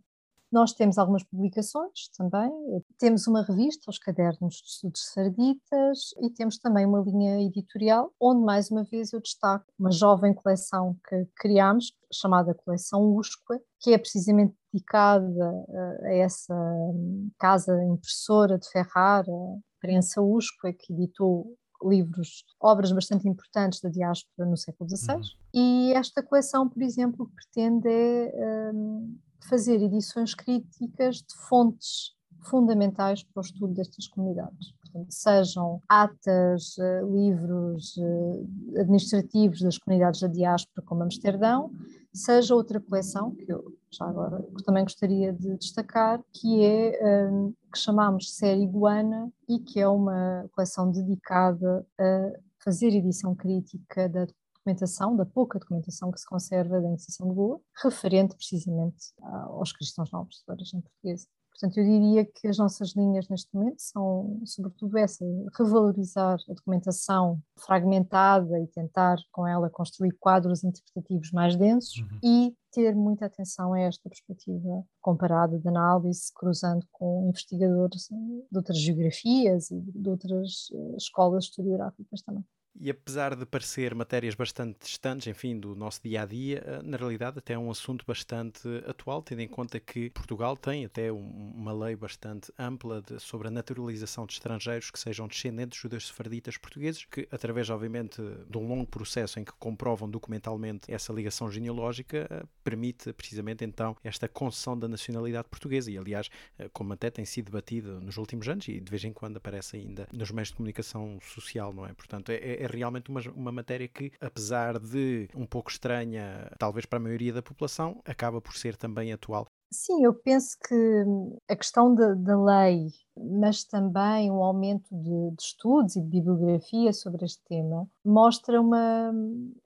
Nós 0.51 0.73
temos 0.73 0.97
algumas 0.97 1.23
publicações 1.23 2.09
também, 2.17 2.51
temos 2.97 3.25
uma 3.25 3.41
revista, 3.41 3.89
os 3.89 3.97
Cadernos 3.97 4.55
de 4.55 4.67
Estudos 4.67 5.11
Sarditas, 5.13 6.13
e 6.21 6.29
temos 6.29 6.57
também 6.57 6.85
uma 6.85 6.99
linha 6.99 7.41
editorial, 7.41 8.11
onde 8.19 8.43
mais 8.43 8.69
uma 8.69 8.83
vez 8.83 9.13
eu 9.13 9.21
destaco 9.21 9.65
uma 9.79 9.91
jovem 9.91 10.33
coleção 10.33 10.97
que 11.07 11.25
criámos, 11.37 11.93
chamada 12.13 12.53
Coleção 12.53 13.15
Usqua, 13.15 13.61
que 13.79 13.93
é 13.93 13.97
precisamente 13.97 14.53
dedicada 14.73 15.65
eh, 15.69 16.07
a 16.07 16.13
essa 16.15 16.53
hum, 16.53 17.29
casa 17.39 17.81
impressora 17.85 18.57
de 18.57 18.69
Ferrara, 18.69 19.31
a 19.31 19.79
Prensa 19.79 20.21
Usqua, 20.21 20.73
que 20.73 20.93
editou 20.93 21.57
livros, 21.83 22.43
obras 22.59 22.91
bastante 22.91 23.27
importantes 23.27 23.81
da 23.81 23.89
diáspora 23.89 24.47
no 24.47 24.57
século 24.57 24.89
XVI. 24.89 25.15
Uhum. 25.15 25.21
E 25.53 25.93
esta 25.93 26.21
coleção, 26.21 26.69
por 26.69 26.81
exemplo, 26.81 27.29
pretende 27.35 27.89
é, 27.89 28.71
um, 28.73 29.17
fazer 29.47 29.81
edições 29.81 30.33
críticas 30.33 31.17
de 31.17 31.35
fontes 31.47 32.15
fundamentais 32.41 33.23
para 33.23 33.41
o 33.41 33.45
estudo 33.45 33.73
destas 33.73 34.07
comunidades. 34.07 34.73
Portanto, 34.81 35.11
sejam 35.11 35.81
atas, 35.87 36.77
eh, 36.77 37.01
livros 37.03 37.95
eh, 37.97 38.81
administrativos 38.81 39.61
das 39.61 39.77
comunidades 39.77 40.19
da 40.19 40.27
diáspora, 40.27 40.85
como 40.85 41.03
Amsterdão, 41.03 41.71
seja 42.13 42.55
outra 42.55 42.79
coleção, 42.79 43.31
que 43.31 43.51
eu 43.51 43.73
já 43.89 44.05
agora 44.05 44.43
também 44.65 44.83
gostaria 44.83 45.31
de 45.31 45.55
destacar, 45.57 46.21
que 46.33 46.63
é 46.63 47.29
um, 47.29 47.53
que 47.71 47.79
chamamos 47.79 48.33
Série 48.35 48.63
Iguana 48.63 49.31
e 49.47 49.59
que 49.59 49.79
é 49.79 49.87
uma 49.87 50.45
coleção 50.51 50.91
dedicada 50.91 51.85
a 51.97 52.31
fazer 52.59 52.87
edição 52.87 53.33
crítica 53.33 54.09
da 54.09 54.27
documentação, 54.61 55.15
da 55.15 55.25
pouca 55.25 55.59
documentação 55.59 56.11
que 56.11 56.19
se 56.19 56.25
conserva 56.25 56.79
da 56.79 56.87
Inquisição 56.87 57.27
de 57.27 57.33
Goa, 57.33 57.59
referente 57.83 58.35
precisamente 58.35 59.13
aos 59.21 59.73
cristãos 59.73 60.11
novos 60.11 60.43
de 60.45 60.51
origem 60.51 60.81
portuguesa. 60.81 61.27
Portanto, 61.51 61.77
eu 61.77 61.83
diria 61.83 62.25
que 62.25 62.47
as 62.47 62.57
nossas 62.57 62.95
linhas 62.95 63.27
neste 63.27 63.53
momento 63.53 63.79
são, 63.79 64.41
sobretudo, 64.45 64.97
essa: 64.97 65.23
revalorizar 65.57 66.39
a 66.49 66.53
documentação 66.53 67.39
fragmentada 67.59 68.59
e 68.59 68.67
tentar 68.67 69.17
com 69.31 69.45
ela 69.45 69.69
construir 69.69 70.11
quadros 70.19 70.63
interpretativos 70.63 71.31
mais 71.31 71.55
densos 71.55 71.97
uhum. 71.97 72.19
e 72.23 72.55
ter 72.71 72.95
muita 72.95 73.25
atenção 73.25 73.73
a 73.73 73.79
esta 73.81 74.09
perspectiva 74.09 74.83
comparada 75.01 75.59
de 75.59 75.67
análise, 75.67 76.31
cruzando 76.33 76.85
com 76.89 77.27
investigadores 77.27 78.07
de 78.09 78.57
outras 78.57 78.79
geografias 78.79 79.69
e 79.69 79.81
de 79.81 80.09
outras 80.09 80.69
eh, 80.73 80.95
escolas 80.95 81.43
historiográficas 81.43 82.21
também. 82.21 82.45
E 82.79 82.89
apesar 82.89 83.35
de 83.35 83.45
parecer 83.45 83.93
matérias 83.93 84.33
bastante 84.33 84.79
distantes, 84.79 85.27
enfim, 85.27 85.59
do 85.59 85.75
nosso 85.75 86.01
dia 86.01 86.23
a 86.23 86.25
dia, 86.25 86.81
na 86.83 86.97
realidade 86.97 87.37
até 87.37 87.53
é 87.53 87.57
um 87.57 87.69
assunto 87.69 88.05
bastante 88.05 88.67
atual, 88.87 89.21
tendo 89.21 89.41
em 89.41 89.47
conta 89.47 89.79
que 89.79 90.09
Portugal 90.09 90.55
tem 90.55 90.85
até 90.85 91.11
uma 91.11 91.73
lei 91.73 91.95
bastante 91.95 92.51
ampla 92.57 93.01
de, 93.01 93.19
sobre 93.19 93.49
a 93.49 93.51
naturalização 93.51 94.25
de 94.25 94.33
estrangeiros 94.33 94.89
que 94.89 94.97
sejam 94.97 95.27
descendentes 95.27 95.77
de 95.77 95.81
judeus 95.83 96.07
sefarditas 96.07 96.57
portugueses, 96.57 97.05
que 97.05 97.27
através, 97.31 97.69
obviamente, 97.69 98.21
de 98.49 98.57
um 98.57 98.67
longo 98.67 98.87
processo 98.87 99.39
em 99.39 99.43
que 99.43 99.51
comprovam 99.53 100.09
documentalmente 100.09 100.91
essa 100.91 101.11
ligação 101.11 101.51
genealógica, 101.51 102.27
eh, 102.29 102.43
permite 102.63 103.11
precisamente 103.13 103.65
então 103.65 103.95
esta 104.03 104.27
concessão 104.27 104.77
da 104.77 104.87
nacionalidade 104.87 105.49
portuguesa. 105.49 105.91
E 105.91 105.97
aliás, 105.97 106.29
eh, 106.57 106.69
como 106.71 106.93
até 106.93 107.09
tem 107.09 107.25
sido 107.25 107.45
debatido 107.45 107.99
nos 107.99 108.17
últimos 108.17 108.47
anos 108.47 108.67
e 108.67 108.79
de 108.79 108.89
vez 108.89 109.03
em 109.03 109.11
quando 109.13 109.37
aparece 109.37 109.77
ainda 109.77 110.07
nos 110.13 110.31
meios 110.31 110.49
de 110.49 110.55
comunicação 110.55 111.19
social, 111.21 111.73
não 111.73 111.85
é? 111.85 111.93
Portanto, 111.93 112.29
é, 112.29 112.60
é 112.61 112.67
realmente 112.67 113.09
uma, 113.09 113.21
uma 113.35 113.51
matéria 113.51 113.87
que, 113.87 114.11
apesar 114.21 114.79
de 114.79 115.27
um 115.35 115.45
pouco 115.45 115.71
estranha, 115.71 116.51
talvez 116.59 116.85
para 116.85 116.97
a 116.97 117.01
maioria 117.01 117.33
da 117.33 117.41
população, 117.41 117.99
acaba 118.05 118.39
por 118.39 118.55
ser 118.55 118.77
também 118.77 119.11
atual. 119.11 119.47
Sim, 119.73 120.03
eu 120.03 120.13
penso 120.13 120.57
que 120.67 121.03
a 121.49 121.55
questão 121.55 121.95
da 121.95 122.43
lei 122.43 122.87
mas 123.17 123.63
também 123.63 124.31
um 124.31 124.43
aumento 124.43 124.87
de, 124.91 125.31
de, 125.31 125.41
estudos 125.41 125.95
e 125.95 126.01
de 126.01 126.07
bibliografia 126.07 126.93
sobre 126.93 127.25
este 127.25 127.43
tema, 127.43 127.87
mostra 128.03 128.59
uma, 128.59 129.11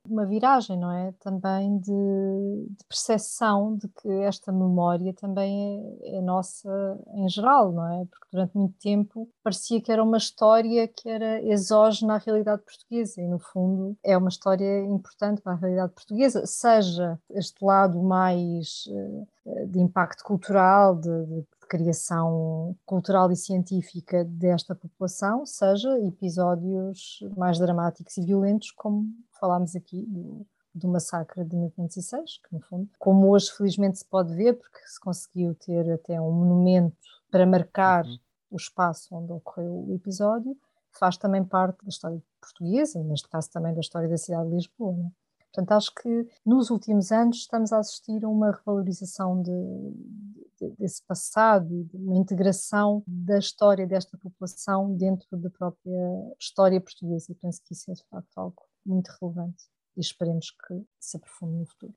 uma 0.07 0.25
viragem, 0.25 0.77
não 0.77 0.91
é? 0.91 1.13
Também 1.19 1.77
de, 1.77 1.91
de 1.91 2.85
percepção 2.87 3.75
de 3.77 3.87
que 3.89 4.09
esta 4.23 4.51
memória 4.51 5.13
também 5.13 5.97
é, 6.03 6.17
é, 6.17 6.21
nossa 6.21 6.69
em 7.13 7.29
geral, 7.29 7.71
não 7.71 7.85
é? 7.93 8.05
Porque 8.05 8.27
durante 8.31 8.57
muito 8.57 8.75
tempo 8.79 9.29
parecia 9.43 9.81
que 9.81 9.91
era 9.91 10.03
uma 10.03 10.17
história 10.17 10.87
que 10.87 11.07
era 11.09 11.41
exógena 11.43 12.15
à 12.15 12.17
realidade 12.17 12.63
portuguesa 12.63 13.21
e, 13.21 13.27
no 13.27 13.39
fundo, 13.39 13.97
é 14.03 14.17
uma 14.17 14.29
história 14.29 14.85
importante 14.85 15.41
para 15.41 15.53
a 15.53 15.57
realidade 15.57 15.93
portuguesa, 15.93 16.45
seja 16.45 17.19
este 17.29 17.63
lado 17.63 18.01
mais 18.01 18.85
eh, 18.89 19.65
de 19.67 19.79
impacto 19.79 20.23
cultural, 20.23 20.95
de, 20.95 21.25
de 21.25 21.43
criação 21.65 22.75
cultural 22.85 23.31
e 23.31 23.35
científica 23.35 24.23
desta 24.23 24.75
população, 24.75 25.45
seja 25.45 25.99
episódios 25.99 27.19
mais 27.35 27.59
dramáticos 27.59 28.17
e 28.17 28.25
violentos, 28.25 28.71
como 28.71 29.07
falámos 29.39 29.75
aqui 29.75 30.05
do, 30.07 30.45
do 30.73 30.87
massacre 30.87 31.43
de 31.43 31.55
1506, 31.55 32.37
que 32.37 32.53
no 32.53 32.61
fundo, 32.61 32.89
como 32.99 33.29
hoje 33.29 33.51
felizmente 33.51 33.99
se 33.99 34.05
pode 34.05 34.33
ver, 34.35 34.53
porque 34.53 34.79
se 34.85 34.99
conseguiu 34.99 35.55
ter 35.55 35.91
até 35.91 36.19
um 36.19 36.31
monumento 36.31 36.95
para 37.31 37.45
marcar 37.45 38.05
uhum. 38.05 38.17
o 38.51 38.55
espaço 38.57 39.15
onde 39.15 39.31
ocorreu 39.31 39.85
o 39.87 39.93
episódio, 39.93 40.57
faz 40.91 41.17
também 41.17 41.43
parte 41.43 41.83
da 41.83 41.89
história 41.89 42.21
portuguesa, 42.39 43.03
neste 43.03 43.27
caso 43.27 43.49
também 43.51 43.73
da 43.73 43.81
história 43.81 44.07
da 44.07 44.17
cidade 44.17 44.49
de 44.49 44.55
Lisboa. 44.55 44.95
Né? 44.95 45.11
Portanto, 45.51 45.71
acho 45.71 45.95
que 45.95 46.27
nos 46.45 46.69
últimos 46.69 47.11
anos 47.11 47.37
estamos 47.37 47.71
a 47.71 47.79
assistir 47.79 48.23
a 48.25 48.29
uma 48.29 48.51
revalorização 48.51 49.41
de, 49.41 49.51
de, 49.51 50.44
desse 50.77 51.03
passado, 51.05 51.83
de 51.85 51.97
uma 51.97 52.17
integração 52.17 53.03
da 53.05 53.37
história 53.37 53.87
desta 53.87 54.17
população 54.17 54.95
dentro 54.95 55.37
da 55.37 55.49
própria 55.49 56.33
história 56.39 56.79
portuguesa. 56.79 57.31
E 57.31 57.35
penso 57.35 57.61
que 57.63 57.73
isso 57.73 57.91
é 57.91 57.93
de 57.93 58.03
facto 58.09 58.37
algo 58.37 58.63
muito 58.85 59.09
relevante 59.19 59.63
e 59.97 60.01
esperemos 60.01 60.51
que 60.51 60.83
se 60.99 61.17
aprofunde 61.17 61.57
no 61.57 61.65
futuro. 61.65 61.93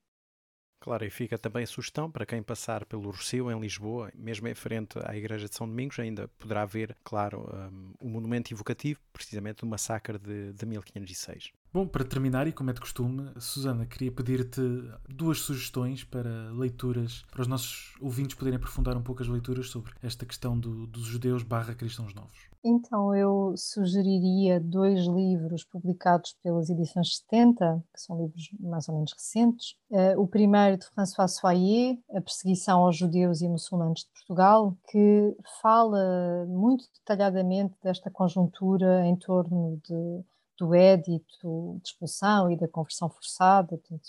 Claro, 0.81 1.05
e 1.05 1.11
fica 1.11 1.37
também 1.37 1.65
a 1.65 1.67
sugestão 1.67 2.09
para 2.11 2.25
quem 2.25 2.41
passar 2.41 2.87
pelo 2.87 3.11
Rocio 3.11 3.51
em 3.51 3.61
Lisboa, 3.61 4.13
mesmo 4.15 4.47
em 4.47 4.55
frente 4.55 4.97
à 5.05 5.17
Igreja 5.17 5.49
de 5.49 5.55
São 5.55 5.69
Domingos, 5.69 5.99
ainda 5.99 6.29
poderá 6.39 6.65
ver, 6.65 6.97
claro, 7.03 7.51
um, 7.53 7.95
o 8.01 8.09
monumento 8.09 8.55
evocativo, 8.55 9.01
precisamente 9.13 9.61
do 9.61 9.67
massacre 9.67 10.19
de, 10.19 10.53
de 10.53 10.67
1506. 10.67 11.53
Bom, 11.71 11.87
para 11.87 12.03
terminar, 12.03 12.47
e 12.47 12.53
como 12.53 12.71
é 12.71 12.73
de 12.73 12.81
costume, 12.81 13.31
Susana, 13.39 13.85
queria 13.85 14.11
pedir-te 14.11 14.61
duas 15.07 15.41
sugestões 15.41 16.03
para 16.03 16.51
leituras, 16.53 17.23
para 17.31 17.43
os 17.43 17.47
nossos 17.47 17.95
ouvintes 18.01 18.35
poderem 18.35 18.57
aprofundar 18.57 18.97
um 18.97 19.03
pouco 19.03 19.23
as 19.23 19.29
leituras 19.29 19.69
sobre 19.69 19.93
esta 20.03 20.25
questão 20.25 20.59
do, 20.59 20.87
dos 20.87 21.05
judeus 21.05 21.43
barra 21.43 21.75
cristãos 21.75 22.15
novos. 22.15 22.49
Então, 22.65 23.15
eu 23.15 23.55
sugeriria 23.55 24.59
dois 24.59 25.07
livros 25.07 25.63
publicados 25.63 26.35
pelas 26.43 26.71
edições 26.71 27.19
70, 27.19 27.85
que 27.95 28.01
são 28.01 28.19
livros 28.19 28.49
mais 28.59 28.89
ou 28.89 28.95
menos 28.95 29.13
recentes. 29.13 29.75
Uh, 29.91 30.21
o 30.21 30.27
primeiro 30.27 30.79
de 30.79 30.87
François 30.87 31.31
Soyer, 31.33 31.99
A 32.15 32.21
Perseguição 32.21 32.81
aos 32.81 32.97
Judeus 32.97 33.43
e 33.43 33.49
Muçulmanos 33.49 34.01
de 34.01 34.11
Portugal, 34.13 34.75
que 34.91 35.37
fala 35.61 36.47
muito 36.49 36.85
detalhadamente 36.99 37.75
desta 37.85 38.11
conjuntura 38.11 39.07
em 39.07 39.17
torno 39.17 39.79
de 39.85 40.25
do 40.59 40.75
édito 40.75 41.79
de 41.83 41.89
expulsão 41.89 42.51
e 42.51 42.57
da 42.57 42.67
conversão 42.67 43.09
forçada, 43.09 43.69
portanto, 43.69 44.09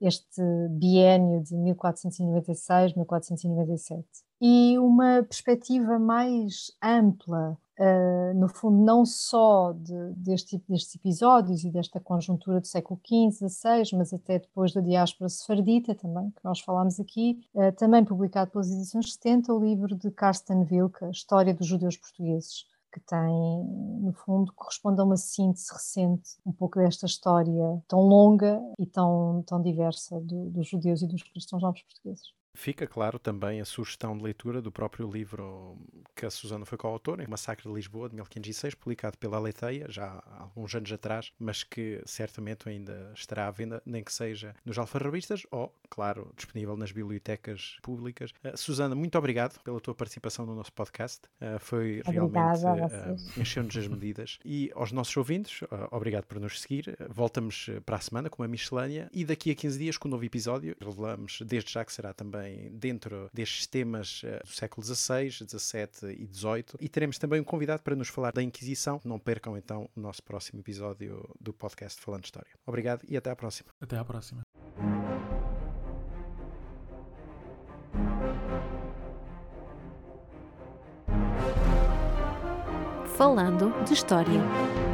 este 0.00 0.42
biênio 0.70 1.42
de 1.42 1.56
1496-1497. 1.56 4.04
E 4.40 4.78
uma 4.78 5.22
perspectiva 5.22 5.98
mais 5.98 6.70
ampla, 6.82 7.58
uh, 7.80 8.34
no 8.38 8.48
fundo, 8.48 8.84
não 8.84 9.06
só 9.06 9.72
de, 9.72 10.12
deste, 10.14 10.62
destes 10.68 10.96
episódios 10.96 11.64
e 11.64 11.70
desta 11.70 11.98
conjuntura 11.98 12.60
do 12.60 12.66
século 12.66 13.00
XV, 13.02 13.48
XVI, 13.48 13.96
mas 13.96 14.12
até 14.12 14.38
depois 14.38 14.74
da 14.74 14.82
diáspora 14.82 15.30
sefardita 15.30 15.94
também, 15.94 16.30
que 16.30 16.44
nós 16.44 16.60
falámos 16.60 17.00
aqui, 17.00 17.40
uh, 17.54 17.72
também 17.72 18.04
publicado 18.04 18.50
pelas 18.50 18.70
edições 18.70 19.14
70, 19.14 19.54
o 19.54 19.58
livro 19.58 19.94
de 19.94 20.10
Karsten 20.10 20.66
Wilke, 20.70 21.08
História 21.10 21.54
dos 21.54 21.66
Judeus 21.66 21.96
Portugueses 21.96 22.66
que 22.96 23.00
tem, 23.00 23.64
no 24.00 24.12
fundo, 24.14 24.50
corresponde 24.54 25.00
a 25.02 25.04
uma 25.04 25.18
síntese 25.18 25.70
recente 25.70 26.30
um 26.46 26.52
pouco 26.52 26.78
desta 26.78 27.04
história 27.04 27.82
tão 27.86 28.00
longa 28.00 28.58
e 28.78 28.86
tão, 28.86 29.42
tão 29.46 29.60
diversa 29.60 30.18
do, 30.20 30.48
dos 30.48 30.66
judeus 30.66 31.02
e 31.02 31.06
dos 31.06 31.22
cristãos 31.22 31.62
novos 31.62 31.82
portugueses. 31.82 32.35
Fica 32.56 32.86
claro 32.86 33.18
também 33.18 33.60
a 33.60 33.64
sugestão 33.64 34.16
de 34.16 34.24
leitura 34.24 34.62
do 34.62 34.72
próprio 34.72 35.08
livro 35.10 35.76
que 36.14 36.24
a 36.24 36.30
Susana 36.30 36.64
foi 36.64 36.78
coautora, 36.78 37.24
O 37.24 37.30
Massacre 37.30 37.68
de 37.68 37.74
Lisboa, 37.74 38.08
de 38.08 38.14
1506, 38.14 38.74
publicado 38.74 39.18
pela 39.18 39.38
Leiteia, 39.38 39.86
já 39.90 40.22
há 40.26 40.42
alguns 40.42 40.74
anos 40.74 40.90
atrás, 40.90 41.32
mas 41.38 41.62
que 41.62 42.00
certamente 42.06 42.68
ainda 42.68 43.12
estará 43.14 43.46
à 43.46 43.50
venda, 43.50 43.82
nem 43.84 44.02
que 44.02 44.12
seja 44.12 44.54
nos 44.64 44.78
alfarrabistas 44.78 45.46
ou, 45.50 45.72
claro, 45.90 46.32
disponível 46.34 46.76
nas 46.76 46.90
bibliotecas 46.92 47.76
públicas. 47.82 48.30
Uh, 48.42 48.56
Susana, 48.56 48.94
muito 48.94 49.18
obrigado 49.18 49.60
pela 49.62 49.80
tua 49.80 49.94
participação 49.94 50.46
no 50.46 50.54
nosso 50.54 50.72
podcast. 50.72 51.28
Uh, 51.40 51.58
foi 51.58 52.00
Obrigada 52.06 52.74
realmente 52.74 52.94
uh, 52.94 53.16
encheu-nos 53.40 53.76
as 53.76 53.86
medidas. 53.86 54.38
E 54.44 54.70
aos 54.74 54.92
nossos 54.92 55.14
ouvintes, 55.16 55.60
obrigado 55.90 56.24
por 56.24 56.40
nos 56.40 56.60
seguir. 56.62 56.96
Voltamos 57.10 57.68
para 57.84 57.96
a 57.96 58.00
semana 58.00 58.30
com 58.30 58.42
uma 58.42 58.48
miscelânea 58.48 59.10
e 59.12 59.24
daqui 59.24 59.50
a 59.50 59.54
15 59.54 59.78
dias 59.78 59.98
com 59.98 60.08
um 60.08 60.12
novo 60.12 60.24
episódio. 60.24 60.74
Revelamos 60.80 61.42
desde 61.44 61.72
já 61.72 61.84
que 61.84 61.92
será 61.92 62.14
também 62.14 62.45
também 62.46 62.70
dentro 62.72 63.28
destes 63.32 63.66
temas 63.66 64.22
uh, 64.22 64.44
do 64.44 64.52
século 64.52 64.86
XVI, 64.86 65.30
XVII 65.30 66.12
e 66.12 66.26
XVIII. 66.32 66.64
E 66.80 66.88
teremos 66.88 67.18
também 67.18 67.40
um 67.40 67.44
convidado 67.44 67.82
para 67.82 67.96
nos 67.96 68.08
falar 68.08 68.32
da 68.32 68.42
Inquisição. 68.42 69.00
Não 69.04 69.18
percam 69.18 69.56
então 69.56 69.88
o 69.96 70.00
nosso 70.00 70.22
próximo 70.22 70.60
episódio 70.60 71.28
do 71.40 71.52
podcast 71.52 72.00
Falando 72.00 72.24
História. 72.24 72.50
Obrigado 72.64 73.02
e 73.08 73.16
até 73.16 73.30
à 73.30 73.36
próxima. 73.36 73.70
Até 73.80 73.96
à 73.98 74.04
próxima. 74.04 74.42
Falando 83.16 83.72
de 83.84 83.94
História. 83.94 84.85